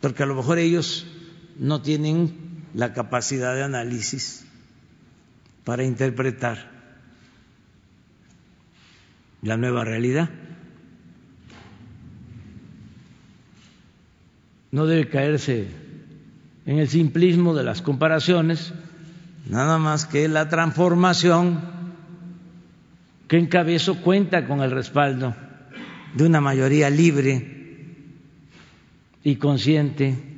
porque 0.00 0.22
a 0.22 0.26
lo 0.26 0.34
mejor 0.34 0.58
ellos 0.58 1.06
no 1.58 1.82
tienen 1.82 2.32
la 2.74 2.92
capacidad 2.92 3.54
de 3.54 3.62
análisis 3.62 4.44
para 5.64 5.84
interpretar 5.84 6.70
la 9.42 9.56
nueva 9.56 9.84
realidad. 9.84 10.30
no 14.72 14.86
debe 14.86 15.08
caerse 15.08 15.68
en 16.64 16.78
el 16.78 16.88
simplismo 16.88 17.54
de 17.54 17.62
las 17.62 17.82
comparaciones, 17.82 18.72
nada 19.48 19.78
más 19.78 20.06
que 20.06 20.26
la 20.28 20.48
transformación 20.48 21.60
que 23.28 23.38
encabezo 23.38 24.00
cuenta 24.00 24.46
con 24.46 24.62
el 24.62 24.70
respaldo 24.70 25.36
de 26.14 26.24
una 26.24 26.40
mayoría 26.40 26.88
libre 26.88 27.86
y 29.22 29.36
consciente 29.36 30.31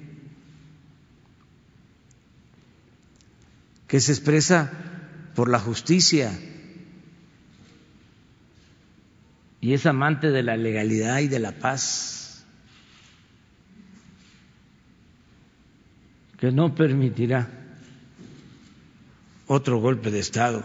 que 3.87 4.01
se 4.01 4.13
expresa 4.13 4.71
por 5.35 5.51
la 5.51 5.59
justicia 5.59 6.33
y 9.61 9.73
es 9.73 9.87
amante 9.87 10.31
de 10.31 10.43
la 10.43 10.57
legalidad 10.57 11.21
y 11.21 11.29
de 11.29 11.39
la 11.39 11.53
paz. 11.53 12.25
que 16.45 16.53
no 16.53 16.75
permitirá 16.75 17.49
otro 19.47 19.79
golpe 19.79 20.11
de 20.11 20.19
Estado. 20.19 20.63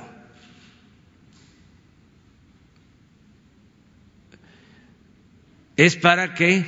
Es 5.77 5.95
para 5.95 6.33
que 6.33 6.65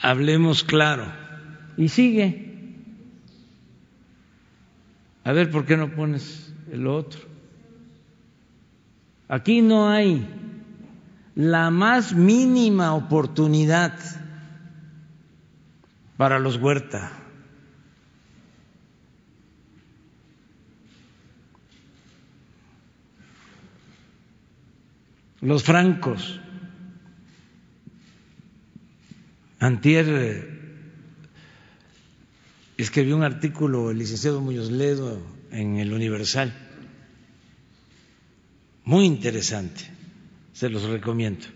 hablemos 0.00 0.62
claro. 0.62 1.12
Y 1.76 1.88
sigue. 1.88 2.49
A 5.30 5.32
ver, 5.32 5.48
¿por 5.48 5.64
qué 5.64 5.76
no 5.76 5.94
pones 5.94 6.52
el 6.72 6.88
otro? 6.88 7.20
Aquí 9.28 9.62
no 9.62 9.88
hay 9.88 10.28
la 11.36 11.70
más 11.70 12.12
mínima 12.12 12.94
oportunidad 12.94 13.96
para 16.16 16.40
los 16.40 16.56
Huerta. 16.56 17.12
los 25.42 25.62
francos. 25.62 26.40
Antier 29.60 30.59
escribió 32.82 33.16
un 33.16 33.22
artículo 33.22 33.90
el 33.90 33.98
licenciado 33.98 34.40
Muñoz 34.40 34.70
Ledo 34.70 35.20
en 35.50 35.76
el 35.76 35.92
Universal, 35.92 36.52
muy 38.84 39.04
interesante, 39.04 39.82
se 40.52 40.68
los 40.68 40.84
recomiendo, 40.84 41.46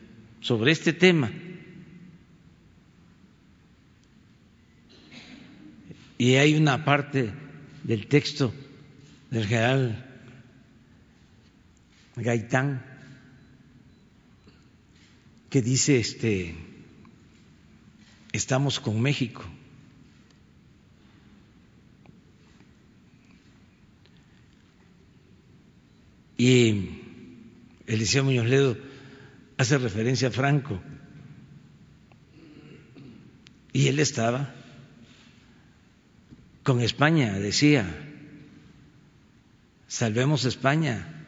sobre 0.41 0.73
este 0.73 0.93
tema. 0.93 1.31
Y 6.19 6.35
hay 6.35 6.55
una 6.55 6.85
parte 6.85 7.33
del 7.83 8.07
texto 8.07 8.53
del 9.31 9.47
general 9.47 10.05
Gaitán 12.17 12.85
que 15.51 15.61
dice 15.63 15.99
este 15.99 16.55
estamos 18.33 18.81
con 18.81 19.01
México. 19.01 19.45
Y 26.37 26.91
Eliseo 27.87 28.25
Muñoz 28.25 28.47
Ledo 28.47 28.77
hace 29.57 29.79
referencia 29.79 30.29
a 30.29 30.31
Franco. 30.31 30.81
Y 33.73 33.89
él 33.89 33.99
estaba 33.99 34.55
con 36.63 36.81
España, 36.81 37.39
decía, 37.39 37.85
salvemos 39.87 40.45
España. 40.45 41.27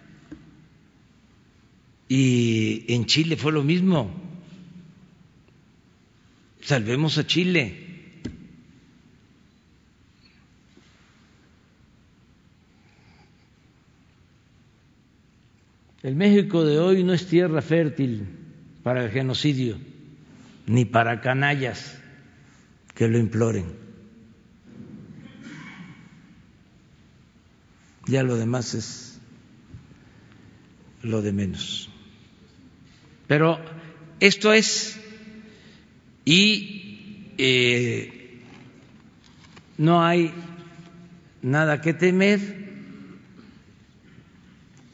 Y 2.09 2.85
en 2.93 3.07
Chile 3.07 3.37
fue 3.37 3.53
lo 3.53 3.63
mismo. 3.63 4.11
Salvemos 6.63 7.19
a 7.19 7.27
Chile. 7.27 7.86
El 16.07 16.15
México 16.15 16.65
de 16.65 16.79
hoy 16.79 17.03
no 17.03 17.13
es 17.15 17.27
tierra 17.27 17.61
fértil 17.61 18.29
para 18.85 19.03
el 19.03 19.11
genocidio, 19.11 19.77
ni 20.69 20.85
para 20.85 21.21
canallas 21.21 21.99
que 22.95 23.09
lo 23.09 23.19
imploren. 23.19 23.65
Ya 28.07 28.23
lo 28.23 28.37
demás 28.37 28.75
es 28.75 29.21
lo 31.03 31.23
de 31.23 31.33
menos. 31.33 31.91
Pero 33.27 33.59
esto 34.21 34.53
es, 34.53 35.01
y 36.25 37.33
eh, 37.37 38.43
no 39.77 40.05
hay 40.05 40.33
nada 41.43 41.81
que 41.81 41.95
temer, 41.95 42.66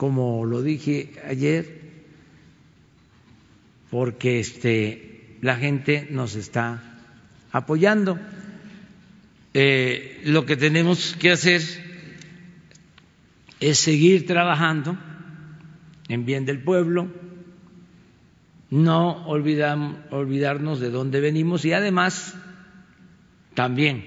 como 0.03 0.44
lo 0.46 0.62
dije 0.62 1.12
ayer, 1.24 1.80
porque 3.88 4.40
este, 4.40 5.36
la 5.42 5.55
gente 5.55 6.09
nos 6.11 6.34
está 6.34 6.98
apoyando. 7.53 8.18
Eh, 9.55 10.22
lo 10.24 10.44
que 10.44 10.57
tenemos 10.57 11.14
que 11.20 11.30
hacer 11.30 11.62
es 13.61 13.78
seguir 13.78 14.26
trabajando 14.26 14.98
en 16.09 16.26
bien 16.26 16.46
del 16.46 16.64
pueblo, 16.64 17.07
no 18.70 19.24
olvidarnos 19.28 20.80
de 20.80 20.90
dónde 20.90 21.20
venimos 21.20 21.64
y 21.64 21.74
además 21.74 22.34
también, 23.55 24.05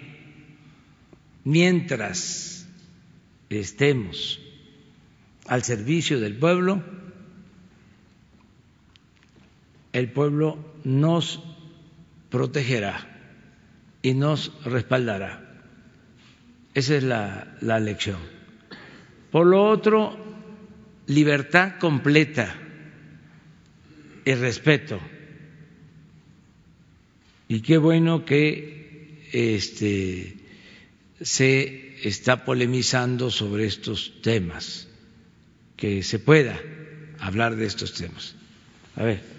mientras 1.45 2.67
estemos 3.49 4.41
al 5.47 5.63
servicio 5.63 6.19
del 6.19 6.35
pueblo, 6.35 6.83
el 9.93 10.11
pueblo 10.11 10.57
nos 10.83 11.41
protegerá 12.29 13.07
y 14.01 14.13
nos 14.13 14.51
respaldará. 14.65 15.41
Esa 16.73 16.95
es 16.95 17.03
la, 17.03 17.55
la 17.61 17.79
lección. 17.79 18.19
Por 19.31 19.47
lo 19.47 19.69
otro, 19.69 20.17
libertad 21.07 21.79
completa 21.79 22.55
y 24.25 24.33
respeto. 24.33 24.99
Y 27.47 27.61
qué 27.61 27.77
bueno 27.77 28.25
que 28.25 29.29
este, 29.31 30.37
se 31.21 32.07
está 32.07 32.43
polemizando 32.43 33.29
sobre 33.29 33.65
estos 33.65 34.21
temas, 34.21 34.87
que 35.75 36.03
se 36.03 36.19
pueda 36.19 36.59
hablar 37.19 37.55
de 37.55 37.65
estos 37.65 37.93
temas. 37.93 38.35
A 38.95 39.03
ver. 39.03 39.34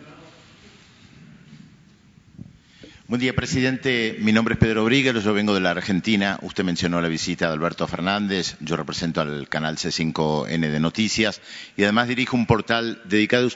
Buen 3.08 3.20
día, 3.20 3.36
presidente. 3.36 4.16
Mi 4.18 4.32
nombre 4.32 4.54
es 4.54 4.58
Pedro 4.58 4.84
Bríguez, 4.84 5.22
yo 5.22 5.32
vengo 5.32 5.54
de 5.54 5.60
la 5.60 5.70
Argentina. 5.70 6.40
Usted 6.42 6.64
mencionó 6.64 7.00
la 7.00 7.06
visita 7.06 7.46
de 7.46 7.52
Alberto 7.52 7.86
Fernández. 7.86 8.56
Yo 8.58 8.76
represento 8.76 9.20
al 9.20 9.48
canal 9.48 9.76
C5N 9.76 10.68
de 10.68 10.80
Noticias 10.80 11.40
y 11.76 11.84
además 11.84 12.08
dirijo 12.08 12.36
un 12.36 12.46
portal 12.46 13.00
dedicado 13.04 13.46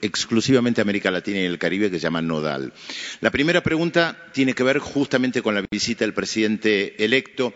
exclusivamente 0.00 0.80
a 0.80 0.82
América 0.82 1.10
Latina 1.10 1.40
y 1.40 1.44
el 1.44 1.58
Caribe 1.58 1.90
que 1.90 1.96
se 1.96 2.04
llama 2.04 2.22
Nodal. 2.22 2.72
La 3.20 3.32
primera 3.32 3.64
pregunta 3.64 4.16
tiene 4.32 4.54
que 4.54 4.62
ver 4.62 4.78
justamente 4.78 5.42
con 5.42 5.56
la 5.56 5.64
visita 5.68 6.04
del 6.04 6.14
presidente 6.14 7.04
electo 7.04 7.52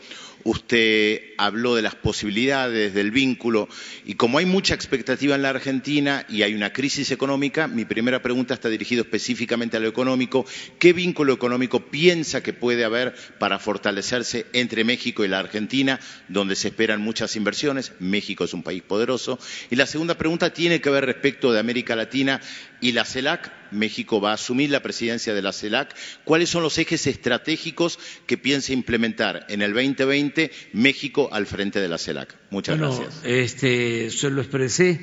usted 0.46 1.32
habló 1.38 1.74
de 1.74 1.80
las 1.80 1.94
posibilidades 1.94 2.92
del 2.92 3.10
vínculo 3.10 3.66
y 4.04 4.14
como 4.14 4.36
hay 4.36 4.44
mucha 4.44 4.74
expectativa 4.74 5.34
en 5.34 5.40
la 5.40 5.48
Argentina 5.48 6.26
y 6.28 6.42
hay 6.42 6.54
una 6.54 6.70
crisis 6.70 7.10
económica, 7.10 7.66
mi 7.66 7.86
primera 7.86 8.20
pregunta 8.20 8.52
está 8.52 8.68
dirigida 8.68 9.00
específicamente 9.00 9.78
a 9.78 9.80
lo 9.80 9.88
económico. 9.88 10.44
¿Qué 10.78 10.92
vínculo 10.92 11.32
económico 11.32 11.43
piensa 11.90 12.42
que 12.42 12.52
puede 12.52 12.84
haber 12.84 13.14
para 13.38 13.58
fortalecerse 13.58 14.46
entre 14.52 14.84
México 14.84 15.24
y 15.24 15.28
la 15.28 15.38
Argentina, 15.38 16.00
donde 16.28 16.56
se 16.56 16.68
esperan 16.68 17.00
muchas 17.00 17.36
inversiones? 17.36 17.92
México 17.98 18.44
es 18.44 18.54
un 18.54 18.62
país 18.62 18.82
poderoso. 18.82 19.38
Y 19.70 19.76
la 19.76 19.86
segunda 19.86 20.16
pregunta 20.16 20.52
tiene 20.52 20.80
que 20.80 20.90
ver 20.90 21.06
respecto 21.06 21.52
de 21.52 21.60
América 21.60 21.96
Latina 21.96 22.40
y 22.80 22.92
la 22.92 23.04
CELAC. 23.04 23.52
México 23.70 24.20
va 24.20 24.30
a 24.30 24.34
asumir 24.34 24.70
la 24.70 24.82
presidencia 24.82 25.34
de 25.34 25.42
la 25.42 25.52
CELAC. 25.52 25.94
¿Cuáles 26.24 26.50
son 26.50 26.62
los 26.62 26.78
ejes 26.78 27.06
estratégicos 27.06 27.98
que 28.26 28.38
piensa 28.38 28.72
implementar 28.72 29.46
en 29.48 29.62
el 29.62 29.72
2020 29.72 30.50
México 30.72 31.28
al 31.32 31.46
frente 31.46 31.80
de 31.80 31.88
la 31.88 31.98
CELAC? 31.98 32.36
Muchas 32.50 32.78
gracias. 32.78 33.20
Este, 33.24 34.10
se 34.10 34.30
lo 34.30 34.40
expresé 34.40 34.98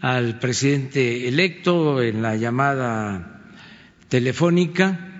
al 0.00 0.38
presidente 0.38 1.28
electo 1.28 2.02
en 2.02 2.20
la 2.20 2.36
llamada 2.36 3.40
telefónica, 4.08 5.13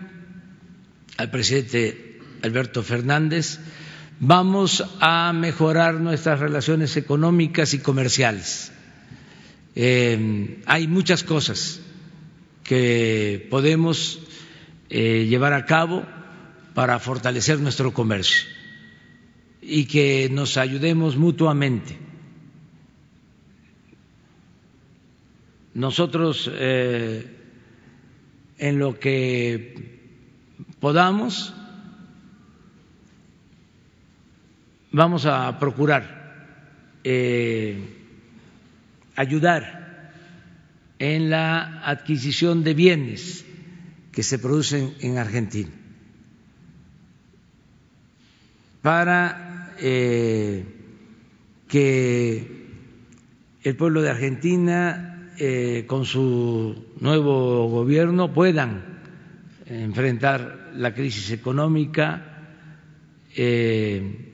al 1.16 1.30
presidente 1.30 2.18
Alberto 2.42 2.82
Fernández. 2.82 3.58
Vamos 4.20 4.84
a 5.00 5.32
mejorar 5.32 5.94
nuestras 5.94 6.40
relaciones 6.40 6.96
económicas 6.96 7.74
y 7.74 7.78
comerciales. 7.80 8.72
Eh, 9.74 10.60
hay 10.66 10.86
muchas 10.86 11.24
cosas 11.24 11.80
que 12.62 13.46
podemos 13.50 14.20
eh, 14.88 15.26
llevar 15.28 15.52
a 15.52 15.66
cabo 15.66 16.04
para 16.74 16.98
fortalecer 16.98 17.60
nuestro 17.60 17.92
comercio 17.92 18.48
y 19.60 19.86
que 19.86 20.28
nos 20.30 20.56
ayudemos 20.56 21.16
mutuamente. 21.16 21.98
Nosotros, 25.74 26.48
eh, 26.52 27.26
en 28.58 28.78
lo 28.78 28.98
que 28.98 29.93
podamos, 30.84 31.54
vamos 34.92 35.24
a 35.24 35.58
procurar 35.58 37.00
eh, 37.02 37.78
ayudar 39.16 40.12
en 40.98 41.30
la 41.30 41.80
adquisición 41.88 42.64
de 42.64 42.74
bienes 42.74 43.46
que 44.12 44.22
se 44.22 44.38
producen 44.38 44.92
en 45.00 45.16
Argentina. 45.16 45.70
Para 48.82 49.72
eh, 49.80 50.66
que 51.66 52.68
el 53.62 53.74
pueblo 53.74 54.02
de 54.02 54.10
Argentina 54.10 55.32
eh, 55.38 55.84
con 55.86 56.04
su 56.04 56.92
nuevo 57.00 57.70
gobierno 57.70 58.34
puedan 58.34 58.84
enfrentar 59.64 60.63
la 60.74 60.94
crisis 60.94 61.30
económica 61.30 62.46
eh, 63.36 64.32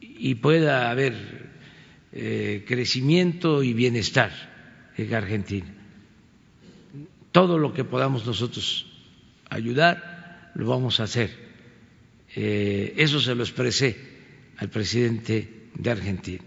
y 0.00 0.34
pueda 0.36 0.90
haber 0.90 1.48
crecimiento 2.66 3.62
y 3.62 3.74
bienestar 3.74 4.32
en 4.96 5.14
Argentina. 5.14 5.72
Todo 7.30 7.58
lo 7.58 7.72
que 7.72 7.84
podamos 7.84 8.26
nosotros 8.26 8.86
ayudar, 9.48 10.50
lo 10.54 10.66
vamos 10.66 11.00
a 11.00 11.04
hacer. 11.04 11.30
Eh, 12.34 12.94
eso 12.96 13.20
se 13.20 13.34
lo 13.34 13.42
expresé 13.42 13.96
al 14.56 14.68
presidente 14.68 15.68
de 15.74 15.90
Argentina. 15.90 16.44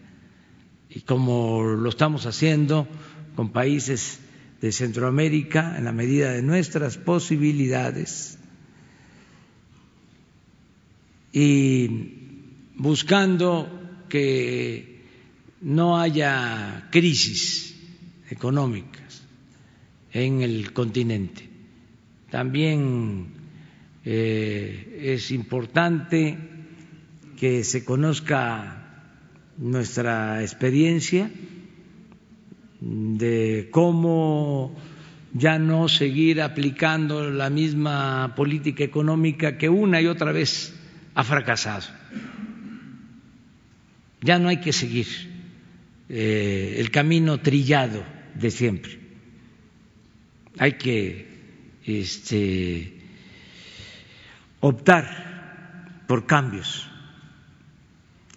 Y 0.90 1.02
como 1.02 1.64
lo 1.64 1.90
estamos 1.90 2.26
haciendo 2.26 2.88
con 3.36 3.52
países 3.52 4.20
de 4.60 4.72
Centroamérica, 4.72 5.78
en 5.78 5.86
la 5.86 5.92
medida 5.92 6.34
de 6.34 6.44
nuestras 6.44 6.98
posibilidades, 6.98 8.38
y 11.34 12.72
buscando 12.76 14.06
que 14.10 15.02
no 15.62 15.98
haya 15.98 16.88
crisis 16.92 17.76
económicas 18.30 19.24
en 20.12 20.42
el 20.42 20.74
continente. 20.74 21.48
También 22.30 23.28
eh, 24.04 25.00
es 25.16 25.32
importante 25.32 26.38
que 27.38 27.64
se 27.64 27.86
conozca 27.86 29.08
nuestra 29.58 30.42
experiencia 30.42 31.30
de 32.80 33.70
cómo 33.72 34.76
ya 35.34 35.60
no 35.60 35.88
seguir 35.88 36.42
aplicando 36.42 37.30
la 37.30 37.50
misma 37.50 38.34
política 38.36 38.84
económica 38.84 39.58
que 39.58 39.70
una 39.70 40.02
y 40.02 40.08
otra 40.08 40.32
vez 40.32 40.74
ha 41.16 41.24
fracasado. 41.24 41.88
Ya 44.22 44.40
no 44.40 44.50
hay 44.50 44.58
que 44.58 44.74
seguir 44.74 45.08
eh, 46.10 46.76
el 46.78 46.92
camino 46.92 47.40
trillado 47.40 48.04
de 48.36 48.52
siempre. 48.52 49.00
Hay 50.58 50.74
que 50.74 51.28
este, 51.86 52.94
optar 54.60 56.04
por 56.08 56.26
cambios 56.26 56.88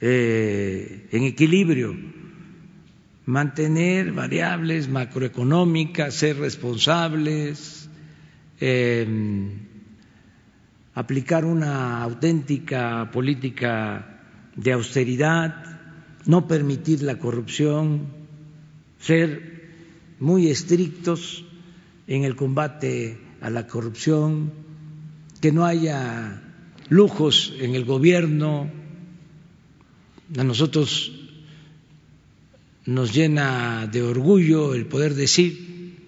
eh, 0.01 1.09
en 1.13 1.23
equilibrio, 1.25 1.97
mantener 3.27 4.13
variables 4.13 4.89
macroeconómicas, 4.89 6.15
ser 6.15 6.39
responsables, 6.39 7.89
em, 8.61 9.64
aplicar 10.95 11.45
una 11.45 12.03
auténtica 12.03 13.11
política 13.11 14.21
de 14.57 14.73
austeridad, 14.73 15.81
no 16.27 16.47
permitir 16.47 17.03
la 17.03 17.19
corrupción, 17.19 18.07
ser 19.01 19.65
muy 20.21 20.49
estrictos 20.49 21.45
en 22.07 22.25
el 22.25 22.37
combate 22.37 23.19
a 23.41 23.51
la 23.51 23.67
corrupción, 23.67 24.53
que 25.41 25.53
no 25.53 25.65
haya 25.65 26.43
lujos 26.89 27.53
en 27.61 27.75
el 27.75 27.85
gobierno. 27.85 28.71
A 30.39 30.45
nosotros 30.45 31.13
nos 32.87 33.13
llena 33.13 33.87
de 33.87 34.03
orgullo 34.03 34.75
el 34.75 34.87
poder 34.87 35.15
decir 35.15 35.99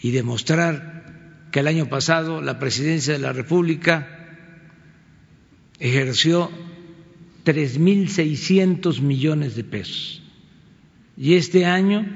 y 0.00 0.10
demostrar 0.12 0.95
que 1.56 1.60
el 1.60 1.68
año 1.68 1.88
pasado 1.88 2.42
la 2.42 2.58
presidencia 2.58 3.14
de 3.14 3.18
la 3.18 3.32
República 3.32 4.28
ejerció 5.78 6.50
3.600 7.46 9.00
millones 9.00 9.56
de 9.56 9.64
pesos 9.64 10.22
y 11.16 11.32
este 11.32 11.64
año 11.64 12.06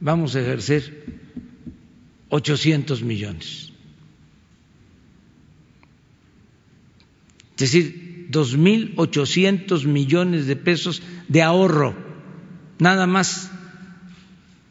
vamos 0.00 0.34
a 0.34 0.40
ejercer 0.40 1.04
800 2.30 3.04
millones. 3.04 3.70
Es 7.56 7.70
decir, 7.70 8.26
2.800 8.32 9.84
millones 9.84 10.48
de 10.48 10.56
pesos 10.56 11.04
de 11.28 11.42
ahorro, 11.42 11.94
nada 12.80 13.06
más 13.06 13.48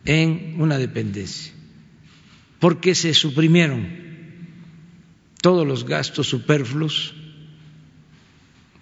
en 0.03 0.55
una 0.59 0.77
dependencia, 0.77 1.53
porque 2.59 2.93
se 2.93 3.13
suprimieron 3.13 3.87
todos 5.41 5.65
los 5.65 5.85
gastos 5.85 6.27
superfluos. 6.27 7.13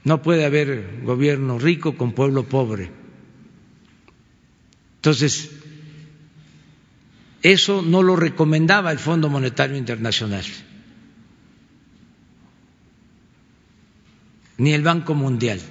No 0.04 0.22
puede 0.22 0.46
haber 0.46 1.02
gobierno 1.04 1.60
rico 1.60 1.96
con 1.96 2.14
pueblo 2.14 2.44
pobre. 2.44 2.92
Entonces, 4.96 5.52
eso 7.44 7.82
no 7.82 8.02
lo 8.02 8.16
recomendaba 8.16 8.92
el 8.92 9.00
Fondo 9.00 9.30
Monetario 9.30 9.78
Internacional, 9.78 10.44
ni 14.58 14.74
el 14.74 14.82
Banco 14.82 15.14
Mundial. 15.14 15.62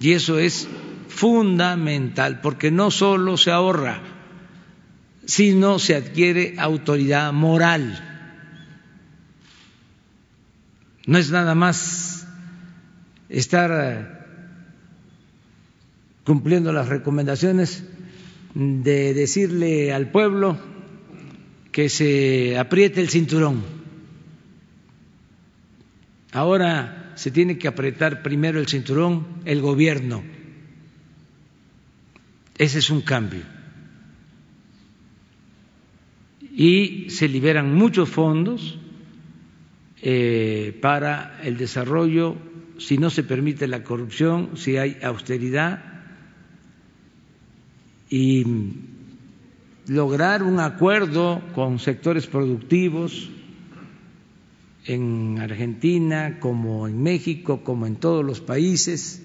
Y 0.00 0.12
eso 0.12 0.38
es 0.38 0.68
fundamental, 1.08 2.40
porque 2.40 2.70
no 2.70 2.90
solo 2.90 3.36
se 3.36 3.50
ahorra, 3.50 4.13
sino 5.26 5.78
se 5.78 5.96
adquiere 5.96 6.54
autoridad 6.58 7.32
moral. 7.32 8.10
No 11.06 11.18
es 11.18 11.30
nada 11.30 11.54
más 11.54 12.26
estar 13.28 14.26
cumpliendo 16.24 16.72
las 16.72 16.88
recomendaciones 16.88 17.84
de 18.54 19.14
decirle 19.14 19.92
al 19.92 20.10
pueblo 20.10 20.58
que 21.72 21.88
se 21.88 22.56
apriete 22.58 23.00
el 23.00 23.10
cinturón. 23.10 23.62
Ahora 26.32 27.12
se 27.16 27.30
tiene 27.30 27.58
que 27.58 27.68
apretar 27.68 28.22
primero 28.22 28.58
el 28.58 28.68
cinturón 28.68 29.26
el 29.44 29.60
gobierno. 29.60 30.22
Ese 32.56 32.78
es 32.78 32.90
un 32.90 33.02
cambio. 33.02 33.53
Y 36.56 37.10
se 37.10 37.28
liberan 37.28 37.74
muchos 37.74 38.08
fondos 38.08 38.78
eh, 40.02 40.78
para 40.80 41.40
el 41.42 41.56
desarrollo 41.56 42.36
si 42.78 42.98
no 42.98 43.10
se 43.10 43.22
permite 43.22 43.66
la 43.66 43.82
corrupción, 43.82 44.50
si 44.56 44.76
hay 44.76 44.98
austeridad 45.02 45.82
y 48.10 48.44
lograr 49.86 50.42
un 50.42 50.60
acuerdo 50.60 51.42
con 51.54 51.78
sectores 51.78 52.26
productivos 52.26 53.30
en 54.86 55.38
Argentina, 55.40 56.38
como 56.40 56.86
en 56.86 57.02
México, 57.02 57.62
como 57.64 57.86
en 57.86 57.96
todos 57.96 58.24
los 58.24 58.40
países, 58.40 59.22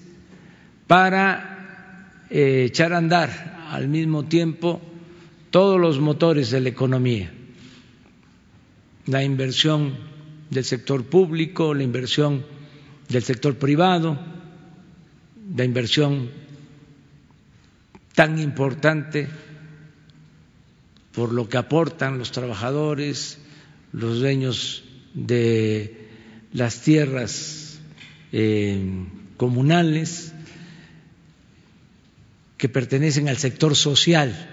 para 0.86 2.24
eh, 2.30 2.64
echar 2.66 2.92
a 2.92 2.98
andar 2.98 3.68
al 3.70 3.88
mismo 3.88 4.24
tiempo 4.24 4.80
todos 5.50 5.80
los 5.80 5.98
motores 6.00 6.50
de 6.50 6.60
la 6.60 6.68
economía, 6.68 7.32
la 9.06 9.24
inversión 9.24 9.96
del 10.50 10.64
sector 10.64 11.04
público, 11.04 11.74
la 11.74 11.82
inversión 11.82 12.44
del 13.08 13.22
sector 13.22 13.56
privado, 13.56 14.18
la 15.56 15.64
inversión 15.64 16.30
tan 18.14 18.38
importante 18.38 19.28
por 21.12 21.32
lo 21.32 21.48
que 21.48 21.56
aportan 21.56 22.18
los 22.18 22.30
trabajadores, 22.30 23.38
los 23.92 24.20
dueños 24.20 24.84
de 25.14 26.08
las 26.52 26.82
tierras 26.82 27.80
eh, 28.32 29.04
comunales 29.36 30.32
que 32.56 32.68
pertenecen 32.68 33.28
al 33.28 33.38
sector 33.38 33.74
social, 33.74 34.49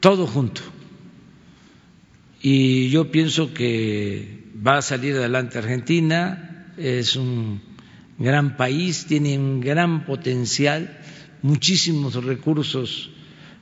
todo 0.00 0.26
junto. 0.26 0.60
Y 2.40 2.90
yo 2.90 3.10
pienso 3.10 3.52
que 3.52 4.44
va 4.66 4.78
a 4.78 4.82
salir 4.82 5.16
adelante 5.16 5.58
Argentina, 5.58 6.72
es 6.76 7.16
un 7.16 7.60
gran 8.18 8.56
país, 8.56 9.06
tiene 9.06 9.38
un 9.38 9.60
gran 9.60 10.04
potencial 10.04 10.98
muchísimos 11.42 12.14
recursos 12.24 13.10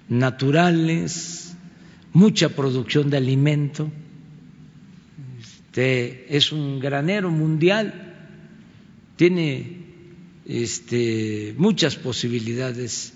naturales, 0.09 1.55
mucha 2.13 2.51
producción 2.51 3.11
de 3.11 3.17
alimento. 3.17 3.91
Este, 5.41 6.37
es 6.37 6.53
un 6.53 6.81
granero 6.81 7.31
mundial, 7.31 8.15
tiene 9.17 9.85
este, 10.47 11.55
muchas 11.59 11.97
posibilidades 11.97 13.13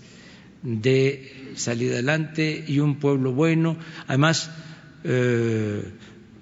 de 0.63 1.53
salir 1.55 1.93
adelante 1.93 2.65
y 2.67 2.81
un 2.81 2.97
pueblo 2.97 3.33
bueno, 3.33 3.77
además 4.07 4.51
eh, 5.05 5.83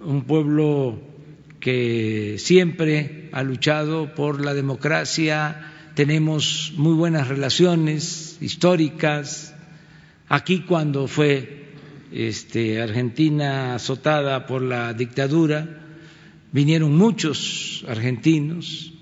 un 0.00 0.22
pueblo 0.22 1.00
que 1.60 2.36
siempre 2.38 3.28
ha 3.32 3.42
luchado 3.42 4.14
por 4.14 4.44
la 4.44 4.54
democracia, 4.54 5.72
tenemos 5.94 6.72
muy 6.76 6.94
buenas 6.94 7.28
relaciones 7.28 8.38
históricas. 8.40 9.54
Aquí 10.28 10.60
cuando 10.60 11.08
fue 11.08 11.72
este, 12.12 12.80
Argentina 12.80 13.74
azotada 13.74 14.46
por 14.46 14.62
la 14.62 14.92
dictadura, 14.94 15.68
vinieron 16.52 16.96
muchos 16.96 17.84
argentinos, 17.88 18.92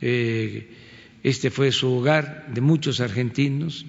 eh, 0.00 0.70
este 1.22 1.50
fue 1.50 1.72
su 1.72 1.92
hogar 1.92 2.46
de 2.52 2.60
muchos 2.60 3.00
argentinos, 3.00 3.86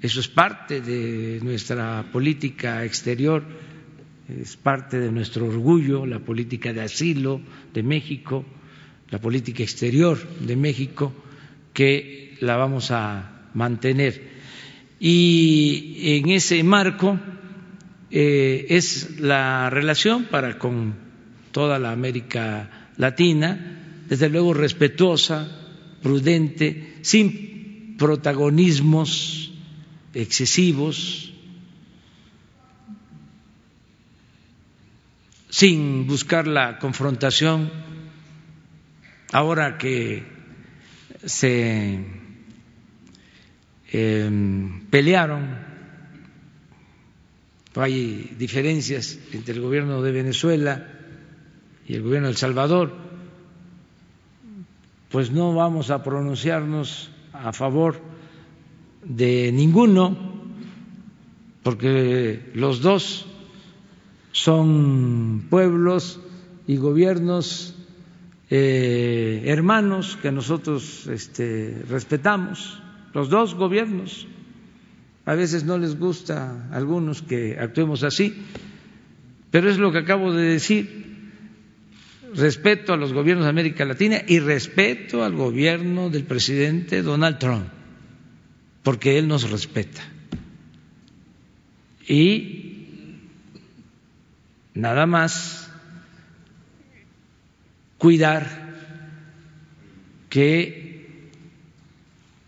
eso 0.00 0.20
es 0.20 0.28
parte 0.28 0.80
de 0.80 1.40
nuestra 1.42 2.04
política 2.12 2.84
exterior, 2.84 3.42
es 4.28 4.56
parte 4.56 5.00
de 5.00 5.10
nuestro 5.10 5.46
orgullo, 5.46 6.06
la 6.06 6.20
política 6.20 6.72
de 6.72 6.82
asilo 6.82 7.40
de 7.74 7.82
México, 7.82 8.44
la 9.10 9.20
política 9.20 9.62
exterior 9.62 10.18
de 10.40 10.54
México 10.54 11.12
que 11.72 12.36
la 12.40 12.56
vamos 12.56 12.90
a 12.90 13.48
mantener. 13.54 14.38
Y 15.00 16.18
en 16.18 16.30
ese 16.30 16.62
marco 16.62 17.18
eh, 18.10 18.66
es 18.68 19.18
la 19.20 19.70
relación 19.70 20.24
para 20.24 20.58
con 20.58 20.94
toda 21.50 21.78
la 21.78 21.90
América 21.90 22.88
Latina, 22.96 24.04
desde 24.08 24.28
luego 24.28 24.54
respetuosa, 24.54 25.48
prudente, 26.02 26.98
sin 27.02 27.96
protagonismos 27.98 29.47
excesivos, 30.20 31.32
sin 35.48 36.06
buscar 36.06 36.46
la 36.46 36.78
confrontación. 36.78 37.70
Ahora 39.32 39.78
que 39.78 40.24
se 41.24 42.04
em, 43.92 44.80
pelearon, 44.90 45.66
hay 47.76 48.34
diferencias 48.36 49.18
entre 49.32 49.54
el 49.54 49.60
gobierno 49.60 50.02
de 50.02 50.10
Venezuela 50.10 50.88
y 51.86 51.94
el 51.94 52.02
gobierno 52.02 52.26
de 52.26 52.32
El 52.32 52.38
Salvador, 52.38 52.92
pues 55.10 55.30
no 55.30 55.54
vamos 55.54 55.90
a 55.90 56.02
pronunciarnos 56.02 57.10
a 57.32 57.52
favor 57.52 58.17
de 59.04 59.50
ninguno, 59.52 60.16
porque 61.62 62.50
los 62.54 62.80
dos 62.80 63.26
son 64.32 65.46
pueblos 65.50 66.20
y 66.66 66.76
gobiernos 66.76 67.74
eh, 68.50 69.42
hermanos 69.44 70.18
que 70.22 70.32
nosotros 70.32 71.06
este, 71.06 71.82
respetamos, 71.88 72.80
los 73.12 73.28
dos 73.28 73.54
gobiernos. 73.54 74.26
A 75.26 75.34
veces 75.34 75.64
no 75.64 75.76
les 75.76 75.98
gusta 75.98 76.68
a 76.70 76.76
algunos 76.76 77.20
que 77.20 77.58
actuemos 77.58 78.02
así, 78.02 78.34
pero 79.50 79.68
es 79.68 79.78
lo 79.78 79.92
que 79.92 79.98
acabo 79.98 80.32
de 80.32 80.44
decir. 80.44 81.08
Respeto 82.34 82.92
a 82.92 82.96
los 82.96 83.12
gobiernos 83.12 83.44
de 83.44 83.50
América 83.50 83.84
Latina 83.86 84.22
y 84.26 84.38
respeto 84.38 85.24
al 85.24 85.34
gobierno 85.34 86.10
del 86.10 86.24
presidente 86.24 87.02
Donald 87.02 87.38
Trump, 87.38 87.66
porque 88.82 89.18
él 89.18 89.28
nos 89.28 89.50
respeta. 89.50 90.02
Y 92.06 93.18
nada 94.74 95.06
más 95.06 95.70
cuidar 97.98 98.68
que 100.30 101.30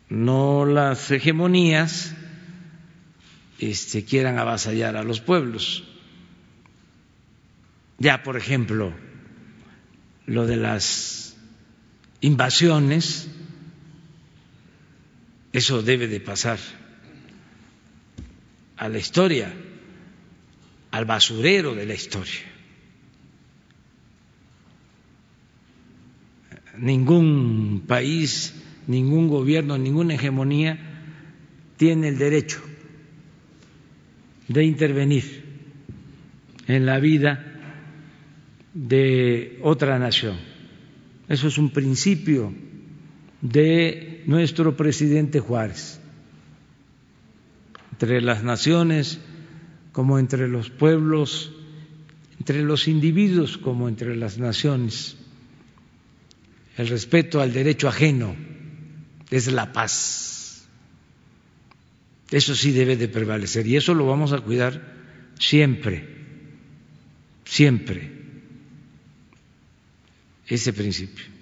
no 0.08 0.64
las 0.64 1.10
hegemonías 1.10 2.14
este, 3.58 4.04
quieran 4.04 4.38
avasallar 4.38 4.96
a 4.96 5.04
los 5.04 5.20
pueblos. 5.20 5.84
Ya, 7.98 8.22
por 8.22 8.36
ejemplo, 8.36 8.94
lo 10.26 10.46
de 10.46 10.56
las 10.56 11.36
invasiones, 12.20 13.28
eso 15.52 15.82
debe 15.82 16.06
de 16.06 16.20
pasar 16.20 16.58
a 18.76 18.88
la 18.88 18.98
historia, 18.98 19.52
al 20.90 21.04
basurero 21.04 21.74
de 21.74 21.86
la 21.86 21.94
historia. 21.94 22.40
Ningún 26.78 27.84
país, 27.86 28.54
ningún 28.86 29.28
gobierno, 29.28 29.76
ninguna 29.76 30.14
hegemonía 30.14 30.78
tiene 31.76 32.08
el 32.08 32.18
derecho 32.18 32.60
de 34.48 34.64
intervenir 34.64 35.44
en 36.66 36.86
la 36.86 36.98
vida 36.98 37.44
de 38.72 39.58
otra 39.62 39.98
nación. 39.98 40.36
Eso 41.28 41.48
es 41.48 41.58
un 41.58 41.70
principio 41.70 42.52
de 43.40 44.09
nuestro 44.26 44.76
presidente 44.76 45.40
Juárez. 45.40 46.00
Entre 47.92 48.20
las 48.20 48.42
naciones 48.42 49.20
como 49.92 50.18
entre 50.18 50.48
los 50.48 50.70
pueblos, 50.70 51.52
entre 52.38 52.62
los 52.62 52.88
individuos 52.88 53.58
como 53.58 53.88
entre 53.88 54.16
las 54.16 54.38
naciones. 54.38 55.16
El 56.76 56.88
respeto 56.88 57.40
al 57.40 57.52
derecho 57.52 57.88
ajeno 57.88 58.34
es 59.30 59.52
la 59.52 59.72
paz. 59.72 60.66
Eso 62.30 62.54
sí 62.54 62.70
debe 62.72 62.96
de 62.96 63.08
prevalecer 63.08 63.66
y 63.66 63.76
eso 63.76 63.92
lo 63.92 64.06
vamos 64.06 64.32
a 64.32 64.40
cuidar 64.40 64.94
siempre, 65.38 66.06
siempre, 67.44 68.12
ese 70.46 70.72
principio. 70.72 71.39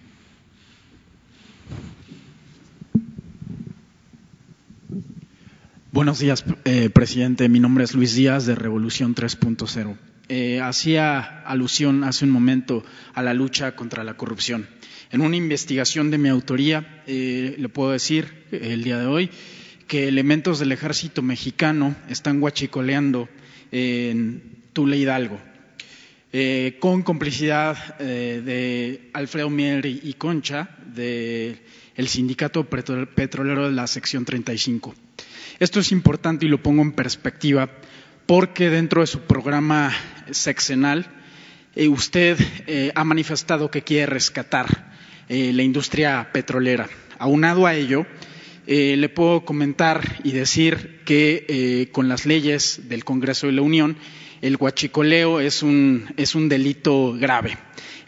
Buenos 5.90 6.18
días, 6.18 6.44
eh, 6.66 6.90
presidente. 6.90 7.48
Mi 7.48 7.60
nombre 7.60 7.82
es 7.82 7.94
Luis 7.94 8.14
Díaz 8.14 8.44
de 8.44 8.54
Revolución 8.54 9.14
3.0. 9.14 9.96
Eh, 10.28 10.60
hacía 10.60 11.40
alusión 11.46 12.04
hace 12.04 12.26
un 12.26 12.30
momento 12.30 12.84
a 13.14 13.22
la 13.22 13.32
lucha 13.32 13.74
contra 13.74 14.04
la 14.04 14.14
corrupción. 14.14 14.68
En 15.10 15.22
una 15.22 15.36
investigación 15.36 16.10
de 16.10 16.18
mi 16.18 16.28
autoría, 16.28 17.02
eh, 17.06 17.54
le 17.56 17.68
puedo 17.70 17.92
decir 17.92 18.44
el 18.50 18.84
día 18.84 18.98
de 18.98 19.06
hoy 19.06 19.30
que 19.86 20.08
elementos 20.08 20.58
del 20.58 20.72
ejército 20.72 21.22
mexicano 21.22 21.96
están 22.10 22.38
guachicoleando 22.40 23.30
en 23.72 24.42
Tula 24.74 24.94
Hidalgo, 24.94 25.40
eh, 26.34 26.76
con 26.80 27.02
complicidad 27.02 27.78
eh, 27.98 28.42
de 28.44 29.10
Alfredo 29.14 29.48
Mier 29.48 29.86
y 29.86 30.12
Concha 30.18 30.68
del 30.94 31.58
Sindicato 32.08 32.64
Petrolero 32.64 33.64
de 33.66 33.72
la 33.72 33.86
Sección 33.86 34.26
35. 34.26 34.94
Esto 35.58 35.80
es 35.80 35.92
importante 35.92 36.46
y 36.46 36.48
lo 36.48 36.62
pongo 36.62 36.82
en 36.82 36.92
perspectiva 36.92 37.70
porque 38.26 38.70
dentro 38.70 39.00
de 39.00 39.06
su 39.06 39.20
programa 39.20 39.94
sexenal 40.30 41.06
eh, 41.74 41.88
usted 41.88 42.38
ha 42.94 43.04
manifestado 43.04 43.70
que 43.70 43.82
quiere 43.82 44.06
rescatar 44.06 44.92
la 45.28 45.62
industria 45.62 46.30
petrolera. 46.32 46.88
Aunado 47.18 47.66
a 47.66 47.74
ello, 47.74 48.06
eh, 48.70 48.98
le 48.98 49.08
puedo 49.08 49.46
comentar 49.46 50.20
y 50.24 50.32
decir 50.32 51.00
que 51.06 51.46
eh, 51.48 51.88
con 51.90 52.06
las 52.06 52.26
leyes 52.26 52.82
del 52.90 53.02
Congreso 53.02 53.46
de 53.46 53.54
la 53.54 53.62
Unión, 53.62 53.96
el 54.42 54.56
huachicoleo 54.56 55.40
es 55.40 55.62
un, 55.62 56.12
es 56.18 56.34
un 56.34 56.50
delito 56.50 57.14
grave. 57.18 57.56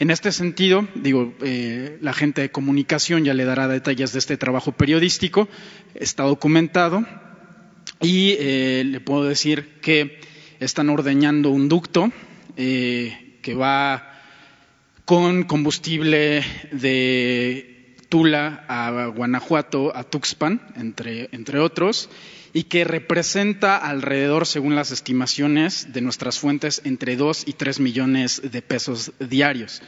En 0.01 0.10
este 0.10 0.32
sentido, 0.32 0.89
digo, 0.94 1.35
eh, 1.43 1.98
la 2.01 2.12
gente 2.12 2.40
de 2.40 2.51
comunicación 2.51 3.24
ya 3.24 3.35
le 3.35 3.44
dará 3.44 3.68
detalles 3.68 4.12
de 4.12 4.18
este 4.18 4.36
trabajo 4.36 4.72
periodístico, 4.72 5.47
está 5.94 6.24
documentado, 6.24 7.06
y 8.01 8.35
le 8.82 9.01
puedo 9.01 9.24
decir 9.24 9.78
que 9.82 10.18
están 10.59 10.89
ordeñando 10.89 11.51
un 11.51 11.68
ducto 11.68 12.10
que 12.56 13.55
va 13.55 14.10
con 15.05 15.43
combustible 15.43 16.44
de 16.72 17.97
Tula, 18.09 18.64
a 18.68 19.06
Guanajuato, 19.14 19.94
a 19.94 20.05
Tuxpan, 20.05 20.60
entre, 20.77 21.28
entre 21.32 21.59
otros, 21.59 22.09
y 22.52 22.64
que 22.64 22.85
representa 22.85 23.77
alrededor, 23.77 24.47
según 24.47 24.74
las 24.74 24.90
estimaciones 24.90 25.93
de 25.93 26.01
nuestras 26.01 26.39
fuentes, 26.39 26.82
entre 26.85 27.16
dos 27.16 27.44
y 27.47 27.52
tres 27.52 27.81
millones 27.81 28.43
de 28.44 28.62
pesos 28.62 29.12
diarios. 29.18 29.82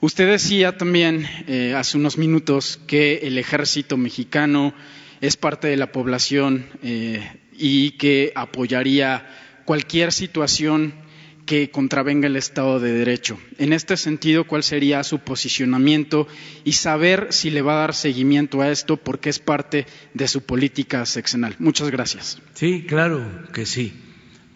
Usted 0.00 0.28
decía 0.28 0.76
también 0.76 1.26
eh, 1.46 1.74
hace 1.76 1.96
unos 1.96 2.18
minutos 2.18 2.78
que 2.86 3.20
el 3.22 3.38
ejército 3.38 3.96
mexicano 3.96 4.74
es 5.20 5.36
parte 5.36 5.68
de 5.68 5.76
la 5.76 5.92
población 5.92 6.66
eh, 6.82 7.40
y 7.52 7.92
que 7.92 8.32
apoyaría 8.34 9.26
cualquier 9.64 10.12
situación 10.12 11.05
que 11.46 11.70
contravenga 11.70 12.26
el 12.26 12.36
Estado 12.36 12.80
de 12.80 12.92
Derecho. 12.92 13.38
En 13.58 13.72
este 13.72 13.96
sentido, 13.96 14.46
¿cuál 14.46 14.64
sería 14.64 15.04
su 15.04 15.20
posicionamiento 15.20 16.26
y 16.64 16.72
saber 16.72 17.28
si 17.30 17.50
le 17.50 17.62
va 17.62 17.74
a 17.74 17.80
dar 17.82 17.94
seguimiento 17.94 18.60
a 18.60 18.70
esto 18.70 18.96
porque 18.96 19.30
es 19.30 19.38
parte 19.38 19.86
de 20.12 20.26
su 20.26 20.42
política 20.42 21.06
seccional? 21.06 21.54
Muchas 21.60 21.90
gracias. 21.90 22.42
Sí, 22.54 22.84
claro 22.86 23.24
que 23.54 23.64
sí. 23.64 23.94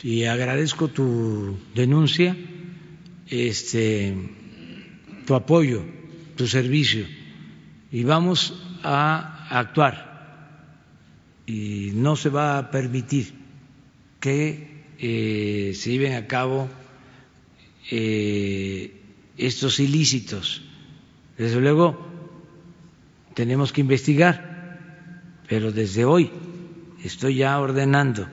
Y 0.02 0.24
agradezco 0.24 0.88
tu 0.88 1.58
denuncia, 1.74 2.36
este, 3.28 4.16
tu 5.26 5.34
apoyo, 5.34 5.84
tu 6.36 6.48
servicio. 6.48 7.06
Y 7.92 8.02
vamos 8.02 8.60
a 8.82 9.46
actuar. 9.48 10.10
Y 11.46 11.92
no 11.94 12.16
se 12.16 12.30
va 12.30 12.58
a 12.58 12.70
permitir 12.72 13.34
que 14.18 14.70
eh, 14.98 15.72
se 15.74 15.90
lleven 15.92 16.14
a 16.14 16.26
cabo 16.26 16.68
eh, 17.90 18.92
estos 19.36 19.80
ilícitos. 19.80 20.62
Desde 21.36 21.60
luego, 21.60 21.98
tenemos 23.34 23.72
que 23.72 23.80
investigar, 23.80 24.78
pero 25.48 25.72
desde 25.72 26.04
hoy 26.04 26.30
estoy 27.02 27.36
ya 27.36 27.58
ordenando 27.58 28.28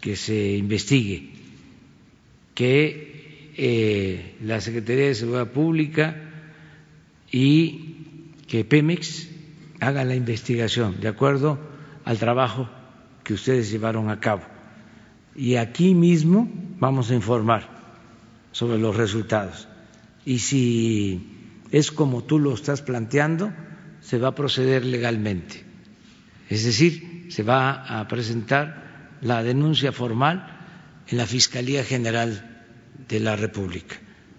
que 0.00 0.16
se 0.16 0.56
investigue, 0.56 1.30
que 2.54 3.52
eh, 3.56 4.34
la 4.42 4.60
Secretaría 4.60 5.06
de 5.06 5.14
Seguridad 5.14 5.52
Pública 5.52 6.16
y 7.30 8.36
que 8.48 8.64
Pemex 8.64 9.28
haga 9.80 10.04
la 10.04 10.14
investigación 10.14 11.00
de 11.00 11.08
acuerdo 11.08 11.58
al 12.04 12.18
trabajo 12.18 12.68
que 13.24 13.34
ustedes 13.34 13.70
llevaron 13.70 14.10
a 14.10 14.20
cabo. 14.20 14.42
Y 15.34 15.54
aquí 15.54 15.94
mismo 15.94 16.50
vamos 16.78 17.10
a 17.10 17.14
informar 17.14 17.71
sobre 18.52 18.78
los 18.78 18.96
resultados. 18.96 19.66
Y 20.24 20.38
si 20.38 21.56
es 21.70 21.90
como 21.90 22.22
tú 22.22 22.38
lo 22.38 22.54
estás 22.54 22.82
planteando, 22.82 23.52
se 24.00 24.18
va 24.18 24.28
a 24.28 24.34
proceder 24.34 24.84
legalmente. 24.84 25.64
Es 26.48 26.64
decir, 26.64 27.26
se 27.30 27.42
va 27.42 28.00
a 28.00 28.06
presentar 28.08 29.18
la 29.22 29.42
denuncia 29.42 29.90
formal 29.90 30.60
en 31.08 31.18
la 31.18 31.26
Fiscalía 31.26 31.82
General 31.82 32.64
de 33.08 33.20
la 33.20 33.36
República. 33.36 33.96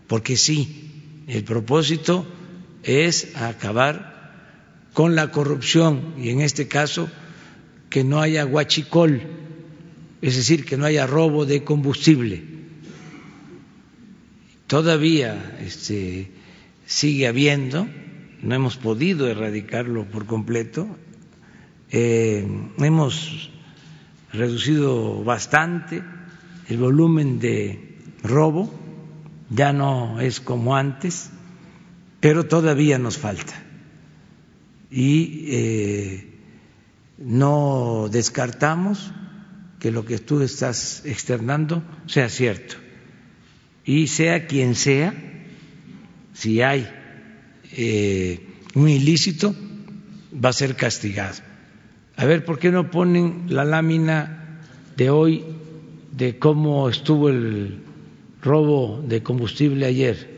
Porque 0.08 0.38
sí, 0.38 1.24
el 1.28 1.44
propósito 1.44 2.26
es 2.84 3.36
acabar 3.36 4.14
con 4.94 5.16
la 5.16 5.32
corrupción 5.32 6.14
y 6.18 6.30
en 6.30 6.42
este 6.42 6.68
caso 6.68 7.10
que 7.90 8.04
no 8.04 8.22
haya 8.22 8.44
guachicol, 8.44 9.22
es 10.22 10.36
decir, 10.36 10.66
que 10.66 10.78
no 10.78 10.86
haya 10.86 11.08
robo 11.08 11.46
de 11.46 11.64
combustible 11.64 12.53
todavía 14.68 15.58
este, 15.62 16.32
sigue 16.86 17.28
habiendo, 17.28 17.88
no 18.42 18.56
hemos 18.56 18.78
podido 18.78 19.28
erradicarlo 19.28 20.06
por 20.06 20.26
completo, 20.26 20.88
eh, 21.92 22.46
hemos 22.78 23.52
reducido 24.32 25.24
bastante 25.24 26.04
el 26.68 26.78
volumen 26.78 27.40
de 27.40 27.98
robo, 28.24 28.74
ya 29.50 29.74
no 29.74 30.20
es 30.20 30.40
como 30.40 30.76
antes, 30.76 31.30
pero 32.20 32.46
todavía 32.46 32.98
nos 32.98 33.18
falta. 33.18 33.54
Y 34.90 35.46
eh, 35.48 36.40
no 37.18 38.08
descartamos 38.12 39.12
que 39.80 39.92
lo 39.92 40.06
que 40.06 40.20
tú 40.20 40.42
estás 40.42 41.04
externando 41.06 41.84
sea 42.08 42.30
cierto 42.30 42.83
y 43.86 44.08
sea 44.08 44.48
quien 44.48 44.76
sea, 44.76 45.14
si 46.34 46.62
hay 46.62 46.90
eh, 47.74 48.40
un 48.76 48.90
ilícito, 48.90 49.56
va 50.34 50.50
a 50.50 50.54
ser 50.54 50.76
castigado. 50.76 51.38
A 52.16 52.26
ver, 52.26 52.46
¿por 52.46 52.60
qué 52.60 52.72
no 52.72 52.90
ponen 52.92 53.46
la 53.50 53.66
lámina 53.66 54.62
de 54.96 55.10
hoy 55.10 55.44
de 56.12 56.38
cómo 56.38 56.90
estuvo 56.90 57.30
el 57.30 57.80
robo 58.42 59.04
de 59.06 59.22
combustible 59.22 59.86
ayer? 59.86 60.32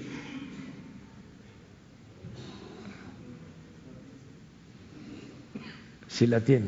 Si 6.08 6.26
la 6.28 6.40
tiene. 6.40 6.68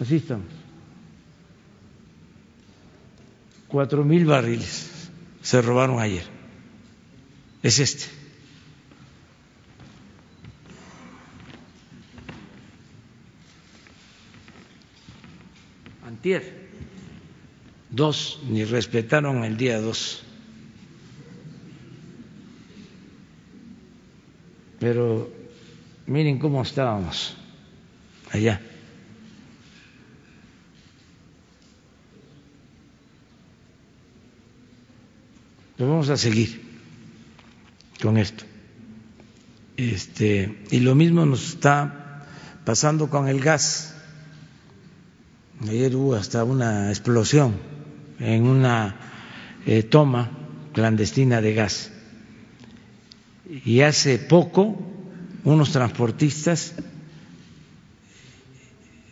Así 0.00 0.16
estamos. 0.16 0.46
Cuatro 3.68 4.04
mil 4.04 4.24
barriles 4.24 4.99
se 5.42 5.62
robaron 5.62 5.98
ayer. 5.98 6.24
Es 7.62 7.78
este. 7.78 8.06
Antier. 16.06 16.70
Dos, 17.90 18.40
ni 18.48 18.64
respetaron 18.64 19.44
el 19.44 19.56
día 19.56 19.80
dos. 19.80 20.22
Pero 24.78 25.30
miren 26.06 26.38
cómo 26.38 26.62
estábamos 26.62 27.34
allá. 28.32 28.60
Pero 35.80 35.92
vamos 35.92 36.10
a 36.10 36.18
seguir 36.18 36.60
con 38.02 38.18
esto. 38.18 38.44
Este, 39.78 40.62
y 40.70 40.80
lo 40.80 40.94
mismo 40.94 41.24
nos 41.24 41.54
está 41.54 42.26
pasando 42.66 43.08
con 43.08 43.28
el 43.28 43.40
gas. 43.40 43.94
Ayer 45.66 45.96
hubo 45.96 46.16
hasta 46.16 46.44
una 46.44 46.90
explosión 46.90 47.54
en 48.18 48.46
una 48.46 48.94
eh, 49.64 49.82
toma 49.82 50.30
clandestina 50.74 51.40
de 51.40 51.54
gas. 51.54 51.90
Y 53.64 53.80
hace 53.80 54.18
poco 54.18 54.78
unos 55.44 55.72
transportistas 55.72 56.74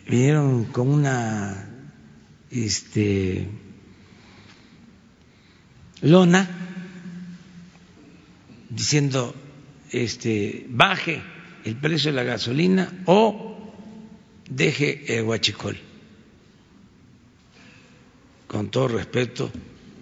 vinieron 0.07 0.65
con 0.65 0.87
una 0.87 1.67
este, 2.51 3.49
lona 6.01 6.47
diciendo 8.69 9.35
este, 9.91 10.65
baje 10.69 11.21
el 11.65 11.75
precio 11.75 12.11
de 12.11 12.15
la 12.15 12.23
gasolina 12.23 13.03
o 13.05 13.73
deje 14.49 15.17
el 15.17 15.25
huachicol. 15.25 15.77
Con 18.47 18.71
todo 18.71 18.87
respeto, 18.87 19.51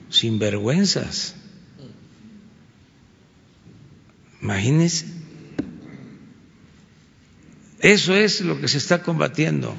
sin 0.10 0.40
vergüenzas. 0.40 1.36
Imagínense. 4.42 5.06
Eso 7.80 8.16
es 8.16 8.42
lo 8.42 8.60
que 8.60 8.68
se 8.68 8.78
está 8.78 9.04
combatiendo 9.04 9.76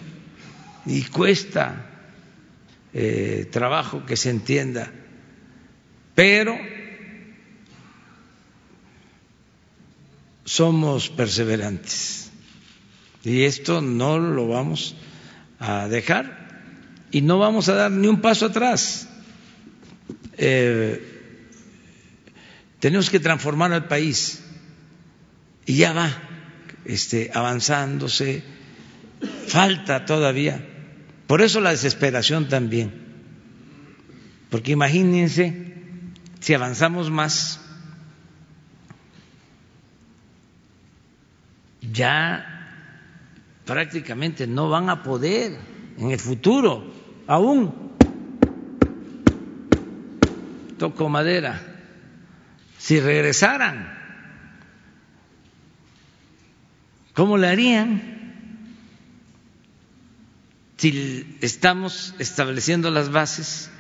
y 0.87 1.03
cuesta 1.05 1.85
eh, 2.95 3.49
trabajo 3.51 4.07
que 4.07 4.17
se 4.17 4.31
entienda, 4.31 4.93
pero 6.19 6.59
somos 10.45 11.11
perseverantes 11.11 12.33
y 13.23 13.45
esto 13.45 13.81
no 13.81 14.19
lo 14.19 14.49
vamos 14.49 14.97
a 15.61 15.87
dejar 15.87 17.07
y 17.13 17.21
no 17.21 17.39
vamos 17.39 17.69
a 17.69 17.75
dar 17.75 17.93
ni 17.93 18.09
un 18.09 18.21
paso 18.21 18.47
atrás. 18.47 19.09
Eh, 20.37 21.01
tenemos 22.81 23.11
que 23.11 23.21
transformar 23.21 23.73
al 23.73 23.87
país 23.87 24.43
y 25.67 25.77
ya 25.77 25.93
va 25.93 26.11
este, 26.85 27.31
avanzándose, 27.33 28.43
falta 29.47 30.05
todavía. 30.05 30.67
Por 31.29 31.43
eso 31.43 31.61
la 31.61 31.71
desesperación 31.71 32.49
también, 32.49 32.93
porque 34.51 34.73
imagínense 34.73 35.69
si 36.41 36.55
avanzamos 36.55 37.11
más 37.11 37.61
ya 41.93 42.59
prácticamente 43.65 44.47
no 44.47 44.69
van 44.69 44.89
a 44.89 45.03
poder 45.03 45.59
en 45.99 46.11
el 46.11 46.19
futuro, 46.19 46.85
aún, 47.27 47.93
toco 50.79 51.09
madera, 51.09 51.61
si 52.79 53.01
regresaran, 53.01 53.95
¿cómo 57.15 57.37
le 57.37 57.49
harían? 57.49 58.19
Si 60.77 61.37
estamos 61.41 62.15
estableciendo 62.21 62.91
las 62.93 63.11
bases 63.11 63.71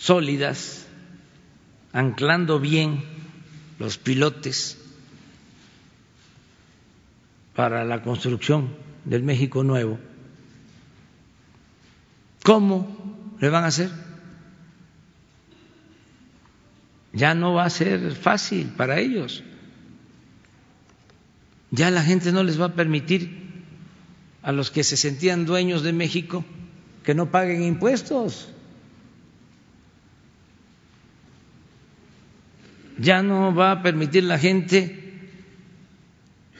sólidas, 0.00 0.86
anclando 1.92 2.58
bien 2.58 3.04
los 3.78 3.98
pilotes, 3.98 4.78
para 7.54 7.84
la 7.84 8.02
construcción 8.02 8.74
del 9.04 9.22
México 9.22 9.62
nuevo, 9.62 9.98
¿cómo 12.42 13.36
le 13.38 13.50
van 13.50 13.64
a 13.64 13.66
hacer? 13.66 13.90
Ya 17.12 17.34
no 17.34 17.52
va 17.52 17.64
a 17.64 17.70
ser 17.70 18.12
fácil 18.12 18.68
para 18.68 18.98
ellos. 18.98 19.42
Ya 21.70 21.90
la 21.90 22.02
gente 22.02 22.32
no 22.32 22.42
les 22.42 22.58
va 22.58 22.66
a 22.66 22.74
permitir 22.74 23.50
a 24.42 24.52
los 24.52 24.70
que 24.70 24.82
se 24.82 24.96
sentían 24.96 25.44
dueños 25.44 25.82
de 25.82 25.92
México 25.92 26.44
que 27.04 27.14
no 27.14 27.30
paguen 27.30 27.62
impuestos. 27.62 28.48
Ya 33.00 33.22
no 33.22 33.54
va 33.54 33.72
a 33.72 33.82
permitir 33.82 34.24
la 34.24 34.38
gente 34.38 34.94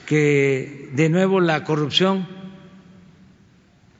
que 0.07 0.89
de 0.95 1.11
nuevo 1.11 1.39
la 1.39 1.65
corrupción 1.65 2.27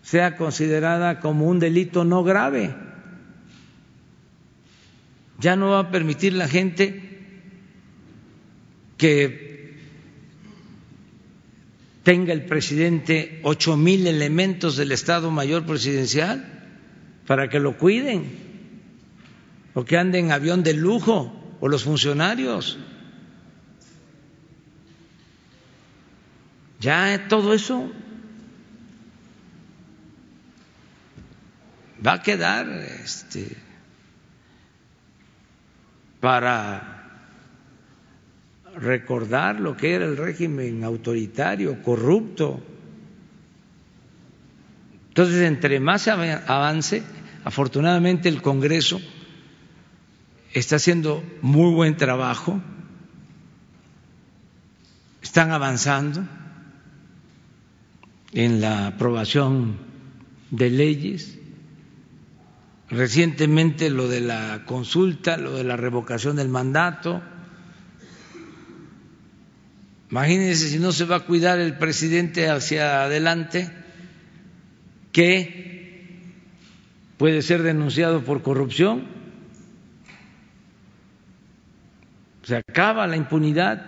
sea 0.03 0.39
considerada 0.39 1.21
como 1.21 1.47
un 1.47 1.59
delito 1.59 2.03
no 2.05 2.25
grave. 2.25 2.75
Ya 5.39 5.55
no 5.55 5.69
va 5.69 5.81
a 5.81 5.91
permitir 5.91 6.33
la 6.33 6.49
gente 6.49 7.19
que 8.97 9.77
tenga 12.03 12.33
el 12.33 12.47
presidente 12.47 13.41
ocho 13.43 13.77
mil 13.77 14.07
elementos 14.07 14.79
del 14.79 14.93
Estado 14.93 15.31
Mayor 15.31 15.67
Presidencial 15.67 16.45
para 17.27 17.51
que 17.51 17.61
lo 17.61 17.77
cuiden, 17.77 18.25
o 19.75 19.85
que 19.85 19.99
anden 19.99 20.27
en 20.27 20.33
avión 20.33 20.63
de 20.63 20.73
lujo, 20.73 21.40
o 21.61 21.69
los 21.69 21.85
funcionarios. 21.85 22.79
Ya 26.81 27.29
todo 27.29 27.53
eso 27.53 27.93
va 32.05 32.15
a 32.15 32.23
quedar 32.23 32.67
este, 32.69 33.57
para 36.21 36.97
recordar 38.77 39.61
lo 39.61 39.77
que 39.77 39.95
era 39.95 40.07
el 40.07 40.17
régimen 40.17 40.83
autoritario, 40.85 41.83
corrupto. 41.83 42.63
Entonces, 45.09 45.43
entre 45.43 45.81
más 45.81 46.09
avance, 46.09 47.03
afortunadamente 47.45 48.31
el 48.31 48.41
Congreso 48.41 49.01
está 50.53 50.77
haciendo 50.77 51.23
muy 51.43 51.73
buen 51.73 51.97
trabajo, 51.97 52.61
están 55.23 55.53
avanzando 55.53 56.27
en 58.33 58.61
la 58.61 58.89
aprobación 58.89 59.77
de 60.51 60.71
leyes, 60.71 61.39
recientemente 62.89 63.91
lo 63.91 64.09
de 64.09 64.21
la 64.21 64.65
consulta, 64.67 65.37
lo 65.37 65.57
de 65.57 65.65
la 65.65 65.77
revocación 65.77 66.37
del 66.37 66.49
mandato. 66.49 67.23
Imagínense 70.11 70.69
si 70.69 70.81
no 70.81 70.91
se 70.91 71.05
va 71.05 71.17
a 71.17 71.27
cuidar 71.27 71.61
el 71.61 71.79
presidente 71.79 72.49
hacia 72.49 73.05
adelante, 73.05 73.71
que 75.13 76.25
puede 77.19 77.43
ser 77.43 77.63
denunciado 77.63 78.25
por 78.25 78.43
corrupción 78.43 79.20
Se 82.51 82.57
acaba 82.57 83.07
la 83.07 83.15
impunidad. 83.15 83.81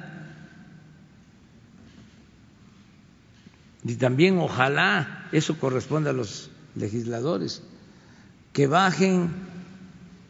Y 3.83 3.97
también 3.97 4.39
ojalá 4.39 5.27
eso 5.33 5.59
corresponda 5.59 6.11
a 6.11 6.13
los 6.13 6.49
legisladores, 6.77 7.65
que 8.53 8.69
bajen 8.69 9.33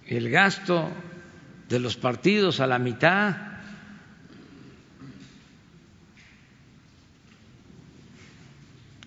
el 0.07 0.31
gasto 0.31 0.89
de 1.69 1.79
los 1.79 1.99
partidos 1.99 2.61
a 2.61 2.67
la 2.67 2.79
mitad. 2.79 3.37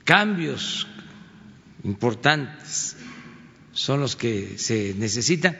Cambios 0.03 0.85
importantes 1.83 2.95
son 3.73 4.01
los 4.01 4.15
que 4.15 4.59
se 4.59 4.93
necesitan. 4.93 5.57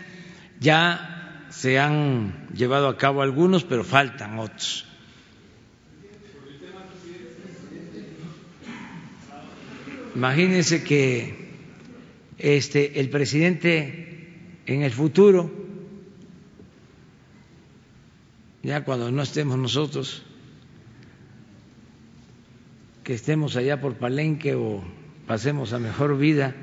Ya 0.60 1.15
se 1.56 1.80
han 1.80 2.48
llevado 2.54 2.90
a 2.90 2.98
cabo 2.98 3.22
algunos, 3.22 3.64
pero 3.64 3.86
faltan 3.86 4.40
otros. 4.40 4.86
Imagínense 10.16 10.84
que 10.84 11.50
este, 12.38 13.00
el 13.00 13.10
presidente 13.10 14.28
en 14.66 14.82
el 14.82 14.92
futuro, 14.92 15.52
ya 18.62 18.84
cuando 18.84 19.12
no 19.12 19.22
estemos 19.22 19.58
nosotros, 19.58 20.24
que 23.04 23.14
estemos 23.14 23.56
allá 23.56 23.80
por 23.80 23.96
Palenque 23.96 24.56
o 24.56 24.84
pasemos 25.26 25.72
a 25.72 25.80
mejor 25.80 26.18
vida, 26.18 26.54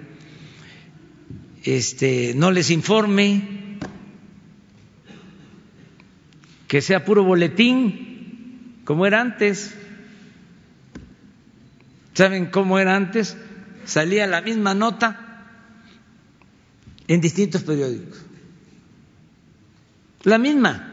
este, 1.64 2.34
no 2.34 2.50
les 2.50 2.70
informe, 2.70 3.61
que 6.72 6.80
sea 6.80 7.04
puro 7.04 7.22
boletín, 7.22 8.80
como 8.86 9.04
era 9.04 9.20
antes. 9.20 9.74
¿Saben 12.14 12.46
cómo 12.46 12.78
era 12.78 12.96
antes? 12.96 13.36
Salía 13.84 14.26
la 14.26 14.40
misma 14.40 14.72
nota 14.72 15.44
en 17.08 17.20
distintos 17.20 17.62
periódicos. 17.62 18.24
La 20.22 20.38
misma. 20.38 20.88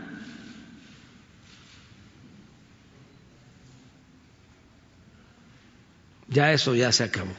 Ya 6.27 6.51
eso 6.51 6.75
ya 6.75 6.91
se 6.91 7.05
acabó. 7.05 7.31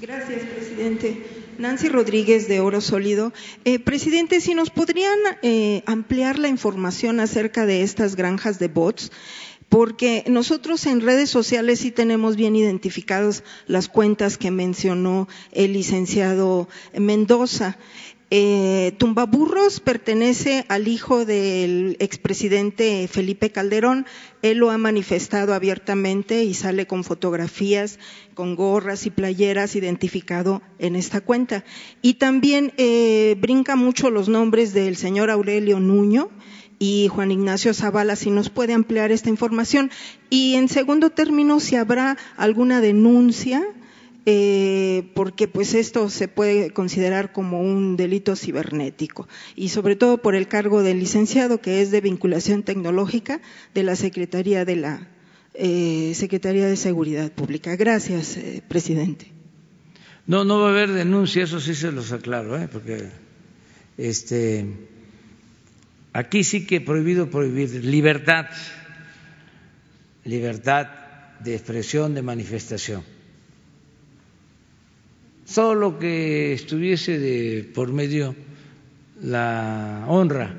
Gracias, 0.00 0.42
presidente. 0.42 1.39
Nancy 1.60 1.90
Rodríguez 1.90 2.48
de 2.48 2.60
Oro 2.60 2.80
Sólido. 2.80 3.34
Eh, 3.66 3.78
presidente, 3.78 4.40
si 4.40 4.54
nos 4.54 4.70
podrían 4.70 5.18
eh, 5.42 5.82
ampliar 5.84 6.38
la 6.38 6.48
información 6.48 7.20
acerca 7.20 7.66
de 7.66 7.82
estas 7.82 8.16
granjas 8.16 8.58
de 8.58 8.68
bots, 8.68 9.12
porque 9.68 10.24
nosotros 10.26 10.86
en 10.86 11.02
redes 11.02 11.28
sociales 11.28 11.80
sí 11.80 11.90
tenemos 11.90 12.34
bien 12.36 12.56
identificadas 12.56 13.44
las 13.66 13.88
cuentas 13.88 14.38
que 14.38 14.50
mencionó 14.50 15.28
el 15.52 15.74
licenciado 15.74 16.66
Mendoza. 16.98 17.76
Eh, 18.32 18.94
Tumbaburros 18.98 19.80
pertenece 19.80 20.64
al 20.68 20.86
hijo 20.86 21.24
del 21.24 21.96
expresidente 21.98 23.08
Felipe 23.08 23.50
Calderón. 23.50 24.06
Él 24.42 24.58
lo 24.58 24.70
ha 24.70 24.78
manifestado 24.78 25.52
abiertamente 25.52 26.44
y 26.44 26.54
sale 26.54 26.86
con 26.86 27.02
fotografías, 27.02 27.98
con 28.34 28.54
gorras 28.54 29.04
y 29.04 29.10
playeras 29.10 29.74
identificado 29.74 30.62
en 30.78 30.94
esta 30.94 31.20
cuenta. 31.20 31.64
Y 32.02 32.14
también 32.14 32.72
eh, 32.76 33.36
brinca 33.40 33.74
mucho 33.74 34.10
los 34.10 34.28
nombres 34.28 34.72
del 34.72 34.96
señor 34.96 35.28
Aurelio 35.28 35.80
Nuño 35.80 36.30
y 36.78 37.08
Juan 37.08 37.32
Ignacio 37.32 37.74
Zavala, 37.74 38.14
si 38.14 38.30
nos 38.30 38.48
puede 38.48 38.74
ampliar 38.74 39.10
esta 39.10 39.28
información. 39.28 39.90
Y 40.30 40.54
en 40.54 40.68
segundo 40.68 41.10
término, 41.10 41.58
si 41.58 41.74
habrá 41.74 42.16
alguna 42.36 42.80
denuncia 42.80 43.66
eh, 44.26 45.10
porque 45.14 45.48
pues 45.48 45.72
esto 45.74 46.10
se 46.10 46.28
puede 46.28 46.72
considerar 46.72 47.32
como 47.32 47.62
un 47.62 47.96
delito 47.96 48.36
cibernético 48.36 49.26
y 49.56 49.70
sobre 49.70 49.96
todo 49.96 50.18
por 50.18 50.34
el 50.34 50.46
cargo 50.46 50.82
del 50.82 50.98
licenciado 50.98 51.62
que 51.62 51.80
es 51.80 51.90
de 51.90 52.02
vinculación 52.02 52.62
tecnológica 52.62 53.40
de 53.72 53.82
la 53.82 53.96
Secretaría 53.96 54.66
de 54.66 54.76
la 54.76 55.08
eh, 55.54 56.12
Secretaría 56.14 56.66
de 56.66 56.76
Seguridad 56.76 57.32
Pública. 57.32 57.76
Gracias, 57.76 58.36
eh, 58.36 58.62
presidente. 58.68 59.32
No, 60.26 60.44
no 60.44 60.60
va 60.60 60.68
a 60.68 60.70
haber 60.70 60.92
denuncia, 60.92 61.44
eso 61.44 61.58
sí 61.58 61.74
se 61.74 61.90
los 61.90 62.12
aclaro, 62.12 62.58
porque 62.70 63.08
este, 63.96 64.66
aquí 66.12 66.44
sí 66.44 66.66
que 66.66 66.82
prohibido 66.82 67.30
prohibir 67.30 67.84
libertad, 67.84 68.46
libertad 70.24 70.88
de 71.40 71.54
expresión, 71.54 72.14
de 72.14 72.20
manifestación 72.20 73.02
solo 75.50 75.98
que 75.98 76.52
estuviese 76.52 77.18
de 77.18 77.64
por 77.74 77.92
medio 77.92 78.36
la 79.20 80.04
honra 80.06 80.54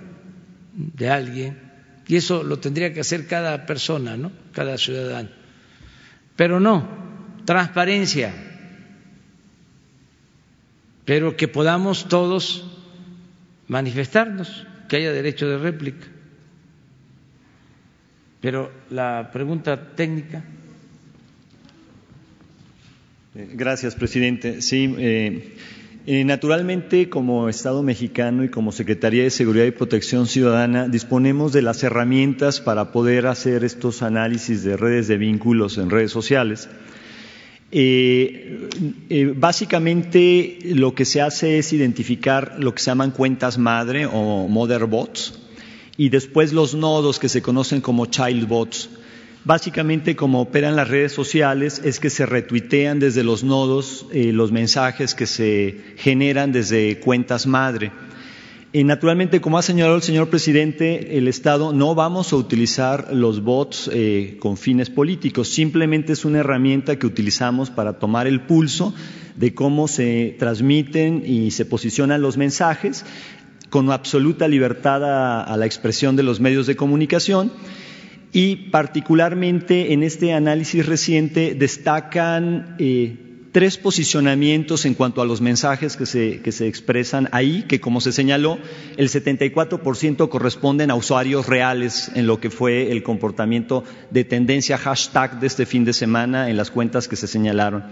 de 0.73 1.09
alguien, 1.09 1.57
y 2.07 2.17
eso 2.17 2.43
lo 2.43 2.59
tendría 2.59 2.93
que 2.93 2.99
hacer 2.99 3.25
cada 3.25 3.65
persona, 3.65 4.17
¿no? 4.17 4.31
cada 4.51 4.77
ciudadano. 4.77 5.29
Pero 6.35 6.59
no, 6.59 6.87
transparencia, 7.45 8.33
pero 11.05 11.37
que 11.37 11.47
podamos 11.47 12.09
todos 12.09 12.65
manifestarnos, 13.69 14.67
que 14.89 14.97
haya 14.97 15.13
derecho 15.13 15.47
de 15.47 15.57
réplica. 15.57 16.07
Pero 18.41 18.71
la 18.89 19.29
pregunta 19.31 19.95
técnica. 19.95 20.43
Gracias, 23.33 23.95
presidente. 23.95 24.61
Sí, 24.61 24.93
eh, 24.97 25.55
eh, 26.05 26.25
naturalmente, 26.25 27.07
como 27.07 27.47
Estado 27.47 27.81
mexicano 27.81 28.43
y 28.43 28.49
como 28.49 28.73
Secretaría 28.73 29.23
de 29.23 29.29
Seguridad 29.29 29.63
y 29.63 29.71
Protección 29.71 30.27
Ciudadana, 30.27 30.89
disponemos 30.89 31.53
de 31.53 31.61
las 31.61 31.81
herramientas 31.81 32.59
para 32.59 32.91
poder 32.91 33.27
hacer 33.27 33.63
estos 33.63 34.01
análisis 34.01 34.65
de 34.65 34.75
redes 34.75 35.07
de 35.07 35.15
vínculos 35.15 35.77
en 35.77 35.89
redes 35.89 36.11
sociales. 36.11 36.67
Eh, 37.71 39.33
básicamente, 39.37 40.59
lo 40.65 40.93
que 40.93 41.05
se 41.05 41.21
hace 41.21 41.57
es 41.57 41.71
identificar 41.71 42.57
lo 42.59 42.75
que 42.75 42.81
se 42.81 42.91
llaman 42.91 43.11
cuentas 43.11 43.57
madre 43.57 44.07
o 44.07 44.49
mother 44.49 44.87
bots 44.87 45.39
y 45.95 46.09
después 46.09 46.51
los 46.51 46.75
nodos 46.75 47.17
que 47.17 47.29
se 47.29 47.41
conocen 47.41 47.79
como 47.79 48.07
child 48.07 48.45
bots 48.49 48.89
Básicamente, 49.43 50.15
como 50.15 50.39
operan 50.39 50.75
las 50.75 50.87
redes 50.87 51.13
sociales, 51.13 51.81
es 51.83 51.99
que 51.99 52.11
se 52.11 52.27
retuitean 52.27 52.99
desde 52.99 53.23
los 53.23 53.43
nodos 53.43 54.05
eh, 54.13 54.31
los 54.31 54.51
mensajes 54.51 55.15
que 55.15 55.25
se 55.25 55.95
generan 55.97 56.51
desde 56.51 56.99
cuentas 56.99 57.47
madre. 57.47 57.91
Y 58.71 58.83
naturalmente, 58.83 59.41
como 59.41 59.57
ha 59.57 59.63
señalado 59.63 59.95
el 59.95 60.03
señor 60.03 60.29
presidente, 60.29 61.17
el 61.17 61.27
Estado 61.27 61.73
no 61.73 61.95
vamos 61.95 62.31
a 62.31 62.35
utilizar 62.35 63.11
los 63.13 63.41
bots 63.41 63.89
eh, 63.91 64.37
con 64.39 64.57
fines 64.57 64.91
políticos, 64.91 65.49
simplemente 65.49 66.13
es 66.13 66.23
una 66.23 66.39
herramienta 66.39 66.99
que 66.99 67.07
utilizamos 67.07 67.71
para 67.71 67.93
tomar 67.93 68.27
el 68.27 68.41
pulso 68.41 68.93
de 69.35 69.55
cómo 69.55 69.87
se 69.87 70.35
transmiten 70.37 71.23
y 71.25 71.49
se 71.49 71.65
posicionan 71.65 72.21
los 72.21 72.37
mensajes 72.37 73.05
con 73.71 73.91
absoluta 73.91 74.47
libertad 74.47 75.43
a 75.43 75.57
la 75.57 75.65
expresión 75.65 76.15
de 76.15 76.23
los 76.23 76.39
medios 76.39 76.67
de 76.67 76.75
comunicación 76.75 77.51
y 78.31 78.55
particularmente 78.69 79.93
en 79.93 80.03
este 80.03 80.33
análisis 80.33 80.85
reciente 80.85 81.53
destacan 81.53 82.75
eh, 82.79 83.17
tres 83.51 83.77
posicionamientos 83.77 84.85
en 84.85 84.93
cuanto 84.93 85.21
a 85.21 85.25
los 85.25 85.41
mensajes 85.41 85.97
que 85.97 86.05
se, 86.05 86.41
que 86.41 86.51
se 86.51 86.67
expresan 86.67 87.27
ahí, 87.33 87.65
que 87.67 87.81
como 87.81 87.99
se 87.99 88.13
señaló, 88.13 88.57
el 88.95 89.09
74% 89.09 90.29
corresponden 90.29 90.91
a 90.91 90.95
usuarios 90.95 91.47
reales 91.47 92.11
en 92.15 92.27
lo 92.27 92.39
que 92.39 92.49
fue 92.49 92.91
el 92.91 93.03
comportamiento 93.03 93.83
de 94.09 94.23
tendencia 94.23 94.77
hashtag 94.77 95.39
de 95.39 95.47
este 95.47 95.65
fin 95.65 95.83
de 95.83 95.93
semana 95.93 96.49
en 96.49 96.57
las 96.57 96.71
cuentas 96.71 97.07
que 97.07 97.17
se 97.17 97.27
señalaron. 97.27 97.83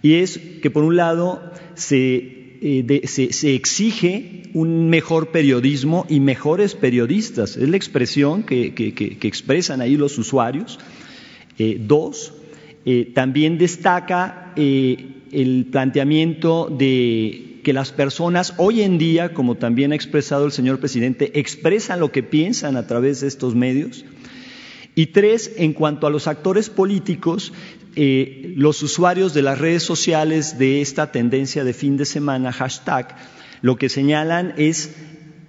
Y 0.00 0.14
es 0.16 0.38
que, 0.62 0.70
por 0.70 0.84
un 0.84 0.96
lado, 0.96 1.52
se 1.74 2.45
eh, 2.62 3.06
se, 3.06 3.54
exige 3.54 4.42
un 4.54 4.88
mejor 4.88 5.28
periodismo 5.28 6.06
y 6.08 6.20
mejores 6.20 6.74
periodistas. 6.74 7.56
Es 7.56 7.68
la 7.68 7.76
expresión 7.76 8.42
que, 8.42 8.72
expresan 9.22 9.80
ahí 9.80 9.96
los 9.96 10.18
usuarios. 10.18 10.78
Eh, 11.58 11.78
dos, 11.80 12.34
eh, 12.84 13.10
también 13.14 13.58
destaca 13.58 14.52
el 14.56 15.68
planteamiento 15.70 16.68
de 16.70 17.60
que 17.64 17.72
las 17.72 17.90
personas 17.90 18.54
hoy 18.58 18.82
en 18.82 18.96
día, 18.96 19.34
como 19.34 19.56
también 19.56 19.92
ha 19.92 19.96
expresado 19.96 20.46
el 20.46 20.52
señor 20.52 20.78
presidente, 20.78 21.38
expresan 21.40 22.00
lo 22.00 22.12
que 22.12 22.22
piensan 22.22 22.76
a 22.76 22.86
través 22.86 23.20
de 23.20 23.28
estos 23.28 23.54
medios. 23.54 24.04
Y 24.94 25.08
tres, 25.08 25.52
en 25.56 25.74
cuanto 25.74 26.06
a 26.06 26.10
los 26.10 26.26
actores 26.26 26.70
políticos, 26.70 27.52
eh, 27.96 28.52
los 28.56 28.82
usuarios 28.82 29.34
de 29.34 29.42
las 29.42 29.58
redes 29.58 29.82
sociales 29.82 30.58
de 30.58 30.82
esta 30.82 31.10
tendencia 31.10 31.64
de 31.64 31.72
fin 31.72 31.96
de 31.96 32.04
semana, 32.04 32.52
hashtag, 32.52 33.16
lo 33.62 33.76
que 33.76 33.88
señalan 33.88 34.52
es 34.58 34.94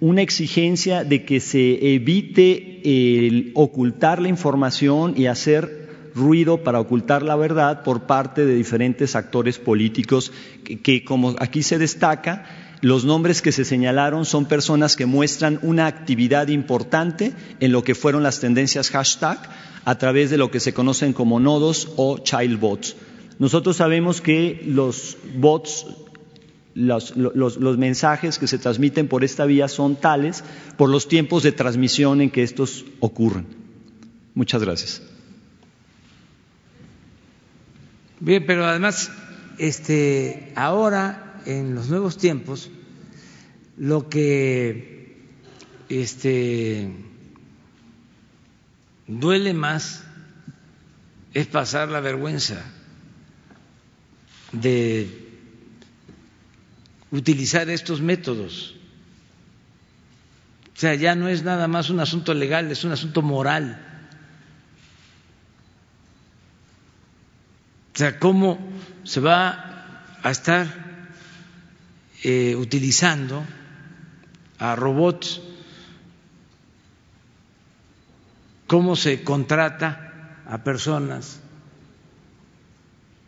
una 0.00 0.22
exigencia 0.22 1.04
de 1.04 1.24
que 1.24 1.40
se 1.40 1.94
evite 1.94 2.80
eh, 2.84 3.50
ocultar 3.54 4.22
la 4.22 4.28
información 4.28 5.14
y 5.16 5.26
hacer 5.26 5.88
ruido 6.14 6.64
para 6.64 6.80
ocultar 6.80 7.22
la 7.22 7.36
verdad 7.36 7.82
por 7.82 8.02
parte 8.02 8.44
de 8.44 8.54
diferentes 8.54 9.14
actores 9.14 9.58
políticos 9.58 10.32
que, 10.82 11.04
como 11.04 11.36
aquí 11.38 11.62
se 11.62 11.78
destaca, 11.78 12.57
los 12.80 13.04
nombres 13.04 13.42
que 13.42 13.52
se 13.52 13.64
señalaron 13.64 14.24
son 14.24 14.46
personas 14.46 14.94
que 14.94 15.06
muestran 15.06 15.58
una 15.62 15.86
actividad 15.86 16.48
importante 16.48 17.32
en 17.60 17.72
lo 17.72 17.82
que 17.82 17.94
fueron 17.94 18.22
las 18.22 18.40
tendencias 18.40 18.90
hashtag 18.90 19.38
a 19.84 19.98
través 19.98 20.30
de 20.30 20.38
lo 20.38 20.50
que 20.50 20.60
se 20.60 20.72
conocen 20.72 21.12
como 21.12 21.40
nodos 21.40 21.92
o 21.96 22.18
child 22.18 22.60
bots. 22.60 22.94
Nosotros 23.38 23.76
sabemos 23.76 24.20
que 24.20 24.62
los 24.66 25.16
bots, 25.36 25.86
los, 26.74 27.78
mensajes 27.78 28.38
que 28.38 28.46
se 28.46 28.58
transmiten 28.58 29.08
por 29.08 29.24
esta 29.24 29.44
vía 29.44 29.68
son 29.68 29.96
tales 29.96 30.44
por 30.76 30.88
los 30.88 31.08
tiempos 31.08 31.42
de 31.42 31.52
transmisión 31.52 32.20
en 32.20 32.30
que 32.30 32.42
estos 32.42 32.84
ocurren. 33.00 33.46
Muchas 34.34 34.62
gracias. 34.62 35.02
Bien, 38.20 38.44
pero 38.46 38.66
además, 38.66 39.10
este, 39.58 40.52
ahora 40.56 41.27
en 41.46 41.74
los 41.74 41.88
nuevos 41.88 42.18
tiempos, 42.18 42.70
lo 43.76 44.08
que 44.08 45.16
este, 45.88 46.92
duele 49.06 49.54
más 49.54 50.04
es 51.34 51.46
pasar 51.46 51.88
la 51.88 52.00
vergüenza 52.00 52.62
de 54.52 55.28
utilizar 57.10 57.68
estos 57.70 58.00
métodos. 58.00 58.74
O 60.74 60.80
sea, 60.80 60.94
ya 60.94 61.14
no 61.14 61.28
es 61.28 61.42
nada 61.42 61.66
más 61.68 61.90
un 61.90 62.00
asunto 62.00 62.34
legal, 62.34 62.70
es 62.70 62.84
un 62.84 62.92
asunto 62.92 63.22
moral. 63.22 63.84
O 67.94 67.98
sea, 67.98 68.18
¿cómo 68.20 68.58
se 69.02 69.18
va 69.18 70.14
a 70.22 70.30
estar 70.30 70.87
eh, 72.22 72.56
utilizando 72.56 73.44
a 74.58 74.74
robots? 74.76 75.40
¿Cómo 78.66 78.96
se 78.96 79.22
contrata 79.22 80.42
a 80.46 80.62
personas 80.62 81.40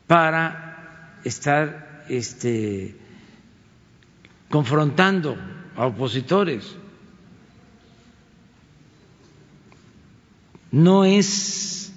para 0.07 1.21
estar 1.25 2.05
este, 2.09 2.95
confrontando 4.51 5.37
a 5.77 5.87
opositores? 5.87 6.77
No 10.73 11.05
es 11.05 11.93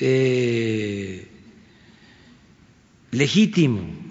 eh, 0.00 1.28
legítimo. 3.10 4.07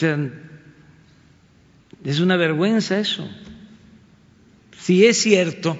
Sea, 0.00 0.18
es 2.06 2.20
una 2.20 2.38
vergüenza 2.38 2.98
eso. 2.98 3.28
Si 4.78 5.04
es 5.04 5.20
cierto, 5.20 5.76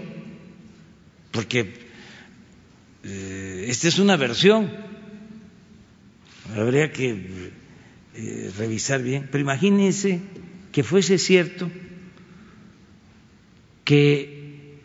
porque 1.31 1.73
eh, 3.03 3.65
esta 3.69 3.89
es 3.89 3.99
una 3.99 4.19
versión, 4.19 4.71
habría 6.55 6.93
que 6.93 7.51
eh, 8.15 8.53
revisar 8.59 9.03
bien, 9.03 9.27
pero 9.33 9.41
imagínense 9.41 10.21
que 10.71 10.83
fuese 10.83 11.17
cierto 11.17 11.71
que 13.85 14.77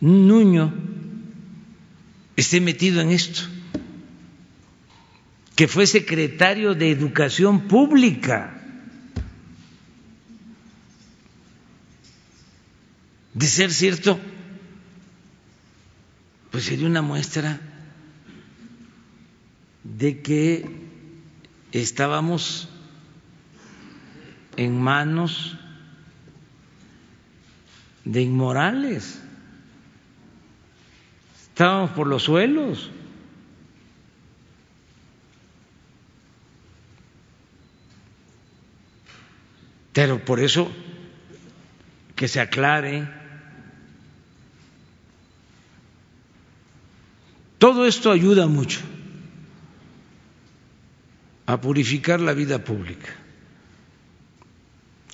Nuño 0.00 0.72
esté 2.34 2.62
metido 2.62 3.02
en 3.02 3.10
esto 3.10 3.42
que 5.56 5.66
fue 5.66 5.86
secretario 5.86 6.74
de 6.74 6.90
Educación 6.90 7.66
Pública. 7.66 8.62
De 13.32 13.46
ser 13.46 13.72
cierto, 13.72 14.20
pues 16.50 16.64
sería 16.64 16.86
una 16.86 17.00
muestra 17.00 17.58
de 19.82 20.20
que 20.20 20.68
estábamos 21.72 22.68
en 24.58 24.78
manos 24.78 25.58
de 28.04 28.22
inmorales, 28.22 29.22
estábamos 31.48 31.92
por 31.92 32.06
los 32.06 32.24
suelos. 32.24 32.90
Pero 39.96 40.22
por 40.22 40.40
eso 40.40 40.70
que 42.14 42.28
se 42.28 42.38
aclare. 42.38 43.08
Todo 47.56 47.86
esto 47.86 48.10
ayuda 48.10 48.46
mucho 48.46 48.80
a 51.46 51.58
purificar 51.58 52.20
la 52.20 52.34
vida 52.34 52.62
pública. 52.62 53.08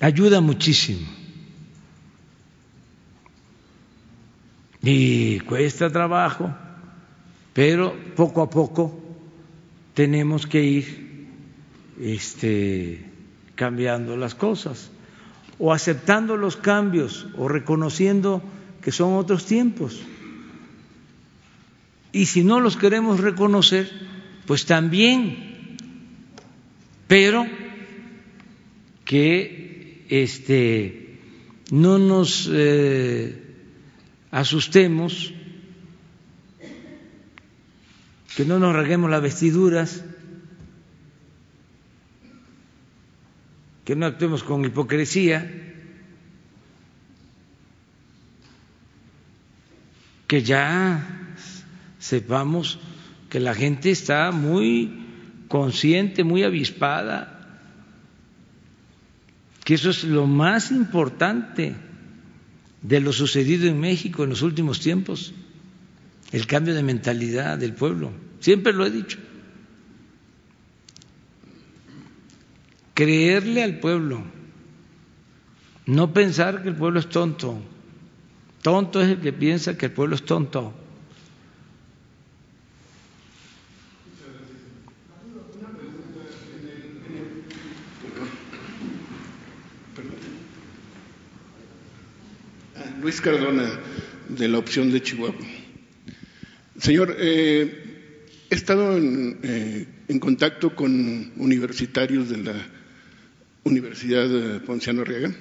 Ayuda 0.01 0.41
muchísimo. 0.41 1.07
Y 4.81 5.39
cuesta 5.47 5.89
trabajo, 5.89 6.53
pero 7.53 7.95
poco 8.17 8.41
a 8.41 8.49
poco 8.49 9.01
tenemos 9.93 10.45
que 10.45 10.61
ir 10.61 11.29
este 12.01 13.12
cambiando 13.55 14.17
las 14.17 14.35
cosas, 14.35 14.89
o 15.59 15.73
aceptando 15.73 16.37
los 16.37 16.57
cambios, 16.57 17.27
o 17.37 17.47
reconociendo 17.47 18.41
que 18.81 18.91
son 18.91 19.13
otros 19.13 19.45
tiempos. 19.45 20.01
Y 22.11 22.27
si 22.27 22.43
no 22.43 22.59
los 22.59 22.77
queremos 22.77 23.19
reconocer, 23.19 23.89
pues 24.45 24.65
también, 24.65 25.77
pero 27.07 27.45
que 29.05 30.05
este, 30.09 31.19
no 31.71 31.97
nos 31.97 32.49
eh, 32.51 33.41
asustemos, 34.31 35.33
que 38.35 38.45
no 38.45 38.59
nos 38.59 38.75
reguemos 38.75 39.09
las 39.09 39.21
vestiduras, 39.21 40.03
que 43.85 43.95
no 43.95 44.05
actuemos 44.05 44.43
con 44.43 44.63
hipocresía, 44.63 45.51
que 50.27 50.41
ya 50.41 51.37
sepamos 51.99 52.79
que 53.29 53.39
la 53.39 53.53
gente 53.53 53.91
está 53.91 54.31
muy 54.31 55.05
consciente, 55.47 56.23
muy 56.23 56.43
avispada, 56.43 57.29
que 59.63 59.75
eso 59.75 59.89
es 59.89 60.03
lo 60.03 60.27
más 60.27 60.71
importante 60.71 61.75
de 62.81 62.99
lo 62.99 63.13
sucedido 63.13 63.67
en 63.67 63.79
México 63.79 64.23
en 64.23 64.29
los 64.29 64.41
últimos 64.41 64.79
tiempos, 64.79 65.33
el 66.31 66.47
cambio 66.47 66.73
de 66.73 66.83
mentalidad 66.83 67.57
del 67.57 67.73
pueblo. 67.73 68.11
Siempre 68.39 68.73
lo 68.73 68.85
he 68.85 68.91
dicho. 68.91 69.19
Creerle 72.93 73.63
al 73.63 73.79
pueblo, 73.79 74.23
no 75.85 76.13
pensar 76.13 76.63
que 76.63 76.69
el 76.69 76.75
pueblo 76.75 76.99
es 76.99 77.09
tonto. 77.09 77.61
Tonto 78.61 79.01
es 79.01 79.09
el 79.09 79.19
que 79.19 79.33
piensa 79.33 79.77
que 79.77 79.87
el 79.87 79.91
pueblo 79.91 80.15
es 80.15 80.23
tonto. 80.23 80.73
Luis 93.01 93.19
Cardona, 93.19 93.69
de 94.29 94.47
la 94.47 94.57
opción 94.59 94.89
de 94.93 95.01
Chihuahua. 95.01 95.35
Señor, 96.79 97.17
eh, 97.19 98.07
he 98.49 98.55
estado 98.55 98.97
eh, 98.97 99.87
en 100.07 100.19
contacto 100.19 100.73
con 100.73 101.33
universitarios 101.35 102.29
de 102.29 102.37
la 102.37 102.53
Universidad 103.63 104.61
Ponciano 104.63 105.01
Arriaga, 105.01 105.33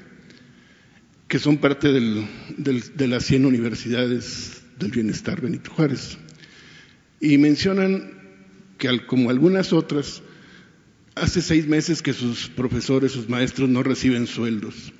que 1.29 1.39
son 1.39 1.59
parte 1.59 1.89
de 1.93 3.09
las 3.09 3.25
100 3.25 3.47
universidades 3.47 4.63
del 4.79 4.91
bienestar 4.91 5.41
Benito 5.41 5.71
Juárez. 5.73 6.19
Y 7.21 7.39
mencionan 7.39 8.13
que, 8.79 9.07
como 9.07 9.31
algunas 9.31 9.73
otras, 9.73 10.23
hace 11.15 11.41
seis 11.43 11.67
meses 11.67 12.03
que 12.03 12.13
sus 12.13 12.49
profesores, 12.49 13.13
sus 13.13 13.29
maestros 13.29 13.69
no 13.69 13.83
reciben 13.83 14.27
sueldos. 14.27 14.93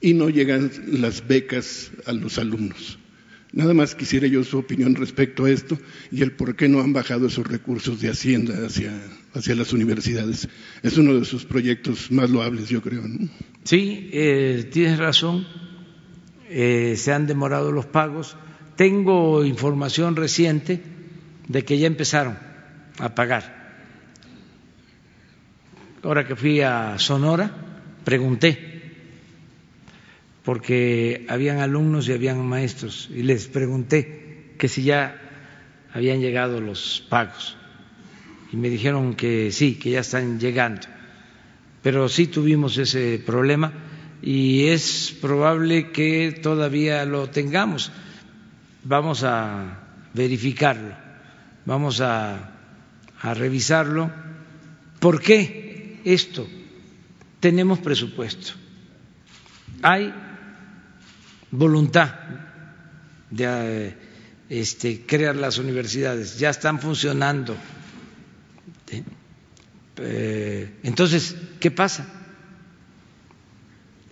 y 0.00 0.14
no 0.14 0.30
llegan 0.30 0.70
las 0.86 1.26
becas 1.26 1.90
a 2.06 2.12
los 2.12 2.38
alumnos. 2.38 2.98
Nada 3.52 3.74
más 3.74 3.96
quisiera 3.96 4.28
yo 4.28 4.44
su 4.44 4.58
opinión 4.58 4.94
respecto 4.94 5.44
a 5.44 5.50
esto 5.50 5.76
y 6.12 6.22
el 6.22 6.32
por 6.32 6.54
qué 6.54 6.68
no 6.68 6.80
han 6.80 6.92
bajado 6.92 7.26
esos 7.26 7.46
recursos 7.46 8.00
de 8.00 8.08
Hacienda 8.08 8.54
hacia, 8.64 8.92
hacia 9.34 9.56
las 9.56 9.72
universidades. 9.72 10.48
Es 10.82 10.96
uno 10.98 11.18
de 11.18 11.24
sus 11.24 11.44
proyectos 11.44 12.12
más 12.12 12.30
loables, 12.30 12.68
yo 12.68 12.80
creo. 12.80 13.02
Sí, 13.64 14.08
eh, 14.12 14.68
tienes 14.72 14.98
razón. 14.98 15.46
Eh, 16.48 16.94
se 16.96 17.12
han 17.12 17.26
demorado 17.26 17.72
los 17.72 17.86
pagos. 17.86 18.36
Tengo 18.76 19.44
información 19.44 20.14
reciente 20.14 20.80
de 21.48 21.64
que 21.64 21.78
ya 21.78 21.88
empezaron 21.88 22.38
a 22.98 23.14
pagar. 23.14 23.58
Ahora 26.02 26.26
que 26.26 26.36
fui 26.36 26.60
a 26.60 26.98
Sonora, 26.98 27.50
pregunté 28.04 28.69
porque 30.50 31.26
habían 31.28 31.60
alumnos 31.60 32.08
y 32.08 32.12
habían 32.12 32.44
maestros 32.44 33.08
y 33.14 33.22
les 33.22 33.46
pregunté 33.46 34.56
que 34.58 34.66
si 34.66 34.82
ya 34.82 35.16
habían 35.94 36.18
llegado 36.20 36.60
los 36.60 37.06
pagos 37.08 37.56
y 38.52 38.56
me 38.56 38.68
dijeron 38.68 39.14
que 39.14 39.52
sí, 39.52 39.76
que 39.76 39.92
ya 39.92 40.00
están 40.00 40.40
llegando. 40.40 40.88
Pero 41.84 42.08
sí 42.08 42.26
tuvimos 42.26 42.78
ese 42.78 43.22
problema 43.24 43.72
y 44.22 44.66
es 44.66 45.16
probable 45.20 45.92
que 45.92 46.40
todavía 46.42 47.04
lo 47.04 47.30
tengamos. 47.30 47.92
Vamos 48.82 49.22
a 49.22 49.84
verificarlo, 50.14 50.96
vamos 51.64 52.00
a, 52.00 52.56
revisarlo. 53.22 54.10
¿Por 54.98 55.22
qué 55.22 56.00
esto? 56.04 56.44
Tenemos 57.38 57.78
presupuesto. 57.78 58.54
Hay 59.82 60.12
voluntad 61.50 62.14
de 63.30 63.94
este, 64.48 65.04
crear 65.06 65.36
las 65.36 65.58
universidades, 65.58 66.38
ya 66.38 66.50
están 66.50 66.80
funcionando. 66.80 67.56
Eh, 69.96 70.78
entonces, 70.82 71.36
¿qué 71.60 71.70
pasa? 71.70 72.06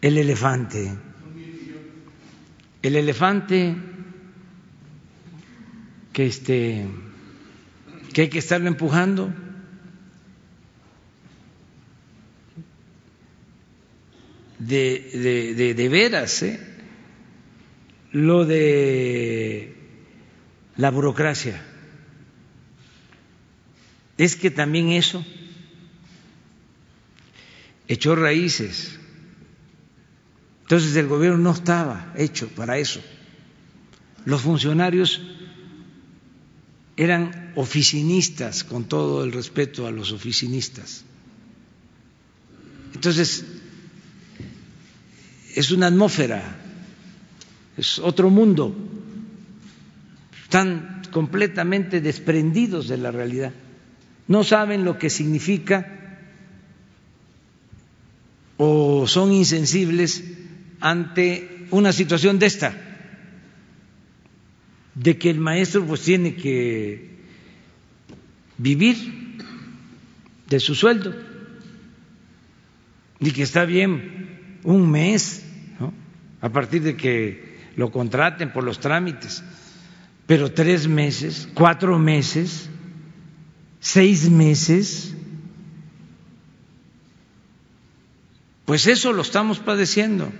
El 0.00 0.18
elefante. 0.18 0.96
El 2.82 2.96
elefante 2.96 3.74
que 6.12 6.26
este 6.26 6.86
que 8.12 8.22
hay 8.22 8.28
que 8.28 8.38
estarlo 8.38 8.68
empujando. 8.68 9.32
De, 14.58 15.10
de, 15.14 15.54
de, 15.54 15.74
de 15.74 15.88
veras, 15.88 16.42
¿eh? 16.42 16.67
Lo 18.18 18.44
de 18.44 19.76
la 20.76 20.90
burocracia. 20.90 21.62
Es 24.16 24.34
que 24.34 24.50
también 24.50 24.90
eso 24.90 25.24
echó 27.86 28.16
raíces. 28.16 28.98
Entonces 30.62 30.96
el 30.96 31.06
gobierno 31.06 31.38
no 31.38 31.52
estaba 31.52 32.12
hecho 32.16 32.48
para 32.48 32.78
eso. 32.78 33.00
Los 34.24 34.42
funcionarios 34.42 35.22
eran 36.96 37.52
oficinistas, 37.54 38.64
con 38.64 38.84
todo 38.84 39.22
el 39.22 39.30
respeto 39.30 39.86
a 39.86 39.92
los 39.92 40.10
oficinistas. 40.10 41.04
Entonces, 42.92 43.44
es 45.54 45.70
una 45.70 45.86
atmósfera 45.86 46.67
es 47.78 48.00
otro 48.00 48.28
mundo, 48.28 48.74
están 50.42 51.02
completamente 51.12 52.00
desprendidos 52.00 52.88
de 52.88 52.96
la 52.98 53.12
realidad, 53.12 53.52
no 54.26 54.42
saben 54.42 54.84
lo 54.84 54.98
que 54.98 55.08
significa 55.08 55.94
o 58.56 59.06
son 59.06 59.32
insensibles 59.32 60.24
ante 60.80 61.66
una 61.70 61.92
situación 61.92 62.40
de 62.40 62.46
esta, 62.46 62.74
de 64.96 65.16
que 65.16 65.30
el 65.30 65.38
maestro 65.38 65.84
pues 65.86 66.00
tiene 66.02 66.34
que 66.34 67.18
vivir 68.58 68.96
de 70.48 70.58
su 70.58 70.74
sueldo. 70.74 71.14
Y 73.20 73.30
que 73.32 73.42
está 73.42 73.64
bien 73.64 74.58
un 74.64 74.90
mes, 74.90 75.44
a 76.40 76.48
partir 76.50 76.82
de 76.82 76.96
que 76.96 77.47
lo 77.78 77.92
contraten 77.92 78.52
por 78.52 78.64
los 78.64 78.80
trámites, 78.80 79.44
pero 80.26 80.52
tres 80.52 80.88
meses, 80.88 81.48
cuatro 81.54 81.96
meses, 81.96 82.68
seis 83.78 84.28
meses, 84.28 85.14
pues 88.64 88.88
eso 88.88 89.12
lo 89.12 89.22
estamos 89.22 89.60
padeciendo. 89.60 90.32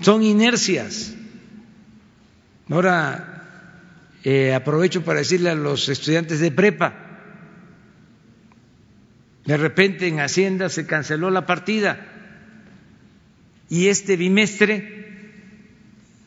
Son 0.00 0.22
inercias. 0.22 1.16
Ahora 2.70 4.14
eh, 4.22 4.54
aprovecho 4.54 5.02
para 5.02 5.18
decirle 5.18 5.50
a 5.50 5.56
los 5.56 5.88
estudiantes 5.88 6.38
de 6.38 6.52
prepa, 6.52 6.94
de 9.46 9.56
repente 9.56 10.06
en 10.06 10.20
Hacienda 10.20 10.68
se 10.68 10.86
canceló 10.86 11.28
la 11.28 11.44
partida 11.44 12.06
y 13.68 13.88
este 13.88 14.16
bimestre 14.16 14.99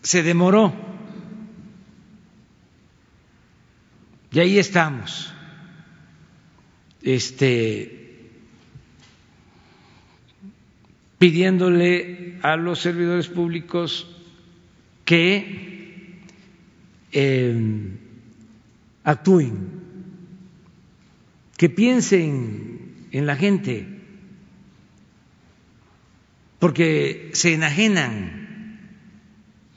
se 0.03 0.21
demoró. 0.21 0.73
Y 4.31 4.39
ahí 4.39 4.59
estamos. 4.59 5.33
Este 7.01 8.03
pidiéndole 11.17 12.37
a 12.41 12.57
los 12.57 12.79
servidores 12.79 13.29
públicos 13.29 14.13
que 15.05 16.19
em, 17.13 17.97
actúen, 19.05 19.69
que 21.55 21.69
piensen 21.69 23.07
en 23.11 23.25
la 23.25 23.37
gente, 23.37 23.87
porque 26.59 27.29
se 27.31 27.53
enajenan 27.53 28.42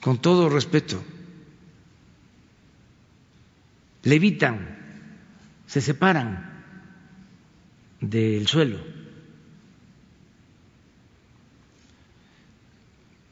con 0.06 0.18
todo 0.18 0.48
respeto, 0.48 1.02
levitan, 4.04 4.78
se 5.66 5.80
separan 5.80 6.62
del 8.00 8.46
suelo. 8.46 8.78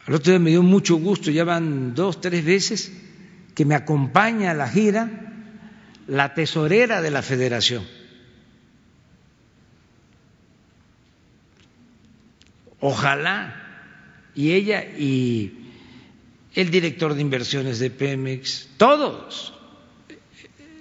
Al 0.05 0.15
otro 0.15 0.33
día 0.33 0.41
me 0.41 0.51
dio 0.51 0.65
mucho 0.65 0.97
gusto, 0.97 1.31
ya 1.31 1.45
van 1.45 1.95
dos, 1.95 2.21
tres 2.21 2.45
veces 2.45 2.93
que 3.55 3.65
me 3.65 3.77
acompaña 3.77 4.51
a 4.51 4.55
la 4.55 4.69
gira 4.69 5.33
la 6.09 6.35
tesorera 6.35 7.03
de 7.03 7.11
la 7.13 7.23
federación. 7.23 7.87
Ojalá 12.81 13.55
y 14.35 14.51
ella 14.51 14.83
y 14.83 15.64
el 16.55 16.70
director 16.70 17.14
de 17.14 17.20
inversiones 17.20 17.78
de 17.78 17.90
Pemex, 17.90 18.68
todos, 18.76 19.52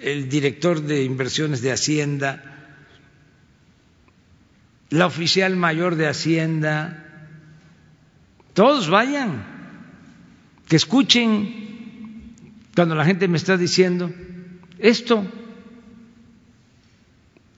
el 0.02 0.30
director 0.30 0.82
de 0.82 1.04
inversiones 1.04 1.62
de 1.62 1.72
Hacienda, 1.72 2.44
la 4.90 5.08
oficial 5.08 5.56
mayor 5.56 5.96
de 5.96 6.08
Hacienda, 6.08 7.00
todos 8.54 8.90
vayan, 8.90 9.44
que 10.68 10.76
escuchen 10.76 12.36
cuando 12.76 12.96
la 12.96 13.06
gente 13.06 13.28
me 13.28 13.38
está 13.38 13.58
diciendo 13.58 14.12
esto. 14.78 15.26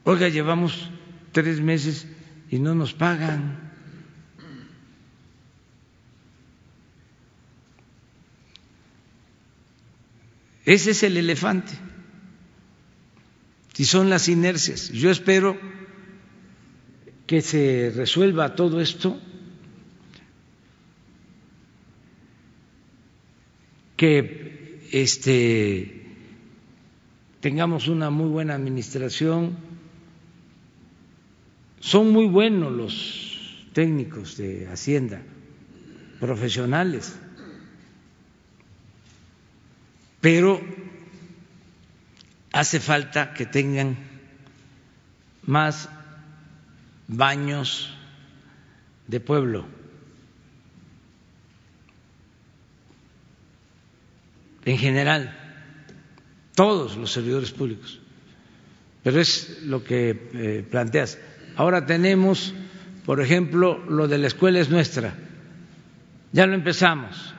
Oiga, 0.04 0.30
llevamos 0.30 0.90
tres 1.32 1.60
meses 1.60 2.08
y 2.50 2.60
no 2.60 2.76
nos 2.76 2.94
pagan. 2.94 3.65
Ese 10.66 10.92
es 10.92 11.04
el 11.04 11.18
elefante. 11.18 11.74
Y 13.78 13.86
son 13.86 14.10
las 14.10 14.28
inercias. 14.30 14.90
Yo 14.90 15.12
espero 15.12 15.58
que 17.28 17.42
se 17.42 17.92
resuelva 17.96 18.56
todo 18.56 18.80
esto, 18.82 19.20
que 23.98 24.80
este, 24.92 26.06
tengamos 27.42 27.88
una 27.88 28.10
muy 28.10 28.30
buena 28.30 28.56
administración. 28.56 29.58
Son 31.80 32.12
muy 32.12 32.28
buenos 32.28 32.72
los 32.72 33.70
técnicos 33.74 34.38
de 34.38 34.68
Hacienda, 34.68 35.22
profesionales. 36.20 37.20
Pero 40.26 40.60
hace 42.52 42.80
falta 42.80 43.36
que 43.36 43.46
tengan 43.46 43.96
más 45.44 45.88
baños 47.08 47.96
de 49.06 49.20
pueblo. 49.20 49.68
En 54.66 54.80
general, 54.80 55.32
todos 56.56 56.98
los 56.98 57.12
servidores 57.12 57.52
públicos. 57.52 58.00
Pero 59.04 59.22
es 59.22 59.62
lo 59.62 59.84
que 59.84 60.10
eh, 60.10 60.68
planteas. 60.68 61.20
Ahora 61.56 61.86
tenemos, 61.86 62.52
por 63.06 63.22
ejemplo, 63.22 63.78
lo 63.88 64.08
de 64.08 64.18
la 64.18 64.26
escuela 64.26 64.60
es 64.60 64.72
nuestra. 64.72 65.14
Ya 66.32 66.48
lo 66.48 66.56
empezamos. 66.56 67.36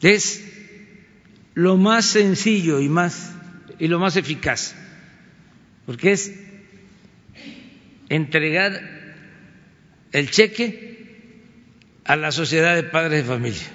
Es 0.00 0.55
lo 1.56 1.78
más 1.78 2.04
sencillo 2.04 2.80
y 2.80 2.88
más 2.90 3.32
y 3.78 3.88
lo 3.88 3.98
más 3.98 4.16
eficaz, 4.16 4.74
porque 5.86 6.12
es 6.12 6.38
entregar 8.10 8.78
el 10.12 10.30
cheque 10.30 11.42
a 12.04 12.14
la 12.16 12.30
sociedad 12.30 12.74
de 12.74 12.82
padres 12.82 13.22
de 13.22 13.32
familia. 13.32 13.66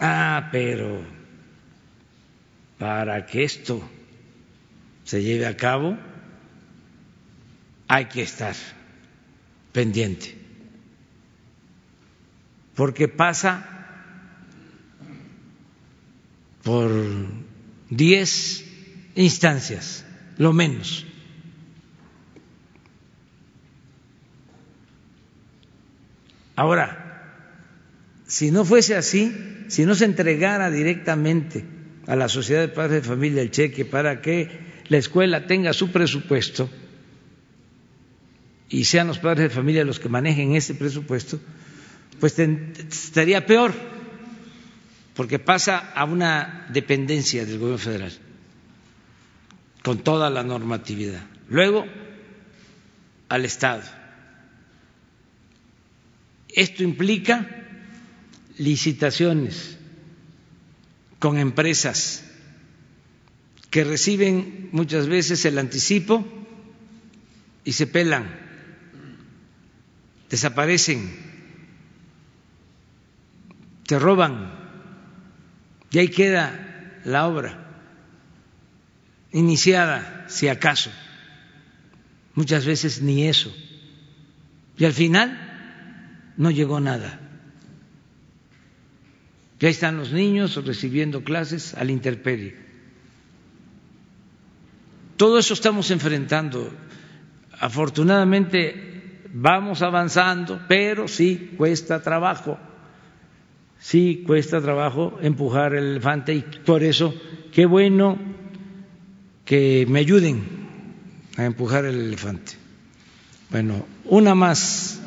Ah, 0.00 0.48
pero 0.50 1.04
para 2.76 3.24
que 3.24 3.44
esto 3.44 3.88
se 5.04 5.22
lleve 5.22 5.46
a 5.46 5.56
cabo 5.56 5.96
hay 7.86 8.06
que 8.06 8.22
estar 8.22 8.56
pendiente, 9.72 10.36
porque 12.74 13.06
pasa 13.06 13.77
por 16.68 16.90
diez 17.88 18.62
instancias, 19.14 20.04
lo 20.36 20.52
menos. 20.52 21.06
Ahora, 26.56 26.84
si 28.26 28.50
no 28.50 28.66
fuese 28.66 28.96
así, 28.96 29.34
si 29.68 29.86
no 29.86 29.94
se 29.94 30.04
entregara 30.04 30.70
directamente 30.70 31.64
a 32.06 32.16
la 32.16 32.28
sociedad 32.28 32.60
de 32.60 32.68
padres 32.68 33.02
de 33.02 33.08
familia 33.08 33.40
el 33.40 33.50
cheque 33.50 33.86
para 33.86 34.20
que 34.20 34.50
la 34.88 34.98
escuela 34.98 35.46
tenga 35.46 35.72
su 35.72 35.90
presupuesto 35.90 36.68
y 38.68 38.84
sean 38.84 39.06
los 39.06 39.18
padres 39.18 39.48
de 39.48 39.56
familia 39.56 39.86
los 39.86 40.00
que 40.00 40.10
manejen 40.10 40.54
ese 40.54 40.74
presupuesto, 40.74 41.40
pues 42.20 42.38
estaría 42.38 43.46
peor, 43.46 43.72
porque 45.18 45.40
pasa 45.40 45.90
a 45.96 46.04
una 46.04 46.68
dependencia 46.70 47.44
del 47.44 47.58
gobierno 47.58 47.82
federal 47.82 48.12
con 49.82 49.98
toda 50.04 50.30
la 50.30 50.44
normatividad. 50.44 51.26
Luego, 51.48 51.84
al 53.28 53.44
Estado. 53.44 53.82
Esto 56.48 56.84
implica 56.84 57.48
licitaciones 58.58 59.76
con 61.18 61.36
empresas 61.38 62.22
que 63.70 63.82
reciben 63.82 64.68
muchas 64.70 65.08
veces 65.08 65.44
el 65.46 65.58
anticipo 65.58 66.24
y 67.64 67.72
se 67.72 67.88
pelan, 67.88 68.38
desaparecen, 70.30 71.10
te 73.84 73.98
roban 73.98 74.57
y 75.90 75.98
ahí 75.98 76.08
queda 76.08 77.00
la 77.04 77.26
obra 77.26 77.68
iniciada, 79.32 80.24
si 80.28 80.48
acaso. 80.48 80.90
Muchas 82.34 82.64
veces 82.64 83.02
ni 83.02 83.26
eso. 83.26 83.54
Y 84.76 84.84
al 84.84 84.92
final 84.92 86.32
no 86.36 86.50
llegó 86.50 86.80
nada. 86.80 87.20
Ya 89.58 89.68
están 89.68 89.96
los 89.96 90.12
niños 90.12 90.54
recibiendo 90.64 91.24
clases 91.24 91.74
al 91.74 91.90
interperie. 91.90 92.56
Todo 95.16 95.38
eso 95.38 95.54
estamos 95.54 95.90
enfrentando. 95.90 96.72
Afortunadamente 97.58 99.22
vamos 99.32 99.82
avanzando, 99.82 100.60
pero 100.68 101.08
sí 101.08 101.54
cuesta 101.56 102.02
trabajo. 102.02 102.56
Sí 103.80 104.24
cuesta 104.26 104.60
trabajo 104.60 105.18
empujar 105.22 105.74
el 105.74 105.84
elefante 105.84 106.34
y 106.34 106.42
por 106.42 106.82
eso 106.82 107.14
qué 107.52 107.66
bueno 107.66 108.18
que 109.44 109.86
me 109.88 110.00
ayuden 110.00 110.42
a 111.36 111.44
empujar 111.44 111.84
el 111.84 112.00
elefante. 112.00 112.52
Bueno, 113.50 113.86
una 114.04 114.34
más. 114.34 115.00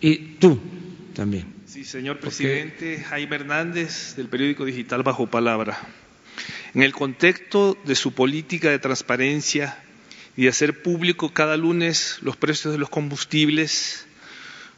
Y 0.00 0.16
tú 0.38 0.60
también. 1.14 1.52
Sí, 1.66 1.84
señor 1.84 2.20
presidente, 2.20 2.98
Jaime 2.98 3.36
Hernández, 3.36 4.14
del 4.16 4.28
periódico 4.28 4.64
digital 4.64 5.02
Bajo 5.02 5.26
Palabra. 5.26 5.78
En 6.74 6.82
el 6.82 6.92
contexto 6.92 7.76
de 7.84 7.96
su 7.96 8.12
política 8.12 8.70
de 8.70 8.78
transparencia 8.78 9.82
y 10.36 10.44
de 10.44 10.50
hacer 10.50 10.82
público 10.82 11.32
cada 11.32 11.56
lunes 11.56 12.18
los 12.22 12.36
precios 12.36 12.72
de 12.72 12.78
los 12.78 12.90
combustibles, 12.90 14.06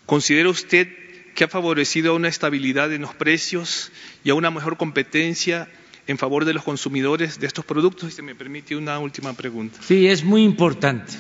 ¿considera 0.06 0.48
usted 0.48 0.88
que 1.34 1.44
ha 1.44 1.48
favorecido 1.48 2.12
a 2.12 2.16
una 2.16 2.28
estabilidad 2.28 2.92
en 2.92 3.02
los 3.02 3.14
precios 3.14 3.92
y 4.24 4.30
a 4.30 4.34
una 4.34 4.50
mejor 4.50 4.76
competencia 4.76 5.68
en 6.06 6.18
favor 6.18 6.44
de 6.44 6.54
los 6.54 6.64
consumidores 6.64 7.38
de 7.40 7.46
estos 7.46 7.64
productos? 7.64 8.08
Y 8.10 8.12
se 8.12 8.22
me 8.22 8.34
permite 8.34 8.76
una 8.76 8.98
última 8.98 9.32
pregunta. 9.34 9.80
Sí, 9.82 10.06
es 10.06 10.24
muy 10.24 10.42
importante, 10.42 11.12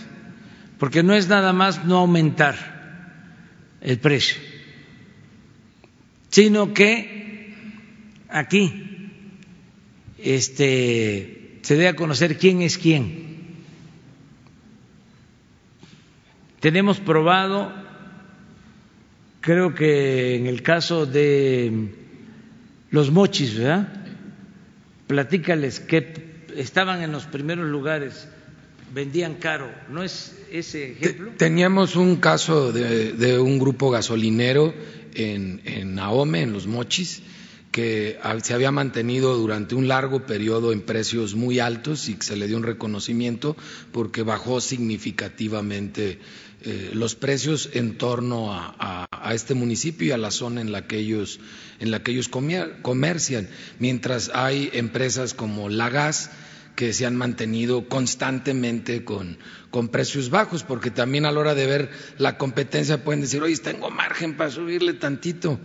porque 0.78 1.02
no 1.02 1.14
es 1.14 1.28
nada 1.28 1.52
más 1.52 1.84
no 1.84 1.98
aumentar 1.98 2.80
el 3.80 3.98
precio, 3.98 4.36
sino 6.28 6.74
que 6.74 7.54
aquí 8.28 8.86
este, 10.18 11.58
se 11.62 11.74
debe 11.74 11.88
a 11.88 11.96
conocer 11.96 12.38
quién 12.38 12.62
es 12.62 12.78
quién. 12.78 13.30
Tenemos 16.60 17.00
probado, 17.00 17.72
creo 19.40 19.74
que 19.74 20.36
en 20.36 20.46
el 20.46 20.62
caso 20.62 21.06
de 21.06 21.88
los 22.90 23.10
mochis, 23.10 23.58
¿verdad? 23.58 24.00
platícales 25.06 25.80
que 25.80 26.44
estaban 26.56 27.02
en 27.02 27.10
los 27.12 27.24
primeros 27.24 27.66
lugares, 27.68 28.28
vendían 28.94 29.34
caro, 29.34 29.68
¿no 29.88 30.02
es 30.02 30.36
ese 30.52 30.92
ejemplo? 30.92 31.32
Teníamos 31.36 31.96
un 31.96 32.16
caso 32.16 32.72
de, 32.72 33.38
un 33.38 33.58
grupo 33.58 33.90
gasolinero 33.90 34.72
en, 35.14 35.62
en 35.64 35.98
Ahome, 35.98 36.42
en 36.42 36.52
los 36.52 36.66
Mochis, 36.66 37.22
que 37.70 38.18
se 38.42 38.54
había 38.54 38.72
mantenido 38.72 39.36
durante 39.36 39.74
un 39.74 39.88
largo 39.88 40.26
periodo 40.26 40.72
en 40.72 40.80
precios 40.82 41.34
muy 41.34 41.60
altos 41.60 42.08
y 42.08 42.14
que 42.14 42.22
se 42.22 42.36
le 42.36 42.48
dio 42.48 42.56
un 42.56 42.64
reconocimiento 42.64 43.56
porque 43.92 44.22
bajó 44.22 44.60
significativamente 44.60 46.18
eh, 46.62 46.90
los 46.92 47.14
precios 47.14 47.70
en 47.72 47.96
torno 47.96 48.52
a, 48.52 49.06
este 49.32 49.54
municipio 49.54 50.08
y 50.08 50.10
a 50.10 50.18
la 50.18 50.30
zona 50.30 50.60
en 50.60 50.72
la 50.72 50.86
que 50.86 50.98
ellos, 50.98 51.38
en 51.78 51.90
la 51.90 52.02
que 52.02 52.10
ellos 52.10 52.28
comercian, 52.28 53.48
mientras 53.78 54.30
hay 54.34 54.70
empresas 54.72 55.34
como 55.34 55.68
La 55.68 55.88
Gas 55.88 56.30
que 56.74 56.92
se 56.92 57.06
han 57.06 57.14
mantenido 57.14 57.88
constantemente 57.88 59.04
con, 59.04 59.38
con 59.70 59.88
precios 59.88 60.30
bajos, 60.30 60.64
porque 60.64 60.90
también 60.90 61.26
a 61.26 61.32
la 61.32 61.40
hora 61.40 61.54
de 61.54 61.66
ver 61.66 61.90
la 62.18 62.38
competencia 62.38 63.04
pueden 63.04 63.20
decir, 63.20 63.42
oye, 63.42 63.56
tengo 63.58 63.90
margen 63.90 64.36
para 64.36 64.50
subirle 64.50 64.94
tantito 64.94 65.60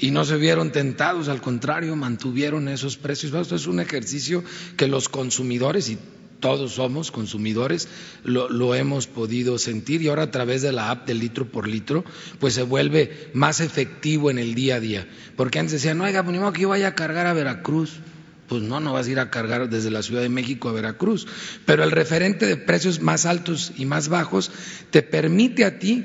y 0.00 0.10
no 0.10 0.24
se 0.24 0.36
vieron 0.36 0.72
tentados, 0.72 1.28
al 1.28 1.42
contrario, 1.42 1.94
mantuvieron 1.94 2.68
esos 2.68 2.96
precios 2.96 3.32
bajos. 3.32 3.52
Es 3.52 3.66
un 3.66 3.80
ejercicio 3.80 4.42
que 4.76 4.88
los 4.88 5.08
consumidores, 5.10 5.90
y 5.90 5.98
todos 6.40 6.72
somos 6.72 7.10
consumidores, 7.10 7.88
lo, 8.24 8.74
hemos 8.74 9.06
podido 9.06 9.58
sentir 9.58 10.02
y 10.02 10.08
ahora 10.08 10.24
a 10.24 10.30
través 10.30 10.62
de 10.62 10.72
la 10.72 10.90
app 10.90 11.06
de 11.06 11.14
litro 11.14 11.46
por 11.46 11.68
litro, 11.68 12.04
pues 12.38 12.54
se 12.54 12.62
vuelve 12.62 13.30
más 13.34 13.60
efectivo 13.60 14.30
en 14.30 14.38
el 14.38 14.54
día 14.54 14.76
a 14.76 14.80
día. 14.80 15.06
Porque 15.36 15.58
antes 15.58 15.72
decían, 15.72 15.98
no, 15.98 16.04
oiga, 16.04 16.24
pues 16.24 16.36
que 16.52 16.62
yo 16.62 16.70
vaya 16.70 16.88
a 16.88 16.94
cargar 16.94 17.26
a 17.26 17.32
Veracruz. 17.32 18.00
Pues 18.48 18.62
no, 18.62 18.80
no 18.80 18.94
vas 18.94 19.06
a 19.06 19.10
ir 19.10 19.20
a 19.20 19.30
cargar 19.30 19.70
desde 19.70 19.92
la 19.92 20.02
Ciudad 20.02 20.22
de 20.22 20.28
México 20.28 20.68
a 20.68 20.72
Veracruz. 20.72 21.28
Pero 21.66 21.84
el 21.84 21.92
referente 21.92 22.46
de 22.46 22.56
precios 22.56 23.00
más 23.00 23.24
altos 23.24 23.72
y 23.76 23.86
más 23.86 24.08
bajos 24.08 24.50
te 24.90 25.02
permite 25.02 25.64
a 25.64 25.78
ti 25.78 26.04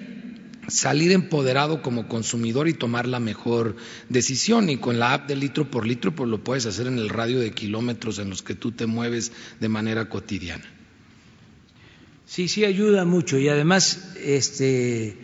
salir 0.68 1.12
empoderado 1.12 1.82
como 1.82 2.08
consumidor 2.08 2.68
y 2.68 2.74
tomar 2.74 3.08
la 3.08 3.20
mejor 3.20 3.76
decisión. 4.10 4.70
Y 4.70 4.78
con 4.78 5.00
la 5.00 5.14
app 5.14 5.28
de 5.28 5.36
litro 5.36 5.70
por 5.70 5.86
litro, 5.86 6.16
pues 6.16 6.30
lo 6.30 6.44
puedes 6.44 6.66
hacer 6.66 6.88
en 6.88 6.98
el 6.98 7.10
radio 7.10 7.40
de 7.40 7.52
kilómetros 7.52 8.20
en 8.20 8.30
los 8.30 8.42
que 8.42 8.56
tú 8.56 8.72
te 8.72 8.86
mueves 8.86 9.32
de 9.60 9.70
manera 9.70 10.10
cotidiana. 10.10 10.66
Sí, 12.26 12.48
sí 12.48 12.66
ayuda 12.66 13.06
mucho 13.06 13.38
y 13.38 13.48
además 13.48 14.14
este 14.20 15.18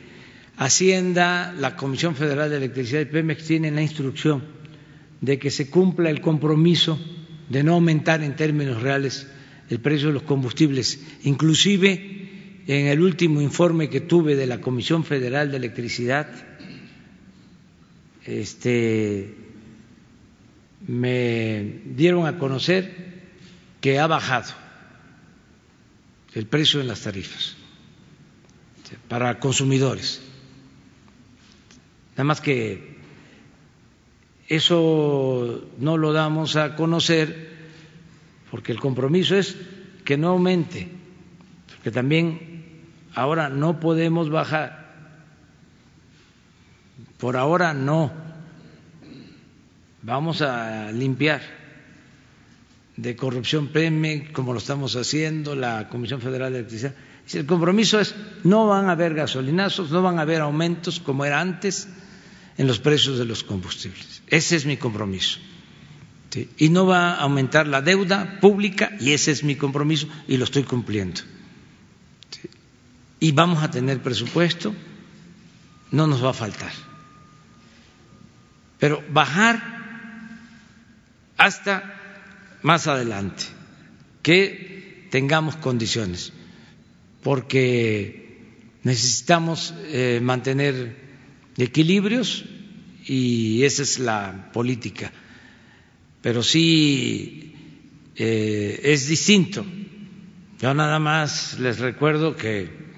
Hacienda, 0.57 1.53
la 1.57 1.75
Comisión 1.75 2.15
Federal 2.15 2.51
de 2.51 2.57
Electricidad 2.57 3.01
y 3.01 3.05
Pemex 3.05 3.45
tienen 3.45 3.73
la 3.73 3.81
instrucción 3.81 4.43
de 5.19 5.39
que 5.39 5.49
se 5.49 5.71
cumpla 5.71 6.11
el 6.11 6.21
compromiso 6.21 6.99
de 7.49 7.63
no 7.63 7.73
aumentar 7.73 8.21
en 8.21 8.35
términos 8.35 8.81
reales 8.81 9.25
el 9.69 9.79
precio 9.79 10.09
de 10.09 10.13
los 10.13 10.23
combustibles. 10.23 10.99
Inclusive, 11.23 12.20
en 12.67 12.87
el 12.87 13.01
último 13.01 13.41
informe 13.41 13.89
que 13.89 14.01
tuve 14.01 14.35
de 14.35 14.47
la 14.47 14.61
Comisión 14.61 15.03
Federal 15.03 15.51
de 15.51 15.57
Electricidad, 15.57 16.27
este, 18.25 19.35
me 20.87 21.81
dieron 21.85 22.25
a 22.27 22.37
conocer 22.37 23.11
que 23.79 23.99
ha 23.99 24.07
bajado 24.07 24.53
el 26.33 26.45
precio 26.45 26.81
en 26.81 26.87
las 26.87 27.01
tarifas 27.01 27.55
para 29.07 29.39
consumidores. 29.39 30.21
Nada 32.11 32.23
más 32.25 32.41
que 32.41 32.97
eso 34.47 35.69
no 35.79 35.97
lo 35.97 36.13
damos 36.13 36.55
a 36.57 36.75
conocer 36.75 37.51
porque 38.51 38.73
el 38.73 38.79
compromiso 38.79 39.37
es 39.37 39.55
que 40.03 40.17
no 40.17 40.29
aumente, 40.29 40.89
porque 41.75 41.89
también 41.91 42.50
ahora 43.15 43.49
no 43.49 43.79
podemos 43.79 44.29
bajar, 44.29 44.81
por 47.17 47.37
ahora 47.37 47.73
no, 47.73 48.11
vamos 50.01 50.41
a 50.41 50.91
limpiar 50.91 51.41
de 52.97 53.15
corrupción 53.15 53.67
PEME, 53.67 54.31
como 54.31 54.53
lo 54.53 54.59
estamos 54.59 54.95
haciendo, 54.95 55.55
la 55.55 55.89
Comisión 55.89 56.21
Federal 56.21 56.51
de 56.51 56.59
Electricidad. 56.59 56.93
El 57.33 57.45
compromiso 57.45 57.99
es 57.99 58.15
no 58.43 58.67
van 58.67 58.89
a 58.89 58.93
haber 58.93 59.13
gasolinazos, 59.13 59.91
no 59.91 60.01
van 60.01 60.19
a 60.19 60.23
haber 60.23 60.41
aumentos 60.41 60.99
como 60.99 61.23
era 61.23 61.39
antes 61.39 61.87
en 62.57 62.67
los 62.67 62.79
precios 62.79 63.17
de 63.17 63.25
los 63.25 63.43
combustibles. 63.43 64.21
Ese 64.27 64.55
es 64.55 64.65
mi 64.65 64.77
compromiso. 64.77 65.39
Y 66.57 66.69
no 66.69 66.85
va 66.85 67.13
a 67.13 67.21
aumentar 67.21 67.67
la 67.67 67.81
deuda 67.81 68.39
pública 68.39 68.91
y 68.99 69.11
ese 69.11 69.31
es 69.31 69.43
mi 69.43 69.55
compromiso 69.55 70.07
y 70.27 70.37
lo 70.37 70.45
estoy 70.45 70.63
cumpliendo. 70.63 71.21
Y 73.21 73.31
vamos 73.31 73.63
a 73.63 73.69
tener 73.69 74.01
presupuesto, 74.01 74.73
no 75.91 76.07
nos 76.07 76.25
va 76.25 76.31
a 76.31 76.33
faltar. 76.33 76.71
Pero 78.79 79.03
bajar 79.13 79.61
hasta 81.37 82.01
más 82.63 82.87
adelante, 82.87 83.43
que 84.23 85.07
tengamos 85.11 85.55
condiciones, 85.55 86.33
porque 87.21 88.57
necesitamos 88.81 89.75
eh, 89.85 90.19
mantener 90.21 90.97
equilibrios 91.57 92.45
y 93.05 93.63
esa 93.63 93.83
es 93.83 93.99
la 93.99 94.49
política. 94.51 95.11
Pero 96.23 96.41
sí 96.41 97.53
eh, 98.15 98.79
es 98.83 99.07
distinto. 99.07 99.63
Yo 100.59 100.73
nada 100.73 100.97
más 100.97 101.59
les 101.59 101.77
recuerdo 101.77 102.35
que 102.35 102.90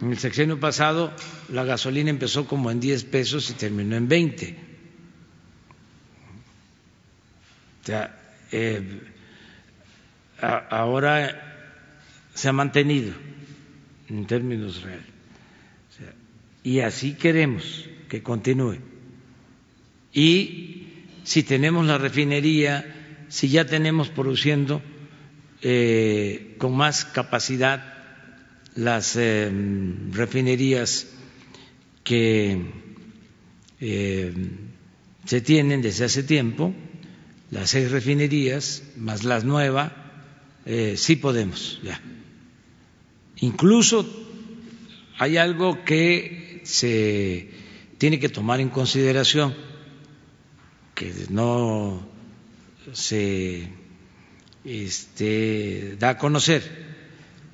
en 0.00 0.10
el 0.10 0.18
sexenio 0.18 0.58
pasado 0.60 1.12
la 1.48 1.64
gasolina 1.64 2.10
empezó 2.10 2.46
como 2.46 2.70
en 2.70 2.80
10 2.80 3.04
pesos 3.04 3.50
y 3.50 3.54
terminó 3.54 3.96
en 3.96 4.08
20. 4.08 4.56
O 7.82 7.86
sea, 7.86 8.18
eh, 8.50 9.00
ahora 10.40 11.80
se 12.34 12.48
ha 12.48 12.52
mantenido 12.52 13.12
en 14.08 14.26
términos 14.26 14.82
reales. 14.82 15.04
y 16.62 16.80
así 16.80 17.14
queremos 17.14 17.84
que 18.08 18.22
continúe. 18.22 18.78
Y 20.12 20.86
si 21.24 21.42
tenemos 21.42 21.86
la 21.86 21.98
refinería, 21.98 23.26
si 23.28 23.48
ya 23.48 23.66
tenemos 23.66 24.08
produciendo 24.08 24.80
eh, 25.60 26.54
con 26.58 26.74
más 26.76 27.04
capacidad 27.04 27.93
las 28.74 29.16
eh, 29.16 29.50
refinerías 30.10 31.06
que 32.02 32.60
eh, 33.80 34.32
se 35.24 35.40
tienen 35.40 35.82
desde 35.82 36.04
hace 36.06 36.22
tiempo, 36.22 36.74
las 37.50 37.70
seis 37.70 37.90
refinerías 37.90 38.82
más 38.96 39.24
las 39.24 39.44
nuevas, 39.44 39.92
sí 40.96 41.16
podemos 41.16 41.78
ya. 41.82 42.00
Incluso 43.36 44.06
hay 45.18 45.36
algo 45.36 45.84
que 45.84 46.62
se 46.64 47.50
tiene 47.98 48.18
que 48.18 48.28
tomar 48.28 48.60
en 48.60 48.70
consideración 48.70 49.54
que 50.94 51.12
no 51.30 52.06
se 52.92 53.68
este, 54.64 55.96
da 55.98 56.10
a 56.10 56.18
conocer, 56.18 56.83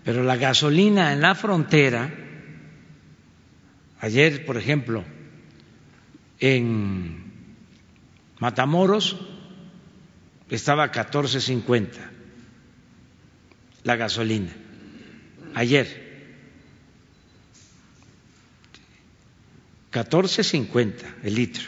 pero 0.04 0.22
la 0.22 0.36
gasolina 0.36 1.12
en 1.12 1.20
la 1.20 1.34
frontera, 1.34 2.12
ayer, 4.00 4.44
por 4.46 4.56
ejemplo, 4.56 5.04
en 6.38 7.24
Matamoros 8.38 9.16
estaba 10.48 10.84
a 10.84 10.92
14.50 10.92 11.88
la 13.84 13.96
gasolina, 13.96 14.52
ayer. 15.54 16.10
14.50 19.92 20.94
el 21.24 21.34
litro. 21.34 21.64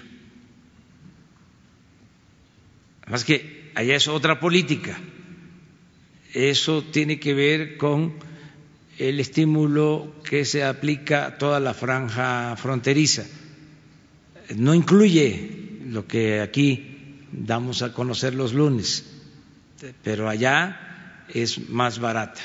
Más 3.08 3.24
que 3.24 3.72
allá 3.74 3.96
es 3.96 4.06
otra 4.08 4.38
política. 4.38 4.98
Eso 6.32 6.82
tiene 6.82 7.20
que 7.20 7.34
ver 7.34 7.76
con 7.76 8.14
el 8.98 9.20
estímulo 9.20 10.14
que 10.24 10.44
se 10.44 10.64
aplica 10.64 11.26
a 11.26 11.38
toda 11.38 11.60
la 11.60 11.74
franja 11.74 12.56
fronteriza. 12.56 13.24
No 14.56 14.74
incluye 14.74 15.80
lo 15.86 16.06
que 16.06 16.40
aquí 16.40 17.18
damos 17.32 17.82
a 17.82 17.92
conocer 17.92 18.34
los 18.34 18.52
lunes, 18.54 19.04
pero 20.02 20.28
allá 20.28 21.24
es 21.28 21.68
más 21.68 21.98
barata 21.98 22.40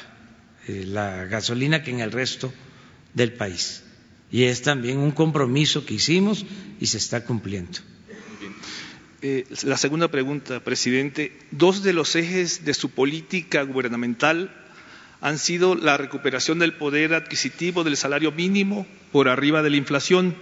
eh, 0.68 0.86
la 0.86 1.26
gasolina 1.26 1.84
que 1.84 1.92
en 1.92 2.00
el 2.00 2.12
resto 2.12 2.54
del 3.14 3.34
país. 3.34 3.84
Y 4.32 4.44
es 4.44 4.62
también 4.62 4.98
un 4.98 5.12
compromiso 5.12 5.86
que 5.86 5.94
hicimos 5.94 6.46
y 6.80 6.88
se 6.88 6.98
está 6.98 7.24
cumpliendo. 7.24 7.80
Eh, 9.24 9.46
la 9.64 9.78
segunda 9.78 10.10
pregunta, 10.10 10.60
presidente. 10.60 11.36
Dos 11.50 11.82
de 11.82 11.92
los 11.92 12.16
ejes 12.16 12.66
de 12.66 12.76
su 12.76 12.92
política 12.92 13.64
gubernamental 13.64 14.54
han 15.22 15.40
sido 15.40 15.74
la 15.74 15.98
recuperación 15.98 16.60
del 16.60 16.76
poder 16.76 17.16
adquisitivo 17.16 17.84
del 17.84 17.98
salario 17.98 18.32
mínimo 18.32 18.86
por 19.12 19.28
arriba 19.28 19.64
de 19.64 19.72
la 19.72 19.78
inflación 19.78 20.36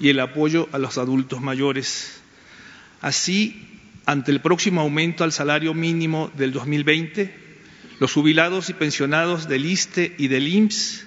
y 0.00 0.08
el 0.08 0.20
apoyo 0.20 0.70
a 0.72 0.78
los 0.78 0.96
adultos 0.96 1.42
mayores. 1.42 2.22
Así, 3.02 3.68
ante 4.06 4.32
el 4.32 4.40
próximo 4.40 4.80
aumento 4.80 5.22
al 5.22 5.32
salario 5.32 5.74
mínimo 5.74 6.32
del 6.34 6.52
2020, 6.52 7.34
los 8.00 8.14
jubilados 8.14 8.70
y 8.70 8.72
pensionados 8.72 9.48
del 9.48 9.66
ISTE 9.66 10.14
y 10.16 10.28
del 10.28 10.48
IMSS, 10.48 11.04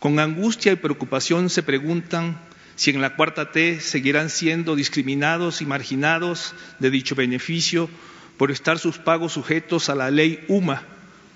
con 0.00 0.18
angustia 0.18 0.72
y 0.72 0.76
preocupación, 0.76 1.50
se 1.50 1.62
preguntan 1.62 2.40
si 2.82 2.90
en 2.90 3.00
la 3.00 3.14
cuarta 3.14 3.52
T 3.52 3.78
seguirán 3.78 4.28
siendo 4.28 4.74
discriminados 4.74 5.62
y 5.62 5.66
marginados 5.66 6.52
de 6.80 6.90
dicho 6.90 7.14
beneficio 7.14 7.88
por 8.36 8.50
estar 8.50 8.80
sus 8.80 8.98
pagos 8.98 9.34
sujetos 9.34 9.88
a 9.88 9.94
la 9.94 10.10
ley 10.10 10.44
UMA 10.48 10.82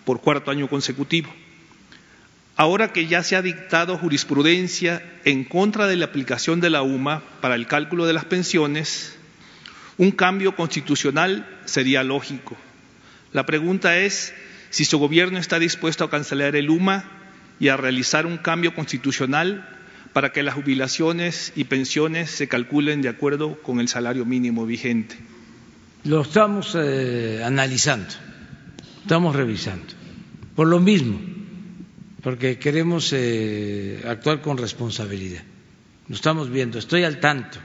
por 0.05 0.21
cuarto 0.21 0.51
año 0.51 0.67
consecutivo. 0.67 1.33
Ahora 2.57 2.93
que 2.93 3.07
ya 3.07 3.23
se 3.23 3.37
ha 3.37 3.43
dictado 3.43 3.97
jurisprudencia 3.97 5.05
en 5.25 5.45
contra 5.45 5.87
de 5.87 5.95
la 5.95 6.07
aplicación 6.07 6.61
de 6.61 6.71
la 6.71 6.83
UMA 6.83 7.23
para 7.41 7.55
el 7.55 7.69
cálculo 7.69 8.07
de 8.07 8.15
las 8.15 8.25
pensiones, 8.25 9.17
un 9.99 10.11
cambio 10.11 10.57
constitucional 10.57 11.61
sería 11.65 12.03
lógico. 12.03 12.57
La 13.33 13.47
pregunta 13.47 13.99
es 13.99 14.35
si 14.71 14.85
su 14.85 14.99
gobierno 14.99 15.39
está 15.39 15.61
dispuesto 15.61 16.03
a 16.03 16.11
cancelar 16.11 16.57
el 16.57 16.71
UMA 16.71 17.05
y 17.61 17.69
a 17.69 17.77
realizar 17.77 18.27
un 18.27 18.37
cambio 18.37 18.75
constitucional 18.75 19.76
para 20.17 20.33
que 20.33 20.43
las 20.43 20.55
jubilaciones 20.55 21.53
y 21.57 21.65
pensiones 21.65 22.31
se 22.31 22.49
calculen 22.49 23.03
de 23.03 23.11
acuerdo 23.11 23.61
con 23.61 23.81
el 23.81 23.89
salario 23.89 24.25
mínimo 24.25 24.65
vigente? 24.65 25.15
Lo 26.05 26.23
estamos 26.23 26.75
eh, 26.75 27.43
analizando, 27.45 28.15
estamos 29.03 29.37
revisando, 29.37 29.85
por 30.55 30.69
lo 30.69 30.81
mismo, 30.81 31.21
porque 32.23 32.59
queremos 32.59 33.13
eh, 33.13 34.03
actuar 34.09 34.41
con 34.41 34.57
responsabilidad. 34.57 35.43
Lo 36.09 36.15
estamos 36.15 36.49
viendo, 36.49 36.79
estoy 36.79 37.05
al 37.05 37.21
tanto, 37.21 37.59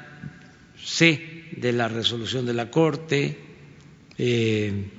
sé 0.75 1.45
de 1.55 1.71
la 1.71 1.87
resolución 1.87 2.45
de 2.45 2.53
la 2.53 2.69
Corte, 2.69 3.39
eh, 4.17 4.89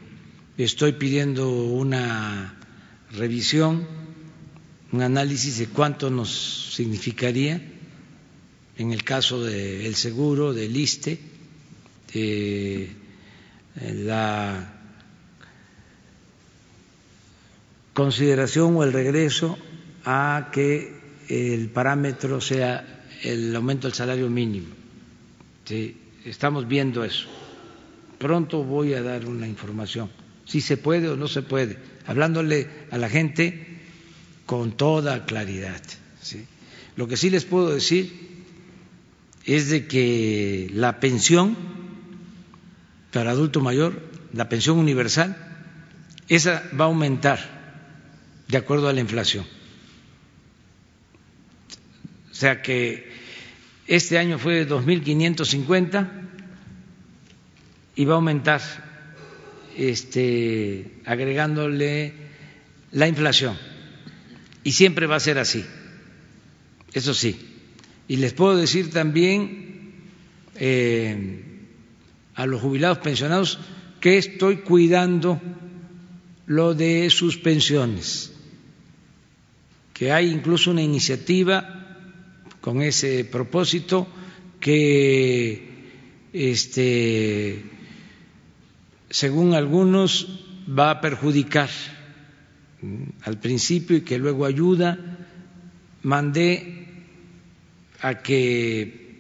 estoy 0.57 0.93
pidiendo 0.93 1.51
una 1.53 2.55
revisión 3.11 4.02
un 4.93 5.01
análisis 5.01 5.59
de 5.59 5.69
cuánto 5.69 6.11
nos 6.11 6.75
significaría 6.75 7.61
en 8.77 8.93
el 8.93 9.05
caso 9.05 9.43
del 9.43 9.95
seguro, 9.95 10.53
del 10.53 10.77
ISTE, 10.77 11.19
la 13.75 14.75
consideración 17.95 18.77
o 18.77 18.85
el 18.85 18.93
regreso 18.93 19.59
a 20.05 20.51
que 20.53 21.01
el 21.29 21.69
parámetro 21.71 22.41
sea 22.41 23.07
el 23.23 23.55
aumento 23.55 23.87
del 23.87 23.95
salario 23.95 24.29
mínimo. 24.29 24.69
Estamos 26.25 26.69
viendo 26.69 27.05
eso. 27.05 27.29
Pronto 28.19 28.63
voy 28.63 28.95
a 28.95 29.03
dar 29.03 29.27
una 29.27 29.49
información, 29.49 30.11
si 30.45 30.61
se 30.61 30.77
puede 30.77 31.09
o 31.09 31.17
no 31.17 31.29
se 31.29 31.43
puede, 31.43 31.79
hablándole 32.07 32.69
a 32.91 32.99
la 32.99 33.09
gente 33.09 33.72
con 34.53 34.73
toda 34.73 35.25
claridad. 35.25 35.81
Lo 36.97 37.09
que 37.09 37.17
sí 37.17 37.31
les 37.31 37.47
puedo 37.47 37.73
decir 37.73 38.45
es 39.47 39.71
de 39.71 39.87
que 39.87 40.69
la 40.75 41.01
pensión 41.01 41.57
para 43.13 43.31
adulto 43.31 43.63
mayor, 43.63 44.03
la 44.35 44.51
pensión 44.51 44.77
universal, 44.77 45.39
esa 46.29 46.69
va 46.79 46.85
a 46.85 46.89
aumentar 46.89 47.39
de 48.47 48.59
acuerdo 48.59 48.91
a 48.91 48.93
la 48.93 49.01
inflación. 49.01 49.47
O 52.31 52.35
sea 52.35 52.61
que 52.61 53.11
este 53.87 54.19
año 54.19 54.39
fue 54.39 54.69
2.550 54.69 56.11
y 57.97 58.05
va 58.05 58.13
a 58.13 58.17
aumentar 58.17 58.61
este, 59.79 61.01
agregándole 61.07 62.13
la 62.91 63.09
inflación. 63.09 63.72
Y 64.65 64.73
siempre 64.73 65.07
va 65.07 65.17
a 65.17 65.21
ser 65.21 65.39
así, 65.39 65.65
eso 66.93 67.15
sí. 67.15 67.37
Y 68.09 68.17
les 68.17 68.33
puedo 68.33 68.57
decir 68.57 68.91
también 68.91 69.95
eh, 70.57 71.43
a 72.35 72.47
los 72.47 72.61
jubilados 72.61 72.99
pensionados 72.99 73.59
que 74.01 74.19
estoy 74.19 74.59
cuidando 74.59 75.41
lo 76.47 76.75
de 76.75 77.09
sus 77.11 77.39
pensiones. 77.39 78.33
Que 79.95 80.13
hay 80.13 80.31
incluso 80.31 80.71
una 80.71 80.83
iniciativa 80.83 81.99
con 82.61 82.83
ese 82.83 83.25
propósito 83.25 84.09
que 84.61 85.69
este 86.33 87.65
según 89.11 89.55
algunos 89.55 90.41
va 90.67 90.91
a 90.91 91.01
perjudicar 91.01 91.69
al 93.23 93.39
principio 93.39 93.97
y 93.97 94.03
que 94.03 94.19
luego 94.19 94.45
ayuda 94.45 94.99
mandé 96.03 96.87
a 98.01 98.23
que 98.23 99.19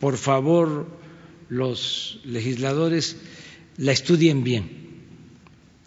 por 0.00 0.16
favor 0.16 0.86
los 1.48 2.20
legisladores 2.24 3.16
la 3.76 3.92
estudien 3.92 4.42
bien 4.44 4.84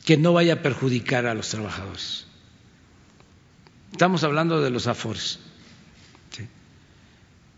que 0.06 0.18
no 0.18 0.34
vaya 0.34 0.54
a 0.54 0.62
perjudicar 0.62 1.26
a 1.26 1.34
los 1.34 1.50
trabajadores 1.50 2.28
Estamos 3.98 4.24
hablando 4.24 4.62
de 4.62 4.70
los 4.70 4.86
afores. 4.86 5.40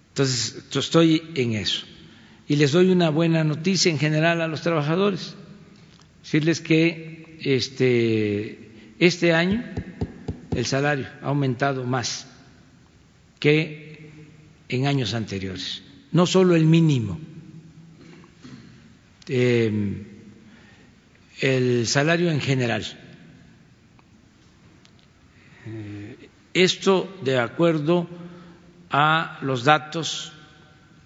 Entonces, 0.10 0.64
yo 0.72 0.80
estoy 0.80 1.22
en 1.36 1.54
eso. 1.54 1.86
Y 2.48 2.56
les 2.56 2.72
doy 2.72 2.92
una 2.92 3.10
buena 3.10 3.44
noticia 3.44 3.92
en 3.92 4.00
general 4.00 4.40
a 4.42 4.48
los 4.48 4.62
trabajadores. 4.62 5.36
Decirles 6.24 6.62
que 6.62 7.38
este, 7.42 8.69
este 9.00 9.34
año 9.34 9.64
el 10.56 10.66
salario 10.66 11.08
ha 11.22 11.28
aumentado 11.28 11.86
más 11.86 12.28
que 13.40 14.12
en 14.68 14.88
años 14.88 15.14
anteriores. 15.14 15.82
No 16.12 16.26
solo 16.26 16.56
el 16.56 16.66
mínimo. 16.66 17.20
Eh, 19.28 20.04
el 21.42 21.88
salario 21.88 22.32
en 22.32 22.42
general. 22.42 22.86
Esto 26.54 27.16
de 27.24 27.40
acuerdo 27.40 28.08
a 28.90 29.40
los 29.42 29.64
datos 29.64 30.34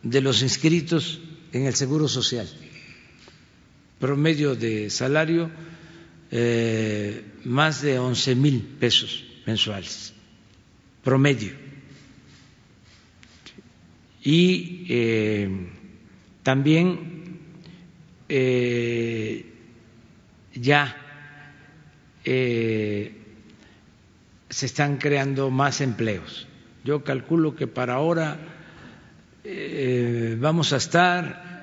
de 0.01 0.21
los 0.21 0.41
inscritos 0.41 1.19
en 1.51 1.65
el 1.65 1.75
Seguro 1.75 2.07
Social. 2.07 2.49
Promedio 3.99 4.55
de 4.55 4.89
salario 4.89 5.51
eh, 6.31 7.23
más 7.45 7.81
de 7.81 7.99
once 7.99 8.35
mil 8.35 8.61
pesos 8.79 9.23
mensuales. 9.45 10.13
Promedio. 11.03 11.53
Y 14.21 14.85
eh, 14.89 15.69
también 16.43 17.39
eh, 18.29 19.45
ya 20.53 20.97
se 24.53 24.65
están 24.65 24.97
creando 24.97 25.49
más 25.49 25.81
empleos. 25.81 26.47
Yo 26.85 27.03
calculo 27.03 27.55
que 27.55 27.67
para 27.67 27.95
ahora 27.95 28.37
eh, 29.43 30.37
vamos 30.39 30.71
a 30.73 30.77
estar 30.77 31.53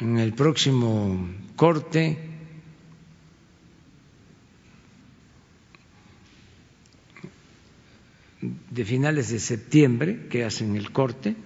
en 0.00 0.18
el 0.18 0.32
próximo 0.32 1.28
corte 1.56 2.29
de 8.40 8.84
finales 8.84 9.30
de 9.30 9.38
septiembre, 9.38 10.26
que 10.30 10.44
hacen 10.44 10.76
el 10.76 10.92
corte, 10.92 11.36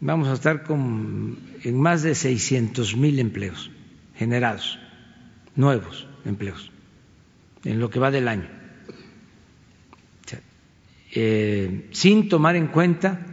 vamos 0.00 0.28
a 0.28 0.34
estar 0.34 0.62
con, 0.62 1.38
en 1.62 1.80
más 1.80 2.02
de 2.02 2.14
600 2.14 2.96
mil 2.96 3.18
empleos 3.18 3.70
generados, 4.16 4.78
nuevos 5.56 6.06
empleos, 6.24 6.70
en 7.64 7.80
lo 7.80 7.90
que 7.90 7.98
va 7.98 8.10
del 8.10 8.28
año. 8.28 8.48
Eh, 11.12 11.88
sin 11.90 12.28
tomar 12.28 12.54
en 12.54 12.68
cuenta 12.68 13.26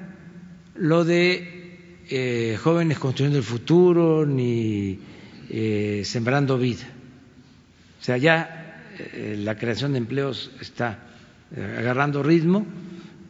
lo 0.73 1.05
de 1.05 1.99
eh, 2.09 2.57
jóvenes 2.59 2.97
construyendo 2.97 3.38
el 3.38 3.43
futuro 3.43 4.25
ni 4.25 4.99
eh, 5.49 6.01
sembrando 6.03 6.57
vida. 6.57 6.88
O 8.01 8.03
sea, 8.03 8.17
ya 8.17 8.53
la 9.13 9.55
creación 9.57 9.91
de 9.91 9.99
empleos 9.99 10.51
está 10.59 11.07
agarrando 11.56 12.24
ritmo, 12.24 12.65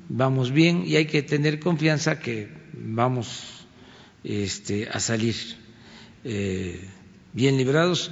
vamos 0.10 0.52
bien 0.52 0.84
y 0.86 0.96
hay 0.96 1.06
que 1.06 1.22
tener 1.24 1.60
confianza 1.60 2.20
que 2.20 2.50
vamos 2.74 3.66
este, 4.24 4.90
a 4.90 5.00
salir 5.00 5.36
bien 6.24 7.58
librados. 7.58 8.12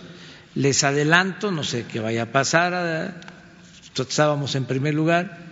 Les 0.54 0.84
adelanto, 0.84 1.52
no 1.52 1.64
sé 1.64 1.86
qué 1.92 2.00
vaya 2.00 2.24
a 2.24 2.32
pasar, 2.32 3.22
estábamos 4.04 4.56
en 4.56 4.66
primer 4.66 4.94
lugar, 4.94 5.46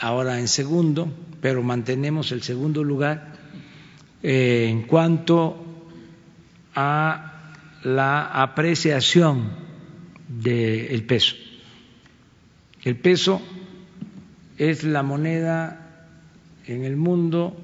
ahora 0.00 0.38
en 0.38 0.48
segundo, 0.48 1.12
pero 1.40 1.62
mantenemos 1.62 2.32
el 2.32 2.42
segundo 2.42 2.82
lugar 2.82 3.34
eh, 4.22 4.68
en 4.70 4.82
cuanto 4.82 5.90
a 6.74 7.52
la 7.82 8.42
apreciación 8.42 9.50
del 10.26 11.04
peso. 11.04 11.36
El 12.84 12.96
peso 12.96 13.40
es 14.58 14.84
la 14.84 15.02
moneda 15.02 16.06
en 16.66 16.84
el 16.84 16.96
mundo 16.96 17.56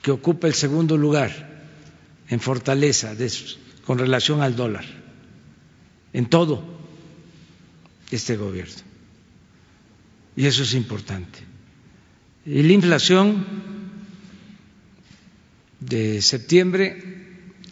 que 0.00 0.10
ocupa 0.10 0.46
el 0.46 0.54
segundo 0.54 0.96
lugar 0.96 1.30
en 2.28 2.40
fortaleza 2.40 3.14
con 3.84 3.98
relación 3.98 4.42
al 4.42 4.54
dólar, 4.56 4.84
en 6.12 6.26
todo 6.26 6.62
este 8.10 8.36
gobierno 8.36 8.88
y 10.38 10.46
eso 10.46 10.62
es 10.62 10.72
importante. 10.74 11.40
Y 12.46 12.62
la 12.62 12.72
inflación 12.72 13.44
de 15.80 16.22
septiembre 16.22 17.02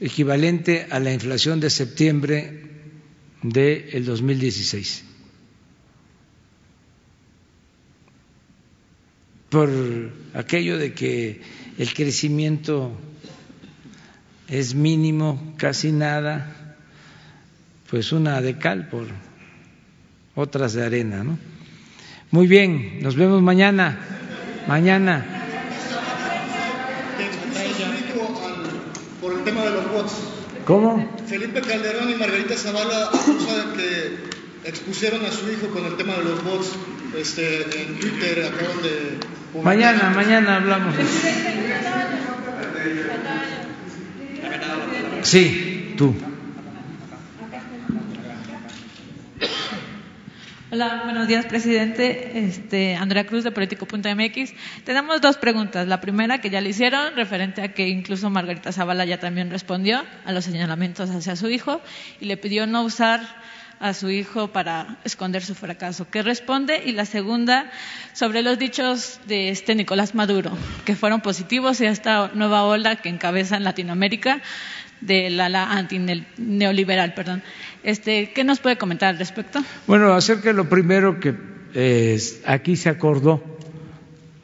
equivalente 0.00 0.88
a 0.90 0.98
la 0.98 1.12
inflación 1.12 1.60
de 1.60 1.70
septiembre 1.70 2.64
del 3.40 4.04
2016. 4.04 5.04
Por 9.56 9.70
aquello 10.34 10.76
de 10.76 10.92
que 10.92 11.40
el 11.78 11.94
crecimiento 11.94 12.92
es 14.48 14.74
mínimo, 14.74 15.54
casi 15.56 15.92
nada, 15.92 16.76
pues 17.88 18.12
una 18.12 18.42
de 18.42 18.58
cal 18.58 18.90
por 18.90 19.06
otras 20.34 20.74
de 20.74 20.84
arena, 20.84 21.24
¿no? 21.24 21.38
Muy 22.32 22.46
bien, 22.46 22.98
nos 23.00 23.16
vemos 23.16 23.40
mañana. 23.40 23.98
Mañana. 24.68 25.24
Por 29.22 29.32
el 29.32 29.42
tema 29.42 29.62
de 29.62 29.70
los 29.70 29.90
bots. 29.90 30.12
¿Cómo? 30.66 31.16
Felipe 31.26 31.62
Calderón 31.62 32.10
y 32.10 32.14
Margarita 32.16 32.58
Zavala 32.58 33.06
acusan 33.06 33.74
de 33.74 33.82
que 33.82 34.35
expusieron 34.66 35.24
a 35.24 35.30
su 35.30 35.50
hijo 35.50 35.68
con 35.68 35.86
el 35.86 35.96
tema 35.96 36.14
de 36.14 36.24
los 36.24 36.42
bots 36.42 36.72
este, 37.16 37.62
en 37.82 37.98
Twitter, 37.98 38.44
acaban 38.44 38.82
de... 38.82 39.62
Mañana, 39.62 40.10
mañana 40.10 40.56
hablamos. 40.56 40.94
Sí, 45.22 45.94
tú. 45.96 46.14
Hola, 50.72 51.02
buenos 51.04 51.28
días, 51.28 51.46
presidente. 51.46 52.46
Este, 52.46 52.96
Andrea 52.96 53.24
Cruz 53.24 53.44
de 53.44 53.52
Político.mx. 53.52 54.52
Tenemos 54.84 55.20
dos 55.20 55.38
preguntas. 55.38 55.86
La 55.86 56.00
primera, 56.00 56.40
que 56.40 56.50
ya 56.50 56.60
le 56.60 56.70
hicieron, 56.70 57.14
referente 57.14 57.62
a 57.62 57.72
que 57.72 57.88
incluso 57.88 58.28
Margarita 58.30 58.72
Zavala 58.72 59.04
ya 59.04 59.18
también 59.18 59.48
respondió 59.48 60.04
a 60.24 60.32
los 60.32 60.44
señalamientos 60.44 61.08
hacia 61.10 61.36
su 61.36 61.48
hijo 61.48 61.80
y 62.20 62.26
le 62.26 62.36
pidió 62.36 62.66
no 62.66 62.82
usar 62.82 63.20
a 63.80 63.94
su 63.94 64.10
hijo 64.10 64.48
para 64.48 64.98
esconder 65.04 65.42
su 65.42 65.54
fracaso. 65.54 66.08
¿Qué 66.10 66.22
responde? 66.22 66.82
Y 66.84 66.92
la 66.92 67.04
segunda, 67.04 67.70
sobre 68.12 68.42
los 68.42 68.58
dichos 68.58 69.20
de 69.26 69.50
este 69.50 69.74
Nicolás 69.74 70.14
Maduro, 70.14 70.56
que 70.84 70.96
fueron 70.96 71.20
positivos 71.20 71.80
y 71.80 71.86
esta 71.86 72.30
nueva 72.34 72.64
ola 72.64 72.96
que 72.96 73.08
encabeza 73.08 73.56
en 73.56 73.64
Latinoamérica 73.64 74.40
del 75.00 75.38
ala 75.40 75.72
antineoliberal, 75.72 77.14
perdón. 77.14 77.42
Este, 77.82 78.32
¿Qué 78.32 78.44
nos 78.44 78.60
puede 78.60 78.78
comentar 78.78 79.10
al 79.10 79.18
respecto? 79.18 79.60
Bueno, 79.86 80.12
acerca 80.14 80.48
de 80.48 80.54
lo 80.54 80.68
primero 80.68 81.20
que 81.20 81.34
eh, 81.74 82.18
aquí 82.46 82.76
se 82.76 82.88
acordó 82.88 83.42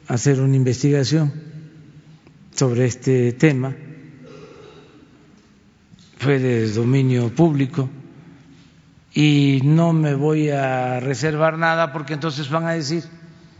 hacer 0.07 0.39
una 0.39 0.55
investigación 0.55 1.33
sobre 2.53 2.85
este 2.85 3.33
tema, 3.33 3.75
fue 6.19 6.39
de 6.39 6.69
dominio 6.71 7.29
público 7.33 7.89
y 9.13 9.61
no 9.63 9.93
me 9.93 10.15
voy 10.15 10.49
a 10.49 10.99
reservar 10.99 11.57
nada 11.57 11.93
porque 11.93 12.13
entonces 12.13 12.49
van 12.49 12.65
a 12.65 12.73
decir 12.73 13.03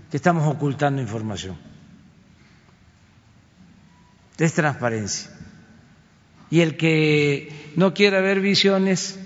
que 0.10 0.18
estamos 0.18 0.48
ocultando 0.48 1.02
información. 1.02 1.58
Es 4.38 4.54
transparencia 4.54 5.30
y 6.54 6.62
el 6.62 6.78
que 6.78 7.74
no 7.76 7.96
quiera 7.96 8.22
ver 8.22 8.40
visiones, 8.40 9.20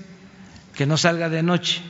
que 0.73 0.85
no 0.85 0.95
salga 0.95 1.27
de 1.27 1.43
noche. 1.43 1.81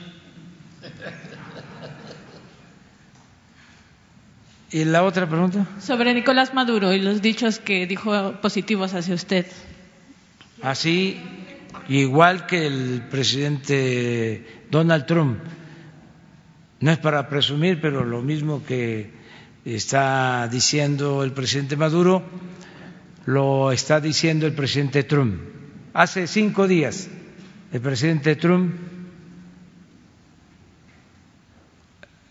¿Y 4.72 4.84
la 4.84 5.04
otra 5.04 5.28
pregunta? 5.28 5.64
Sobre 5.80 6.12
Nicolás 6.12 6.54
Maduro 6.54 6.92
y 6.92 7.00
los 7.00 7.22
dichos 7.22 7.60
que 7.60 7.86
dijo 7.86 8.32
positivos 8.42 8.94
hacia 8.94 9.14
usted. 9.14 9.46
Así, 10.60 11.20
igual 11.88 12.46
que 12.46 12.66
el 12.66 13.02
presidente 13.10 14.64
Donald 14.70 15.06
Trump. 15.06 15.38
No 16.80 16.92
es 16.92 16.98
para 16.98 17.28
presumir, 17.28 17.80
pero 17.80 18.04
lo 18.04 18.22
mismo 18.22 18.62
que 18.64 19.10
está 19.64 20.46
diciendo 20.48 21.24
el 21.24 21.32
presidente 21.32 21.76
Maduro, 21.76 22.22
lo 23.26 23.72
está 23.72 24.00
diciendo 24.00 24.46
el 24.46 24.52
presidente 24.52 25.02
Trump. 25.02 25.40
Hace 25.94 26.26
cinco 26.26 26.68
días 26.68 27.08
el 27.72 27.80
presidente 27.80 28.36
Trump 28.36 28.74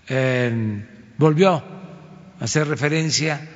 eh, 0.08 0.86
volvió 1.18 1.52
a 1.52 1.64
hacer 2.40 2.68
referencia 2.68 3.50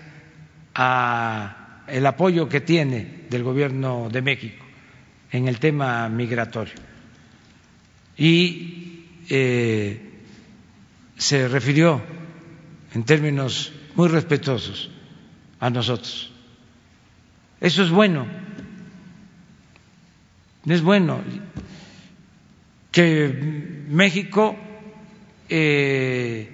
a 0.76 1.84
el 1.88 2.06
apoyo 2.06 2.49
que 2.49 2.61
tiene 2.61 3.26
del 3.30 3.44
gobierno 3.44 4.10
de 4.11 4.22
México 4.22 4.65
en 5.32 5.48
el 5.48 5.60
tema 5.60 6.10
migratorio 6.10 6.74
y 8.18 9.06
eh, 9.30 10.10
se 11.18 11.48
refirió 11.48 12.02
en 12.94 13.03
términos 13.03 13.72
muy 13.95 14.08
respetuosos 14.10 14.90
a 15.60 15.70
nosotros 15.70 16.32
eso 17.62 17.84
es 17.84 17.91
bueno. 17.91 18.26
Es 20.66 20.82
bueno 20.82 21.22
que 22.91 23.84
México 23.88 24.58
eh, 25.48 26.49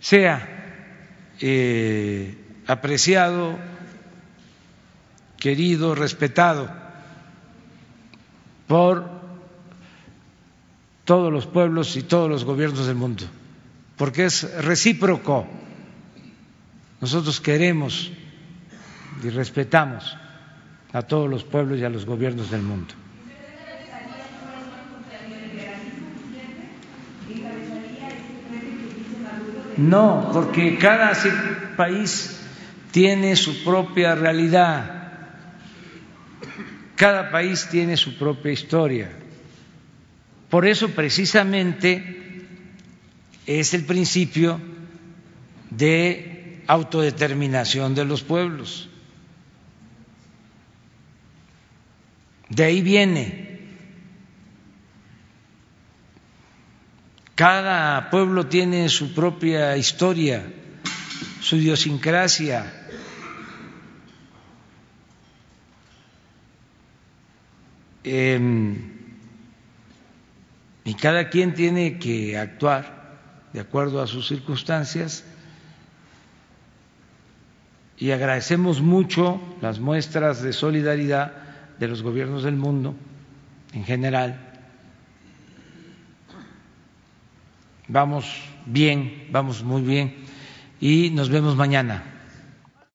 sea 0.00 0.48
eh, 1.38 2.34
apreciado, 2.66 3.58
querido, 5.38 5.94
respetado 5.94 6.79
por 8.70 9.04
todos 11.04 11.32
los 11.32 11.44
pueblos 11.44 11.96
y 11.96 12.04
todos 12.04 12.30
los 12.30 12.44
gobiernos 12.44 12.86
del 12.86 12.94
mundo, 12.94 13.24
porque 13.96 14.26
es 14.26 14.48
recíproco. 14.62 15.44
Nosotros 17.00 17.40
queremos 17.40 18.12
y 19.24 19.28
respetamos 19.30 20.16
a 20.92 21.02
todos 21.02 21.28
los 21.28 21.42
pueblos 21.42 21.80
y 21.80 21.84
a 21.84 21.88
los 21.88 22.06
gobiernos 22.06 22.52
del 22.52 22.62
mundo. 22.62 22.94
No, 29.78 30.30
porque 30.32 30.78
cada 30.78 31.12
país 31.76 32.40
tiene 32.92 33.34
su 33.34 33.64
propia 33.64 34.14
realidad, 34.14 34.99
cada 37.00 37.30
país 37.30 37.66
tiene 37.70 37.96
su 37.96 38.18
propia 38.18 38.52
historia. 38.52 39.08
Por 40.50 40.68
eso 40.68 40.90
precisamente 40.90 42.44
es 43.46 43.72
el 43.72 43.86
principio 43.86 44.60
de 45.70 46.62
autodeterminación 46.66 47.94
de 47.94 48.04
los 48.04 48.22
pueblos. 48.22 48.90
De 52.50 52.64
ahí 52.64 52.82
viene. 52.82 53.60
Cada 57.34 58.10
pueblo 58.10 58.46
tiene 58.46 58.90
su 58.90 59.14
propia 59.14 59.74
historia, 59.78 60.44
su 61.40 61.56
idiosincrasia. 61.56 62.79
Em, 68.04 68.76
y 70.84 70.94
cada 70.94 71.28
quien 71.28 71.54
tiene 71.54 71.98
que 71.98 72.38
actuar 72.38 73.18
de 73.52 73.60
acuerdo 73.60 74.00
a 74.00 74.06
sus 74.06 74.28
circunstancias 74.28 75.24
y 77.98 78.12
agradecemos 78.12 78.80
mucho 78.80 79.40
las 79.60 79.78
muestras 79.78 80.42
de 80.42 80.52
solidaridad 80.54 81.32
de 81.78 81.88
los 81.88 82.02
gobiernos 82.02 82.42
del 82.42 82.56
mundo 82.56 82.94
en 83.74 83.84
general. 83.84 84.40
Vamos 87.88 88.42
bien, 88.64 89.28
vamos 89.30 89.62
muy 89.62 89.82
bien 89.82 90.14
y 90.80 91.10
nos 91.10 91.28
vemos 91.28 91.56
mañana. 91.56 92.19